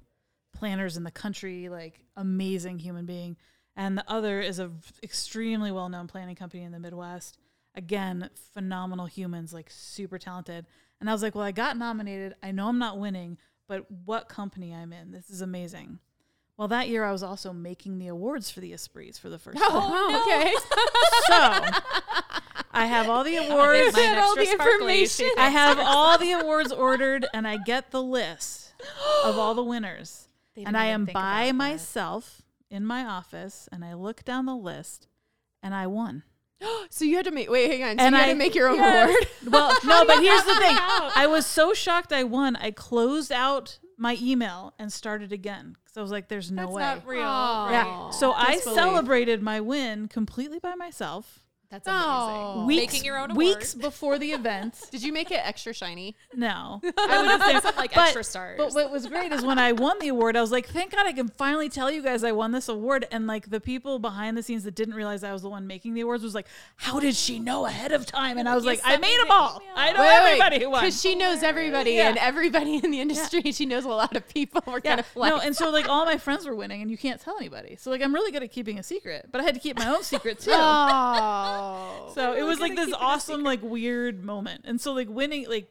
planners 0.54 0.96
in 0.96 1.04
the 1.04 1.10
country, 1.10 1.68
like 1.68 2.00
amazing 2.16 2.78
human 2.78 3.04
being. 3.04 3.36
And 3.76 3.98
the 3.98 4.04
other 4.10 4.40
is 4.40 4.58
a 4.58 4.68
v- 4.68 4.92
extremely 5.02 5.70
well-known 5.70 6.06
planning 6.06 6.36
company 6.36 6.62
in 6.62 6.72
the 6.72 6.78
Midwest. 6.78 7.36
Again, 7.74 8.30
phenomenal 8.54 9.06
humans, 9.06 9.52
like 9.52 9.68
super 9.68 10.16
talented. 10.18 10.64
And 11.00 11.10
I 11.10 11.12
was 11.12 11.22
like, 11.22 11.34
well, 11.34 11.44
I 11.44 11.52
got 11.52 11.76
nominated. 11.76 12.34
I 12.42 12.50
know 12.50 12.68
I'm 12.68 12.78
not 12.78 12.98
winning, 12.98 13.36
but 13.68 13.84
what 14.06 14.30
company 14.30 14.72
I'm 14.72 14.92
in? 14.92 15.10
This 15.10 15.28
is 15.28 15.42
amazing. 15.42 15.98
Well, 16.56 16.68
that 16.68 16.88
year 16.88 17.04
I 17.04 17.10
was 17.12 17.22
also 17.22 17.52
making 17.52 17.98
the 17.98 18.06
awards 18.08 18.50
for 18.50 18.60
the 18.60 18.72
Esprits 18.72 19.18
for 19.18 19.28
the 19.28 19.38
first 19.38 19.58
time. 19.58 19.66
Oh, 19.70 20.22
okay. 20.26 20.54
So 21.26 21.80
I 22.70 22.86
have 22.86 23.08
all 23.08 23.24
the 23.24 23.36
awards. 23.36 23.92
mine 23.96 24.18
all 24.18 24.34
the 24.34 24.50
information. 24.50 25.30
I 25.38 25.48
have 25.48 25.78
all 25.80 26.18
the 26.18 26.32
awards 26.32 26.70
ordered, 26.72 27.26
and 27.32 27.46
I 27.46 27.56
get 27.56 27.90
the 27.92 28.02
list 28.02 28.72
of 29.24 29.38
all 29.38 29.54
the 29.54 29.62
winners. 29.64 30.28
And 30.56 30.76
I 30.76 30.86
am 30.86 31.04
by 31.06 31.44
about 31.44 31.46
that. 31.46 31.54
myself 31.54 32.42
in 32.70 32.84
my 32.84 33.04
office, 33.04 33.68
and 33.72 33.84
I 33.84 33.94
look 33.94 34.24
down 34.24 34.46
the 34.46 34.56
list, 34.56 35.06
and 35.62 35.74
I 35.74 35.86
won. 35.86 36.24
so 36.90 37.04
you 37.04 37.16
had 37.16 37.24
to 37.26 37.30
make 37.30 37.50
wait, 37.50 37.70
hang 37.70 37.82
on. 37.84 37.98
So 37.98 38.04
and 38.04 38.14
you 38.14 38.20
I 38.20 38.24
had 38.26 38.32
to 38.32 38.38
make 38.38 38.54
your 38.54 38.68
own 38.68 38.76
Yes. 38.76 39.08
award. 39.08 39.28
Well, 39.52 39.76
no, 39.84 40.04
but 40.06 40.20
here's 40.20 40.44
the 40.44 40.54
thing. 40.56 40.76
I 40.78 41.26
was 41.28 41.46
so 41.46 41.74
shocked 41.74 42.12
I 42.12 42.24
won. 42.24 42.56
I 42.56 42.70
closed 42.70 43.32
out 43.32 43.78
my 43.96 44.16
email 44.20 44.74
and 44.78 44.92
started 44.92 45.32
again 45.32 45.76
because 45.83 45.83
I 45.96 46.02
was 46.02 46.10
like, 46.10 46.28
"There's 46.28 46.50
no 46.50 46.62
That's 46.62 46.72
way." 46.72 46.82
not 46.82 47.06
real. 47.06 47.22
Aw. 47.24 47.70
Yeah. 47.70 48.04
right? 48.06 48.14
So 48.14 48.32
I 48.32 48.54
Disbelief. 48.54 48.78
celebrated 48.78 49.42
my 49.42 49.60
win 49.60 50.08
completely 50.08 50.58
by 50.58 50.74
myself. 50.74 51.40
That's 51.74 51.88
amazing. 51.88 52.04
Oh. 52.06 52.64
Weeks, 52.66 52.92
Making 52.92 53.04
your 53.04 53.18
own 53.18 53.30
award. 53.32 53.36
weeks 53.36 53.74
before 53.74 54.18
the 54.18 54.30
event. 54.32 54.78
Did 54.92 55.02
you 55.02 55.12
make 55.12 55.30
it 55.30 55.40
extra 55.42 55.72
shiny? 55.72 56.16
No, 56.34 56.80
I 56.98 57.18
would 57.20 57.28
have 57.28 57.40
put 57.40 57.62
some 57.62 57.76
like 57.76 57.92
But- 57.94 58.04
extra 58.04 58.22
stars. 58.24 58.58
But 58.58 58.72
what 58.74 58.90
was 58.92 59.06
great 59.06 59.32
is 59.32 59.44
when 59.44 59.58
I 59.58 59.72
won 59.72 59.98
the 59.98 60.08
award, 60.08 60.36
I 60.36 60.40
was 60.40 60.52
like, 60.52 60.66
thank 60.68 60.92
God 60.92 61.06
I 61.06 61.12
can 61.12 61.28
finally 61.28 61.68
tell 61.68 61.90
you 61.90 62.00
guys 62.02 62.22
I 62.22 62.32
won 62.32 62.52
this 62.52 62.68
award. 62.68 63.06
And 63.10 63.26
like 63.26 63.50
the 63.50 63.60
people 63.60 63.98
behind 63.98 64.36
the 64.36 64.42
scenes 64.42 64.62
that 64.64 64.74
didn't 64.74 64.94
realize 64.94 65.24
I 65.24 65.32
was 65.32 65.42
the 65.42 65.48
one 65.50 65.66
making 65.66 65.94
the 65.94 66.02
awards 66.02 66.22
was 66.22 66.34
like, 66.34 66.46
how 66.76 67.00
did 67.00 67.14
she 67.16 67.38
know 67.38 67.66
ahead 67.66 67.90
of 67.92 68.06
time? 68.06 68.38
And 68.38 68.48
I 68.48 68.54
was 68.54 68.64
You 68.64 68.70
like, 68.70 68.80
I 68.84 68.96
made 68.96 69.16
the 69.18 69.24
them 69.24 69.30
all. 69.32 69.60
email. 69.62 69.72
I 69.76 69.92
know 69.92 70.02
everybody 70.02 70.60
who 70.64 70.70
won. 70.70 70.82
Because 70.84 71.00
she 71.00 71.14
knows 71.16 71.42
everybody 71.42 71.92
Yeah. 71.92 72.08
and 72.10 72.18
everybody 72.18 72.76
in 72.76 72.90
the 72.90 73.00
industry. 73.00 73.42
She 73.52 73.66
knows 73.66 73.84
a 73.84 73.88
lot 73.88 74.14
of 74.16 74.28
people. 74.28 74.62
We're 74.66 74.74
Yeah, 74.84 74.90
kind 74.96 75.00
of 75.00 75.16
like, 75.16 75.30
no, 75.32 75.40
and 75.40 75.56
so 75.56 75.70
like 75.70 75.88
all 75.88 76.04
my 76.04 76.18
friends 76.18 76.46
were 76.46 76.54
winning, 76.54 76.82
and 76.82 76.90
you 76.90 76.96
can't 76.98 77.20
tell 77.20 77.36
anybody. 77.36 77.76
So 77.76 77.90
like 77.90 78.00
I'm 78.02 78.14
really 78.14 78.30
good 78.30 78.42
at 78.42 78.52
keeping 78.52 78.78
a 78.78 78.82
secret, 78.82 79.28
but 79.32 79.40
I 79.40 79.44
had 79.44 79.54
to 79.54 79.60
keep 79.60 79.78
my 79.78 79.88
own 79.88 80.02
secret 80.04 80.38
too. 80.38 80.50
oh. 80.54 81.63
Oh. 81.64 82.12
so 82.14 82.32
it 82.34 82.42
was 82.42 82.60
like 82.60 82.76
this 82.76 82.92
awesome 82.92 83.42
like 83.42 83.60
weird 83.62 84.24
moment, 84.24 84.62
and 84.64 84.80
so 84.80 84.92
like 84.92 85.08
winning 85.08 85.48
like. 85.48 85.68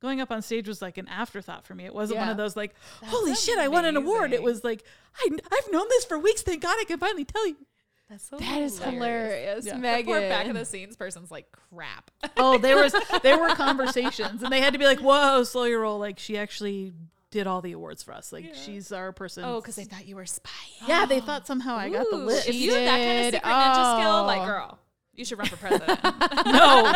Going 0.00 0.20
up 0.20 0.32
on 0.32 0.42
stage 0.42 0.66
was 0.66 0.82
like 0.82 0.98
an 0.98 1.06
afterthought 1.06 1.64
for 1.64 1.76
me. 1.76 1.84
It 1.84 1.94
wasn't 1.94 2.18
one 2.18 2.28
of 2.28 2.36
those 2.36 2.56
like, 2.56 2.74
"Holy 3.04 3.36
shit, 3.36 3.56
I 3.56 3.68
won 3.68 3.84
an 3.84 3.96
award!" 3.96 4.32
It 4.32 4.42
was 4.42 4.64
like, 4.64 4.82
I, 5.16 5.28
"I've 5.52 5.72
known 5.72 5.86
this 5.90 6.04
for 6.04 6.18
weeks. 6.18 6.42
Thank 6.42 6.60
God 6.60 6.74
I 6.76 6.82
can 6.88 6.98
finally 6.98 7.24
tell 7.24 7.46
you." 7.46 7.54
That's 8.10 8.28
so 8.28 8.36
that 8.36 8.62
is 8.62 8.80
hilarious, 8.80 9.64
Yeah. 9.64 9.76
The 9.76 9.80
Meghan. 9.86 10.04
poor 10.06 10.20
back 10.22 10.48
of 10.48 10.54
the 10.54 10.64
scenes 10.64 10.96
person's 10.96 11.30
like 11.30 11.46
crap. 11.52 12.10
Oh, 12.36 12.58
there 12.58 12.78
was 12.82 12.92
there 13.22 13.38
were 13.38 13.50
conversations, 13.54 14.42
and 14.42 14.52
they 14.52 14.60
had 14.60 14.72
to 14.72 14.78
be 14.80 14.86
like, 14.86 14.98
"Whoa, 14.98 15.44
slow 15.44 15.64
your 15.66 15.82
roll!" 15.82 16.00
Like 16.00 16.18
she 16.18 16.36
actually 16.36 16.92
did 17.30 17.46
all 17.46 17.60
the 17.60 17.70
awards 17.70 18.02
for 18.02 18.10
us. 18.12 18.32
Like 18.32 18.56
she's 18.56 18.90
our 18.90 19.12
person. 19.12 19.44
oh, 19.44 19.60
because 19.60 19.76
they 19.76 19.84
thought 19.84 20.06
you 20.08 20.16
were 20.16 20.26
spying. 20.26 20.56
yeah, 20.88 21.06
they 21.06 21.20
thought 21.20 21.46
somehow 21.46 21.76
I 21.76 21.88
got 21.90 22.06
the 22.10 22.16
list. 22.16 22.48
If 22.48 22.56
you 22.56 22.74
have 22.74 22.84
that 22.86 22.96
kind 22.96 23.18
of 23.20 23.32
did. 23.32 23.34
secret 23.34 23.52
ninja 23.54 24.00
skill, 24.00 24.24
like 24.24 24.40
Oh. 24.42 24.46
girl, 24.46 24.78
you 25.14 25.24
should 25.24 25.38
run 25.38 25.48
for 25.48 25.56
president. 25.56 26.02
no, 26.46 26.92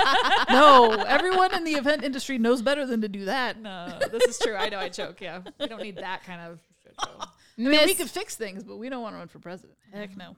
no. 0.50 0.90
Everyone 1.06 1.54
in 1.54 1.64
the 1.64 1.72
event 1.72 2.02
industry 2.02 2.38
knows 2.38 2.62
better 2.62 2.86
than 2.86 3.00
to 3.02 3.08
do 3.08 3.26
that. 3.26 3.60
no, 3.60 3.98
this 4.10 4.22
is 4.24 4.38
true. 4.38 4.54
I 4.56 4.68
know 4.68 4.78
I 4.78 4.88
joke. 4.88 5.20
Yeah, 5.20 5.40
we 5.60 5.66
don't 5.66 5.82
need 5.82 5.96
that 5.96 6.24
kind 6.24 6.40
of 6.40 6.58
shit. 6.82 6.94
I 6.98 7.26
mean, 7.56 7.84
we 7.84 7.94
could 7.94 8.10
fix 8.10 8.36
things, 8.36 8.62
but 8.64 8.76
we 8.76 8.88
don't 8.88 9.02
want 9.02 9.14
to 9.14 9.18
run 9.18 9.28
for 9.28 9.38
president. 9.38 9.76
Heck 9.92 10.16
no. 10.16 10.36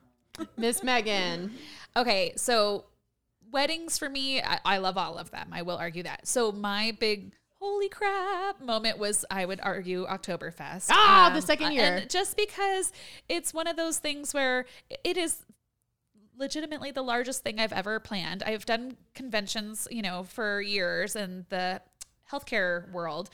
Miss 0.57 0.81
Meghan. 0.81 1.51
Okay, 1.97 2.33
so 2.35 2.85
weddings 3.51 3.97
for 3.97 4.09
me, 4.09 4.41
I, 4.41 4.59
I 4.63 4.77
love 4.77 4.97
all 4.97 5.17
of 5.17 5.31
them. 5.31 5.49
I 5.51 5.61
will 5.63 5.77
argue 5.77 6.03
that. 6.03 6.27
So 6.27 6.51
my 6.51 6.95
big 6.99 7.33
holy 7.59 7.89
crap 7.89 8.61
moment 8.61 8.97
was, 8.99 9.25
I 9.29 9.45
would 9.45 9.59
argue, 9.61 10.05
Oktoberfest. 10.07 10.89
Um, 10.91 10.97
Ah, 10.97 11.31
the 11.33 11.41
second 11.41 11.73
year. 11.73 11.95
And 11.97 12.09
just 12.09 12.37
because 12.37 12.93
it's 13.27 13.53
one 13.53 13.67
of 13.67 13.75
those 13.75 13.97
things 13.99 14.33
where 14.33 14.65
it 15.03 15.17
is 15.17 15.43
legitimately 16.39 16.91
the 16.91 17.01
largest 17.01 17.43
thing 17.43 17.59
I've 17.59 17.73
ever 17.73 17.99
planned. 17.99 18.41
I've 18.43 18.65
done 18.65 18.97
conventions, 19.13 19.87
you 19.91 20.01
know, 20.01 20.23
for 20.23 20.61
years 20.61 21.15
in 21.15 21.45
the 21.49 21.81
healthcare 22.31 22.91
world, 22.91 23.29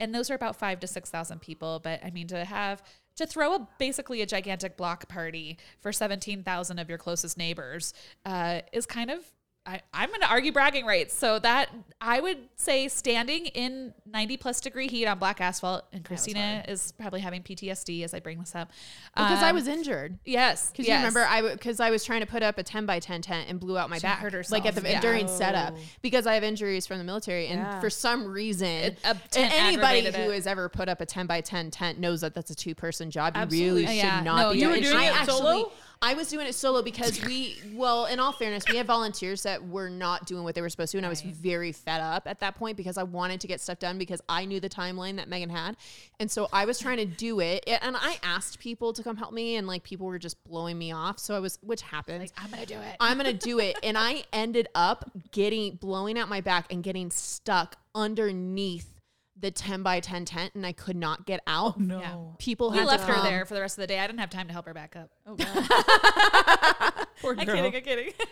and 0.00 0.14
those 0.14 0.30
are 0.30 0.34
about 0.34 0.56
five 0.56 0.80
to 0.80 0.86
six 0.86 1.10
thousand 1.10 1.40
people. 1.40 1.80
But 1.82 2.04
I 2.04 2.10
mean, 2.10 2.26
to 2.28 2.44
have 2.44 2.82
to 3.16 3.26
throw 3.26 3.54
a 3.54 3.68
basically 3.78 4.22
a 4.22 4.26
gigantic 4.26 4.76
block 4.76 5.08
party 5.08 5.58
for 5.80 5.92
seventeen 5.92 6.42
thousand 6.42 6.78
of 6.78 6.88
your 6.88 6.98
closest 6.98 7.38
neighbors 7.38 7.94
uh, 8.24 8.60
is 8.72 8.86
kind 8.86 9.10
of. 9.10 9.24
I, 9.66 9.80
I'm 9.92 10.08
going 10.10 10.20
to 10.20 10.28
argue 10.30 10.52
bragging 10.52 10.86
rights. 10.86 11.12
So 11.14 11.38
that 11.40 11.70
I 12.00 12.20
would 12.20 12.38
say 12.56 12.86
standing 12.88 13.46
in 13.46 13.94
90 14.06 14.36
plus 14.36 14.60
degree 14.60 14.86
heat 14.86 15.06
on 15.06 15.18
black 15.18 15.40
asphalt, 15.40 15.84
and 15.92 16.04
Christina 16.04 16.64
is 16.68 16.92
probably 16.92 17.20
having 17.20 17.42
PTSD 17.42 18.04
as 18.04 18.14
I 18.14 18.20
bring 18.20 18.38
this 18.38 18.54
up. 18.54 18.70
Because 19.14 19.42
I 19.42 19.48
Um, 19.50 19.56
was 19.56 19.66
injured. 19.66 20.18
Yes. 20.24 20.70
Because 20.70 20.86
yes. 20.86 20.92
you 21.00 21.06
remember, 21.06 21.26
I 21.28 21.52
because 21.54 21.80
I 21.80 21.90
was 21.90 22.04
trying 22.04 22.20
to 22.20 22.26
put 22.26 22.42
up 22.42 22.58
a 22.58 22.62
ten 22.62 22.86
by 22.86 23.00
ten 23.00 23.22
tent 23.22 23.48
and 23.48 23.58
blew 23.58 23.76
out 23.76 23.90
my 23.90 23.98
back, 23.98 24.18
hurt 24.20 24.32
herself. 24.34 24.52
like 24.62 24.66
at 24.66 24.80
the 24.80 24.88
Yeah. 24.88 25.00
during 25.00 25.26
setup 25.26 25.74
because 26.02 26.26
I 26.26 26.34
have 26.34 26.44
injuries 26.44 26.86
from 26.86 26.98
the 26.98 27.04
military, 27.04 27.48
and 27.48 27.60
Yeah. 27.60 27.80
for 27.80 27.90
some 27.90 28.24
reason, 28.26 28.66
It- 28.68 28.98
anybody 29.34 30.02
who 30.04 30.30
it. 30.30 30.34
has 30.34 30.46
ever 30.46 30.68
put 30.68 30.88
up 30.88 31.00
a 31.00 31.06
ten 31.06 31.26
by 31.26 31.40
ten 31.40 31.70
tent 31.70 31.98
knows 31.98 32.20
that 32.20 32.34
that's 32.34 32.50
a 32.50 32.54
two 32.54 32.74
person 32.74 33.10
job. 33.10 33.34
You 33.36 33.42
Absolutely. 33.42 33.82
really 33.82 33.86
should 33.98 34.04
yeah. 34.06 34.20
not 34.20 34.36
No, 34.42 34.52
be 34.52 34.58
you 34.60 34.68
were 34.68 34.76
doing 34.80 35.02
it 35.02 35.14
actually, 35.16 35.38
solo? 35.38 35.72
I 36.02 36.14
was 36.14 36.28
doing 36.28 36.46
it 36.46 36.54
solo 36.54 36.82
because 36.82 37.24
we, 37.24 37.56
well, 37.74 38.06
in 38.06 38.20
all 38.20 38.32
fairness, 38.32 38.64
we 38.70 38.76
had 38.76 38.86
volunteers 38.86 39.42
that 39.44 39.66
were 39.66 39.88
not 39.88 40.26
doing 40.26 40.44
what 40.44 40.54
they 40.54 40.60
were 40.60 40.68
supposed 40.68 40.92
to, 40.92 40.98
and 40.98 41.06
I 41.06 41.08
was 41.08 41.22
very 41.22 41.72
fed 41.72 42.00
up 42.00 42.26
at 42.26 42.40
that 42.40 42.56
point 42.56 42.76
because 42.76 42.98
I 42.98 43.02
wanted 43.02 43.40
to 43.40 43.46
get 43.46 43.60
stuff 43.60 43.78
done 43.78 43.98
because 43.98 44.20
I 44.28 44.44
knew 44.44 44.60
the 44.60 44.68
timeline 44.68 45.16
that 45.16 45.28
Meghan 45.28 45.50
had, 45.50 45.76
and 46.20 46.30
so 46.30 46.48
I 46.52 46.64
was 46.64 46.78
trying 46.78 46.98
to 46.98 47.06
do 47.06 47.40
it, 47.40 47.64
and 47.66 47.96
I 47.96 48.18
asked 48.22 48.58
people 48.58 48.92
to 48.92 49.02
come 49.02 49.16
help 49.16 49.32
me, 49.32 49.56
and 49.56 49.66
like 49.66 49.82
people 49.82 50.06
were 50.06 50.18
just 50.18 50.42
blowing 50.44 50.78
me 50.78 50.92
off, 50.92 51.18
so 51.18 51.34
I 51.34 51.38
was, 51.38 51.58
which 51.62 51.82
happened. 51.82 52.30
I'm 52.36 52.50
going 52.50 52.62
to 52.62 52.74
do 52.74 52.80
it. 52.80 52.96
I'm 53.00 53.16
gonna 53.16 53.32
do 53.32 53.58
it. 53.58 53.76
And 53.86 53.96
I 53.96 54.24
ended 54.32 54.68
up 54.74 55.10
getting 55.30 55.76
blowing 55.76 56.18
out 56.18 56.28
my 56.28 56.40
back 56.40 56.72
and 56.72 56.82
getting 56.82 57.10
stuck 57.10 57.76
underneath 57.94 58.95
the 59.38 59.50
10 59.50 59.82
by 59.82 60.00
10 60.00 60.24
tent 60.24 60.54
and 60.54 60.66
I 60.66 60.72
could 60.72 60.96
not 60.96 61.26
get 61.26 61.40
oh, 61.46 61.68
out. 61.68 61.80
No. 61.80 62.00
Yeah. 62.00 62.16
People 62.38 62.70
We 62.70 62.78
had 62.78 62.86
left 62.86 63.06
to 63.06 63.12
her 63.12 63.22
there 63.22 63.44
for 63.44 63.54
the 63.54 63.60
rest 63.60 63.76
of 63.76 63.82
the 63.82 63.86
day. 63.86 63.98
I 63.98 64.06
didn't 64.06 64.20
have 64.20 64.30
time 64.30 64.46
to 64.46 64.52
help 64.52 64.66
her 64.66 64.74
back 64.74 64.96
up. 64.96 65.10
Oh 65.26 65.34
god. 66.94 67.06
Poor 67.20 67.34
girl. 67.34 67.40
I'm 67.42 67.46
kidding. 67.46 67.74
I'm 67.74 67.82
kidding. 67.82 68.12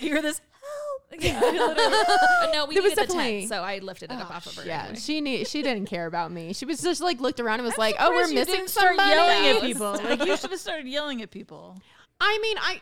You 0.00 0.10
hear 0.10 0.22
this? 0.22 0.40
yeah, 1.18 1.40
literally. 1.40 1.74
But 1.74 2.52
no, 2.52 2.66
we 2.66 2.74
There 2.74 2.82
was 2.82 2.90
needed 2.90 3.02
the 3.02 3.06
definitely- 3.08 3.38
tent, 3.40 3.48
so 3.48 3.62
I 3.62 3.78
lifted 3.78 4.12
it 4.12 4.18
up 4.18 4.28
ah, 4.30 4.36
off 4.36 4.46
of 4.46 4.54
her. 4.54 4.64
Yeah, 4.64 4.82
anyway. 4.82 4.98
she 5.00 5.20
need, 5.20 5.48
she 5.48 5.62
didn't 5.62 5.86
care 5.86 6.06
about 6.06 6.30
me. 6.30 6.52
She 6.52 6.64
was 6.64 6.80
just 6.80 7.00
like 7.00 7.20
looked 7.20 7.40
around 7.40 7.58
and 7.58 7.66
was 7.66 7.76
like, 7.76 7.96
"Oh, 7.98 8.10
we're 8.10 8.28
you 8.28 8.36
missing 8.36 8.54
didn't 8.54 8.70
start 8.70 8.96
yelling 8.96 9.56
at 9.56 9.62
people. 9.62 9.92
Like 9.92 10.24
you 10.24 10.36
should 10.36 10.52
have 10.52 10.60
started 10.60 10.86
yelling 10.86 11.22
at 11.22 11.32
people. 11.32 11.76
I 12.20 12.38
mean, 12.40 12.56
I 12.60 12.80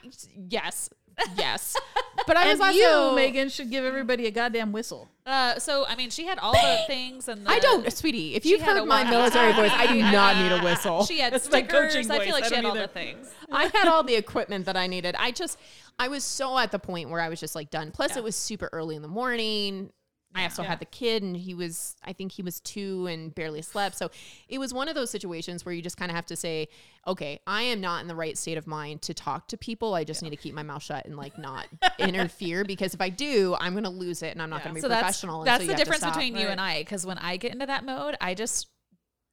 yes, 0.50 0.90
yes, 1.37 1.76
but 2.26 2.37
I 2.37 2.44
was 2.52 2.61
and 2.61 2.62
also 2.62 2.78
you, 2.78 3.16
Meghan, 3.18 3.50
should 3.52 3.70
give 3.70 3.85
everybody 3.85 4.26
a 4.26 4.31
goddamn 4.31 4.72
whistle. 4.72 5.09
Uh, 5.26 5.59
so 5.59 5.85
I 5.87 5.94
mean, 5.96 6.11
she 6.11 6.24
had 6.26 6.38
all 6.38 6.52
the 6.52 6.78
things, 6.87 7.28
and 7.28 7.46
the, 7.46 7.50
I 7.50 7.59
don't, 7.59 7.92
sweetie. 7.92 8.35
If 8.35 8.46
you've 8.46 8.61
had 8.61 8.76
heard 8.76 8.87
my 8.87 9.02
walkie 9.02 9.11
military 9.16 9.52
voice, 9.52 9.72
I 9.74 9.87
do 9.87 9.98
not 10.00 10.37
need 10.37 10.52
a 10.52 10.62
whistle. 10.62 11.04
She 11.04 11.18
had 11.20 11.33
That's 11.33 11.50
my 11.50 11.61
stickers. 11.61 11.92
coaching 11.94 12.11
I 12.11 12.24
feel 12.24 12.33
like 12.35 12.44
I 12.44 12.48
she 12.48 12.54
had 12.54 12.62
don't 12.62 12.76
all 12.76 12.83
the 12.83 12.88
things. 12.88 13.31
I 13.52 13.64
had 13.66 13.88
all 13.88 14.02
the 14.02 14.14
equipment 14.14 14.66
that 14.66 14.76
I 14.76 14.87
needed. 14.87 15.14
I 15.18 15.31
just, 15.31 15.59
I 15.98 16.09
was 16.09 16.24
so 16.24 16.59
at 16.59 16.70
the 16.70 16.78
point 16.78 17.11
where 17.11 17.20
I 17.20 17.28
was 17.28 17.40
just 17.40 17.54
like 17.54 17.70
done. 17.70 17.90
Plus, 17.90 18.12
Yeah. 18.12 18.18
it 18.18 18.24
was 18.24 18.37
super 18.37 18.68
early 18.72 18.94
in 18.96 19.02
the 19.02 19.09
morning. 19.09 19.90
I 20.38 20.44
also 20.44 20.62
Yeah. 20.62 20.68
had 20.68 20.79
the 20.81 20.85
kid, 20.87 21.22
and 21.22 21.37
he 21.37 21.55
was, 21.55 21.96
I 22.05 22.12
think 22.12 22.33
he 22.33 22.42
was 22.42 22.61
two 22.61 23.07
and 23.07 23.35
barely 23.35 23.62
slept. 23.62 23.96
So 23.96 24.11
it 24.48 24.59
was 24.59 24.72
one 24.72 24.88
of 24.88 24.94
those 24.94 25.11
situations 25.11 25.66
where 25.66 25.74
you 25.74 25.83
just 25.83 25.96
kind 25.96 26.11
of 26.11 26.14
have 26.16 26.27
to 26.27 26.37
say, 26.37 26.68
okay, 27.07 27.40
I 27.46 27.62
am 27.62 27.81
not 27.81 28.03
in 28.03 28.09
the 28.09 28.14
right 28.14 28.38
state 28.38 28.57
of 28.59 28.66
mind 28.66 29.03
to 29.03 29.14
talk 29.14 29.48
to 29.48 29.57
people. 29.57 29.94
I 29.94 30.05
just 30.05 30.22
need 30.22 30.31
to 30.31 30.37
keep 30.37 30.55
my 30.55 30.62
mouth 30.62 30.83
shut 30.83 31.05
and 31.07 31.16
like 31.16 31.37
not 31.38 31.66
interfere 31.98 32.64
because 32.64 32.94
if 32.94 33.01
I 33.01 33.09
do, 33.09 33.57
I'm 33.59 33.72
going 33.72 33.85
to 33.85 33.90
lose 33.90 34.22
it 34.22 34.33
and 34.33 34.40
I'm 34.42 34.51
not 34.51 34.62
going 34.62 34.74
to 34.74 34.74
be 34.77 34.81
so 34.83 34.88
professional. 34.88 35.42
that's 35.44 35.64
so 35.64 35.66
the 35.66 35.66
you 35.66 35.70
have 35.72 35.79
to 35.79 35.85
difference 35.85 36.03
stop. 36.03 36.14
between 36.14 36.37
you 36.37 36.46
and 36.48 36.61
I. 36.61 36.81
Because 36.81 37.05
when 37.05 37.18
I 37.18 37.37
get 37.37 37.53
into 37.53 37.66
that 37.66 37.85
mode, 37.85 38.16
I 38.20 38.35
just 38.35 38.68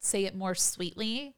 say 0.00 0.24
it 0.24 0.34
more 0.34 0.54
sweetly. 0.54 1.35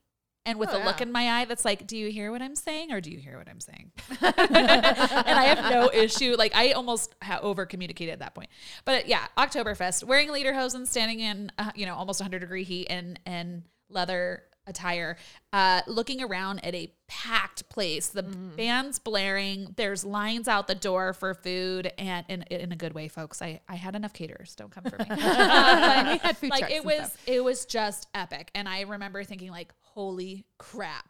And 0.49 0.59
with 0.59 0.71
Oh, 0.73 0.83
a 0.83 0.85
look 0.85 1.01
in 1.01 1.13
my 1.13 1.41
eye 1.41 1.45
that's 1.45 1.65
like, 1.65 1.87
do 1.87 1.97
you 1.97 2.11
hear 2.11 2.31
what 2.33 2.43
I'm 2.43 2.57
saying 2.57 2.93
or 2.93 3.01
do 3.01 3.11
you 3.11 3.19
hear 3.19 3.39
what 3.39 3.49
I'm 3.49 3.61
saying? 3.61 3.93
and 4.21 5.39
I 5.39 5.45
have 5.55 5.71
no 5.71 5.91
issue. 5.93 6.35
Like, 6.39 6.55
I 6.55 6.73
almost 6.73 7.15
ha- 7.23 7.41
over 7.43 7.67
communicated 7.67 8.13
at 8.13 8.19
that 8.21 8.35
point. 8.35 8.49
But 8.85 9.09
yeah, 9.09 9.27
Oktoberfest, 9.37 10.05
wearing 10.05 10.29
lederhosen, 10.29 10.87
standing 10.87 11.21
in, 11.21 11.53
uh, 11.59 11.71
you 11.75 11.87
know, 11.87 11.95
almost 11.95 12.21
100 12.21 12.39
degree 12.41 12.65
heat 12.65 12.87
and, 12.91 13.19
and 13.27 13.63
leather 13.89 14.43
attire, 14.67 15.17
uh, 15.55 15.81
looking 15.87 16.23
around 16.23 16.63
at 16.63 16.75
a 16.75 16.93
packed 17.09 17.67
place, 17.71 18.09
the 18.09 18.23
Mm-hmm. 18.23 18.57
band's 18.57 18.99
blaring, 18.99 19.73
there's 19.77 20.05
lines 20.05 20.47
out 20.47 20.67
the 20.67 20.75
door 20.75 21.15
for 21.15 21.33
food, 21.33 21.91
and 21.97 22.27
in, 22.29 22.43
in 22.43 22.71
a 22.73 22.77
good 22.77 22.93
way, 22.93 23.09
folks. 23.09 23.41
I, 23.41 23.61
I 23.67 23.77
had 23.77 23.95
enough 23.97 24.13
caterers. 24.13 24.55
Don't 24.57 24.71
come 24.71 24.85
for 24.85 24.99
me. 24.99 25.07
Had 25.09 26.37
food 26.37 26.51
like 26.51 26.71
it 26.71 26.85
was 26.85 26.97
stuff. 26.97 27.23
it 27.27 27.43
was 27.43 27.65
just 27.65 28.09
epic, 28.15 28.51
and 28.55 28.69
I 28.69 28.83
remember 28.83 29.25
thinking 29.25 29.51
like, 29.51 29.73
holy 29.99 30.47
crap, 30.59 31.09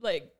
like. 0.00 0.30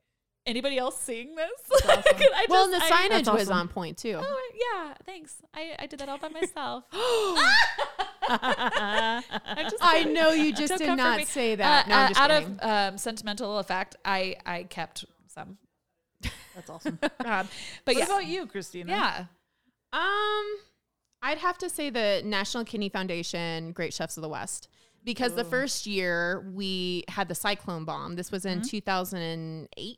Anybody 0.46 0.78
else 0.78 0.98
seeing 0.98 1.34
this? 1.36 1.50
Like, 1.86 2.02
I 2.06 2.46
Well, 2.48 2.64
and 2.64 2.72
the 2.72 2.82
I- 2.82 2.90
signage 2.90 3.08
That's 3.10 3.28
was 3.30 3.42
awesome. 3.50 3.52
on 3.58 3.68
point 3.68 3.98
too. 3.98 4.18
Oh 4.20 4.50
yeah, 4.54 4.94
thanks. 5.04 5.36
I, 5.54 5.76
I 5.78 5.86
did 5.86 6.00
that 6.00 6.08
all 6.08 6.16
by 6.16 6.28
myself. 6.40 6.84
I'm 8.28 9.22
just 9.70 9.76
I 9.82 10.04
know 10.04 10.30
you 10.30 10.52
just 10.52 10.78
did 10.78 10.96
not 10.96 11.18
me. 11.18 11.24
say 11.26 11.56
that. 11.56 11.88
no, 11.88 11.94
Uh, 11.94 11.98
I'm 11.98 12.04
uh, 12.04 12.08
just 12.08 12.20
out 12.20 12.30
kidding. 12.30 12.58
of 12.58 12.70
um, 12.92 12.98
sentimental 12.98 13.58
effect, 13.58 13.96
I 14.04 14.36
I 14.46 14.62
kept 14.64 15.04
some. 15.26 15.58
That's 16.54 16.70
awesome. 16.70 16.98
Um, 17.24 17.48
but 17.84 17.94
what 17.94 17.96
yeah, 17.98 18.04
about 18.04 18.26
you, 18.26 18.46
Christina? 18.46 18.90
yeah. 18.92 19.24
Um, 19.92 20.46
I'd 21.22 21.38
have 21.38 21.58
to 21.58 21.68
say 21.68 21.90
the 21.90 22.22
National 22.24 22.64
Kidney 22.64 22.88
Foundation 22.88 23.72
Great 23.72 23.92
Chefs 23.92 24.16
of 24.16 24.22
the 24.22 24.28
West 24.28 24.68
because 25.04 25.34
the 25.34 25.44
first 25.44 25.86
year 25.86 26.44
we 26.52 27.04
had 27.08 27.28
the 27.28 27.34
cyclone 27.34 27.84
bomb. 27.84 28.16
This 28.16 28.30
was 28.30 28.44
in 28.44 28.62
2018, 28.62 29.96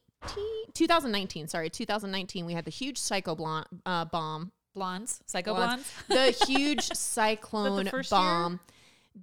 2019. 0.74 1.48
Sorry, 1.48 1.70
2019. 1.70 2.46
We 2.46 2.52
had 2.54 2.64
the 2.64 2.70
huge 2.70 2.98
psycho 2.98 3.34
blon- 3.34 3.64
uh, 3.86 4.04
bomb. 4.06 4.52
Blondes, 4.74 5.20
psycho 5.26 5.54
Blondes. 5.54 5.86
blondes. 6.08 6.38
The 6.38 6.46
huge 6.50 6.82
cyclone 6.92 7.84
year? 7.84 8.02
bomb. 8.10 8.60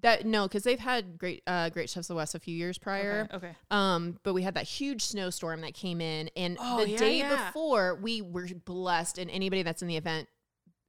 That 0.03 0.23
no, 0.23 0.43
because 0.47 0.61
they've 0.61 0.77
had 0.79 1.17
great 1.17 1.41
uh, 1.47 1.69
Great 1.69 1.89
Chefs 1.89 2.07
of 2.11 2.13
the 2.13 2.17
West 2.17 2.35
a 2.35 2.39
few 2.39 2.55
years 2.55 2.77
prior. 2.77 3.27
Okay. 3.33 3.47
okay. 3.47 3.55
Um, 3.71 4.19
but 4.21 4.35
we 4.35 4.43
had 4.43 4.53
that 4.53 4.65
huge 4.65 5.01
snowstorm 5.03 5.61
that 5.61 5.73
came 5.73 5.99
in, 6.01 6.29
and 6.37 6.57
Oh, 6.61 6.83
the 6.83 6.91
yeah, 6.91 6.97
day 6.99 7.17
yeah. 7.17 7.45
before, 7.47 7.95
we 7.95 8.21
were 8.21 8.47
blessed, 8.65 9.17
and 9.17 9.31
anybody 9.31 9.63
that's 9.63 9.81
in 9.81 9.87
the 9.87 9.97
event 9.97 10.27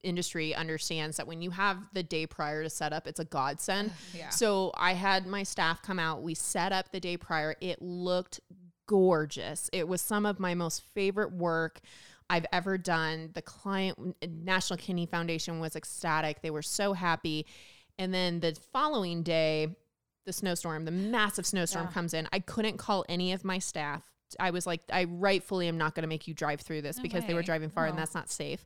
industry 0.03 0.55
understands 0.55 1.17
that 1.17 1.27
when 1.27 1.43
you 1.43 1.51
have 1.51 1.79
the 1.93 2.03
day 2.03 2.27
prior 2.27 2.63
to 2.63 2.71
set 2.71 2.93
up, 2.93 3.07
it's 3.07 3.21
a 3.21 3.25
godsend. 3.25 3.93
Yeah. 4.15 4.29
So 4.31 4.73
I 4.77 4.95
had 4.95 5.27
my 5.27 5.43
staff 5.43 5.83
come 5.83 5.99
out. 5.99 6.23
We 6.23 6.35
set 6.35 6.73
up 6.73 6.91
the 6.93 7.01
day 7.01 7.17
prior. 7.17 7.55
It 7.61 7.81
looked 7.83 8.41
gorgeous. 8.87 9.71
It 9.73 9.87
was 9.87 10.01
some 10.01 10.27
of 10.27 10.41
my 10.41 10.55
most 10.55 10.83
favorite 10.95 11.33
work. 11.33 11.81
I've 12.29 12.47
ever 12.53 12.79
done. 12.79 13.31
The 13.35 13.43
client, 13.43 14.17
National 14.29 14.77
Kidney 14.77 15.07
Foundation, 15.07 15.59
was 15.61 15.75
ecstatic. 15.77 16.43
They 16.43 16.51
were 16.51 16.63
so 16.63 16.93
happy. 16.93 17.47
And 17.99 18.15
then 18.15 18.41
the 18.41 18.57
following 18.73 19.23
day, 19.23 19.77
the 20.27 20.33
snowstorm, 20.33 20.85
the 20.85 20.91
massive 20.93 21.45
snowstorm 21.47 21.87
Yeah. 21.87 21.93
comes 21.93 22.15
in. 22.15 22.29
I 22.33 22.39
couldn't 22.41 22.77
call 22.77 23.05
any 23.09 23.33
of 23.33 23.45
my 23.45 23.59
staff. 23.59 24.03
I 24.39 24.51
was 24.51 24.65
like, 24.67 24.81
I 24.93 25.05
rightfully 25.05 25.67
am 25.67 25.77
not 25.77 25.95
going 25.97 26.03
to 26.03 26.09
make 26.09 26.29
you 26.29 26.35
drive 26.35 26.61
through 26.61 26.83
this 26.83 26.99
No 26.99 27.03
because 27.03 27.27
they 27.27 27.35
were 27.35 27.43
driving 27.43 27.69
far 27.69 27.87
and 27.87 27.99
that's 27.99 28.15
not 28.15 28.31
safe. 28.31 28.65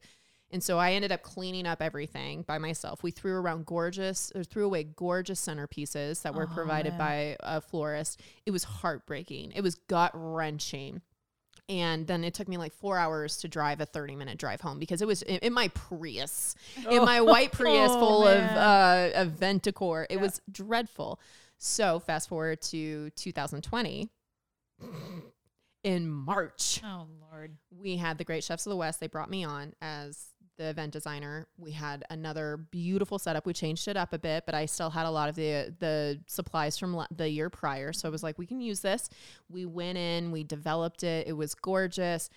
And 0.54 0.62
so 0.62 0.78
I 0.78 0.92
ended 0.92 1.10
up 1.10 1.22
cleaning 1.22 1.66
up 1.66 1.82
everything 1.82 2.42
by 2.42 2.58
myself. 2.58 3.02
We 3.02 3.10
threw 3.10 3.34
around 3.34 3.66
gorgeous, 3.66 4.30
or 4.36 4.44
threw 4.44 4.64
away 4.64 4.84
gorgeous 4.84 5.44
centerpieces 5.44 6.22
that 6.22 6.32
were 6.32 6.44
Oh, 6.48 6.54
provided 6.54 6.96
by 6.96 7.36
a 7.40 7.60
florist. 7.60 8.20
It 8.46 8.52
was 8.52 8.62
heartbreaking. 8.62 9.50
It 9.56 9.62
was 9.62 9.74
gut 9.74 10.12
wrenching. 10.14 11.02
And 11.68 12.06
then 12.06 12.22
it 12.22 12.34
took 12.34 12.46
me 12.46 12.56
like 12.56 12.72
four 12.72 12.98
hours 12.98 13.38
to 13.38 13.48
drive 13.48 13.80
a 13.80 13.86
30 13.86 14.14
minute 14.14 14.38
drive 14.38 14.60
home 14.60 14.78
because 14.78 15.02
it 15.02 15.08
was 15.08 15.22
in, 15.22 15.38
in 15.38 15.52
my 15.52 15.68
Prius, 15.68 16.54
in 16.88 17.04
my 17.04 17.20
white 17.20 17.50
Prius 17.50 17.90
Oh, 17.94 17.98
full 17.98 18.28
of, 18.28 18.38
man. 18.38 18.56
uh, 18.56 19.22
of 19.22 19.28
vent 19.32 19.62
decor. 19.64 20.06
It 20.08 20.20
was 20.20 20.40
dreadful. 20.52 21.18
So 21.58 21.98
fast 21.98 22.28
forward 22.28 22.60
to 22.62 23.10
2020 23.16 24.08
in 25.82 26.08
March 26.08 26.80
Oh 26.84 27.06
Lord. 27.32 27.56
we 27.70 27.96
had 27.96 28.18
the 28.18 28.24
Great 28.24 28.44
Chefs 28.44 28.66
of 28.66 28.70
the 28.70 28.76
West. 28.76 29.00
They 29.00 29.06
brought 29.06 29.30
me 29.30 29.44
on 29.44 29.74
as 29.82 30.26
the 30.56 30.68
event 30.68 30.92
designer. 30.92 31.46
We 31.58 31.72
had 31.72 32.04
another 32.10 32.56
beautiful 32.70 33.18
setup. 33.18 33.46
We 33.46 33.52
changed 33.52 33.88
it 33.88 33.96
up 33.96 34.12
a 34.12 34.18
bit, 34.18 34.44
but 34.46 34.54
I 34.54 34.66
still 34.66 34.90
had 34.90 35.06
a 35.06 35.10
lot 35.10 35.28
of 35.28 35.34
the 35.34 35.74
the 35.78 36.20
supplies 36.26 36.78
from 36.78 36.94
la- 36.94 37.06
the 37.14 37.28
year 37.28 37.50
prior. 37.50 37.92
So 37.92 38.08
I 38.08 38.10
was 38.10 38.22
like, 38.22 38.38
we 38.38 38.46
can 38.46 38.60
use 38.60 38.80
this. 38.80 39.08
We 39.48 39.64
went 39.66 39.98
in, 39.98 40.30
we 40.30 40.44
developed 40.44 41.02
it. 41.02 41.26
It 41.26 41.32
was 41.34 41.54
gorgeous. 41.54 42.30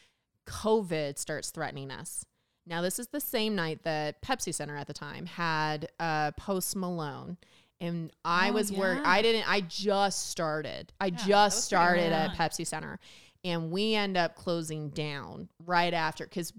COVID 0.45 1.17
starts 1.17 1.49
threatening 1.51 1.91
us. 1.91 2.25
Now 2.65 2.81
this 2.81 2.99
is 2.99 3.07
the 3.07 3.19
same 3.21 3.55
night 3.55 3.83
that 3.83 4.21
Pepsi 4.21 4.53
Center 4.53 4.75
at 4.75 4.87
the 4.87 4.93
time 4.93 5.25
had 5.25 5.89
uh, 5.99 6.31
Post 6.31 6.75
Malone. 6.75 7.37
And 7.79 8.11
I 8.25 8.49
Oh, 8.49 8.53
was 8.53 8.71
work. 8.71 8.99
I 9.05 9.21
didn't. 9.21 9.47
I 9.47 9.61
just 9.61 10.29
started. 10.31 10.91
I 10.99 11.09
was 11.11 11.23
just 11.23 11.63
started 11.65 12.11
at. 12.11 12.31
Pepsi 12.31 12.65
Center, 12.65 12.99
and 13.45 13.69
we 13.71 13.93
end 13.93 14.17
up 14.17 14.35
closing 14.35 14.89
down 14.89 15.47
right 15.63 15.93
after 15.93 16.23
because 16.25 16.51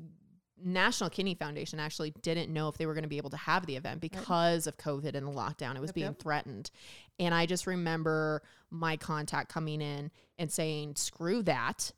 National 0.64 1.10
Kidney 1.10 1.34
Foundation 1.34 1.78
actually 1.80 2.12
didn't 2.22 2.52
know 2.52 2.68
if 2.68 2.76
they 2.78 2.86
were 2.86 2.94
going 2.94 3.02
to 3.02 3.08
be 3.08 3.16
able 3.16 3.30
to 3.30 3.36
have 3.36 3.66
the 3.66 3.76
event 3.76 4.00
because 4.00 4.66
of 4.66 4.76
COVID 4.76 5.14
and 5.14 5.26
the 5.26 5.32
lockdown. 5.32 5.76
It 5.76 5.80
was 5.80 5.88
Yep, 5.88 5.94
being 5.94 6.06
yep. 6.06 6.18
threatened. 6.18 6.70
And 7.18 7.34
I 7.34 7.46
just 7.46 7.66
remember 7.66 8.42
my 8.70 8.96
contact 8.96 9.52
coming 9.52 9.80
in 9.80 10.10
and 10.38 10.50
saying, 10.50 10.96
screw 10.96 11.42
that. 11.44 11.92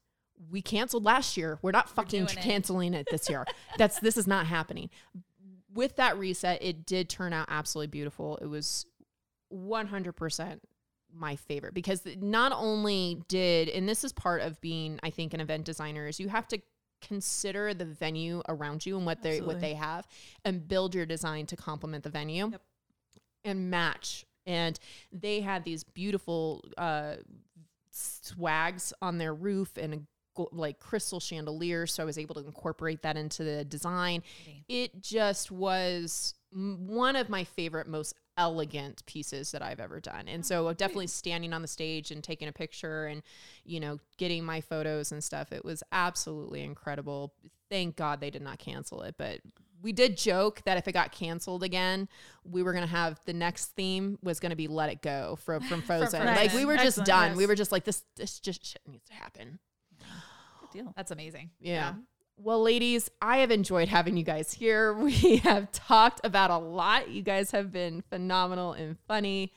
We 0.50 0.62
canceled 0.62 1.04
last 1.04 1.36
year. 1.36 1.58
We're 1.62 1.70
not 1.70 1.88
fucking 1.88 2.26
doing 2.26 2.38
it." 2.38 2.42
canceling 2.42 2.94
it 2.94 3.06
this 3.10 3.28
year. 3.28 3.44
That's 3.78 4.00
this 4.00 4.16
is 4.16 4.26
not 4.26 4.46
happening. 4.46 4.90
With 5.72 5.96
that 5.96 6.18
reset, 6.18 6.62
it 6.62 6.86
did 6.86 7.08
turn 7.08 7.32
out 7.32 7.46
absolutely 7.50 7.88
beautiful. 7.88 8.38
It 8.38 8.46
was 8.46 8.86
100% 9.52 10.60
my 11.12 11.36
favorite 11.36 11.74
because 11.74 12.02
not 12.18 12.52
only 12.52 13.22
did 13.28 13.68
and 13.68 13.88
this 13.88 14.04
is 14.04 14.12
part 14.12 14.42
of 14.42 14.60
being 14.60 15.00
I 15.02 15.10
think 15.10 15.34
an 15.34 15.40
event 15.40 15.64
designer 15.64 16.06
is 16.06 16.20
you 16.20 16.28
have 16.28 16.46
to 16.48 16.60
consider 17.00 17.74
the 17.74 17.84
venue 17.84 18.42
around 18.48 18.84
you 18.86 18.96
and 18.96 19.06
what 19.06 19.22
they 19.22 19.40
what 19.40 19.60
they 19.60 19.74
have 19.74 20.06
and 20.44 20.66
build 20.68 20.94
your 20.94 21.06
design 21.06 21.46
to 21.46 21.56
complement 21.56 22.04
the 22.04 22.10
venue 22.10 22.50
Yep. 22.50 22.62
and 23.44 23.70
match. 23.70 24.24
And 24.46 24.78
they 25.12 25.40
had 25.40 25.64
these 25.64 25.84
beautiful 25.84 26.64
uh 26.78 27.16
swags 27.90 28.92
on 29.02 29.18
their 29.18 29.34
roof 29.34 29.76
and 29.76 29.94
a 29.94 29.98
like 30.52 30.78
crystal 30.78 31.20
chandelier 31.20 31.86
so 31.86 32.02
I 32.02 32.06
was 32.06 32.16
able 32.16 32.36
to 32.36 32.40
incorporate 32.46 33.02
that 33.02 33.16
into 33.16 33.44
the 33.44 33.64
design. 33.64 34.22
It 34.68 35.02
just 35.02 35.50
was 35.50 36.34
one 36.52 37.16
of 37.16 37.28
my 37.28 37.44
favorite 37.44 37.86
most 37.86 38.14
elegant 38.36 39.04
pieces 39.06 39.52
that 39.52 39.62
I've 39.62 39.80
ever 39.80 40.00
done. 40.00 40.26
And 40.26 40.44
so 40.44 40.68
oh, 40.68 40.72
definitely 40.72 41.06
standing 41.08 41.52
on 41.52 41.62
the 41.62 41.68
stage 41.68 42.10
and 42.10 42.24
taking 42.24 42.48
a 42.48 42.52
picture 42.52 43.06
and 43.06 43.22
you 43.64 43.80
know 43.80 43.98
getting 44.16 44.44
my 44.44 44.60
photos 44.60 45.12
and 45.12 45.22
stuff 45.22 45.52
it 45.52 45.64
was 45.64 45.82
absolutely 45.92 46.62
incredible. 46.62 47.34
Thank 47.68 47.96
God 47.96 48.20
they 48.20 48.30
did 48.30 48.42
not 48.42 48.58
cancel 48.58 49.02
it, 49.02 49.14
but 49.16 49.40
we 49.82 49.92
did 49.92 50.16
joke 50.16 50.62
that 50.64 50.76
if 50.76 50.88
it 50.88 50.92
got 50.92 51.12
canceled 51.12 51.62
again, 51.62 52.08
we 52.44 52.62
were 52.62 52.72
gonna 52.72 52.86
have 52.86 53.20
the 53.26 53.32
next 53.32 53.66
theme 53.76 54.18
was 54.22 54.40
gonna 54.40 54.56
be 54.56 54.68
"Let 54.68 54.90
It 54.90 55.02
Go" 55.02 55.38
from 55.44 55.62
from 55.62 55.82
Frozen. 55.82 56.24
Like 56.24 56.52
we 56.54 56.64
were 56.64 56.76
just 56.76 56.98
Excellent, 56.98 57.06
done. 57.06 57.36
We 57.36 57.46
were 57.46 57.54
just 57.54 57.72
like 57.72 57.84
this. 57.84 58.04
This 58.16 58.40
just 58.40 58.64
shit 58.64 58.82
needs 58.88 59.06
to 59.08 59.14
happen. 59.14 59.58
Good 59.98 60.70
deal. 60.72 60.92
That's 60.96 61.10
amazing. 61.10 61.50
Yeah. 61.60 61.94
Well, 62.42 62.62
ladies, 62.62 63.10
I 63.20 63.38
have 63.38 63.50
enjoyed 63.50 63.88
having 63.88 64.16
you 64.16 64.22
guys 64.22 64.52
here. 64.52 64.94
We 65.00 65.36
have 65.38 65.70
talked 65.72 66.22
about 66.24 66.50
a 66.50 66.56
lot. 66.56 67.10
You 67.10 67.20
guys 67.22 67.50
have 67.50 67.70
been 67.70 68.02
phenomenal 68.08 68.72
and 68.72 68.96
funny. 69.06 69.52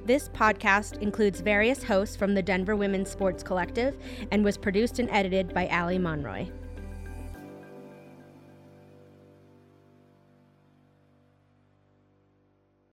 This 0.05 0.29
podcast 0.29 1.01
includes 1.01 1.41
various 1.41 1.83
hosts 1.83 2.15
from 2.15 2.35
the 2.35 2.43
Denver 2.43 2.75
Women's 2.75 3.09
Sports 3.09 3.41
Collective 3.41 3.97
and 4.31 4.43
was 4.43 4.57
produced 4.57 4.99
and 4.99 5.09
edited 5.09 5.53
by 5.53 5.67
Allie 5.67 5.97
Monroy. 5.97 6.47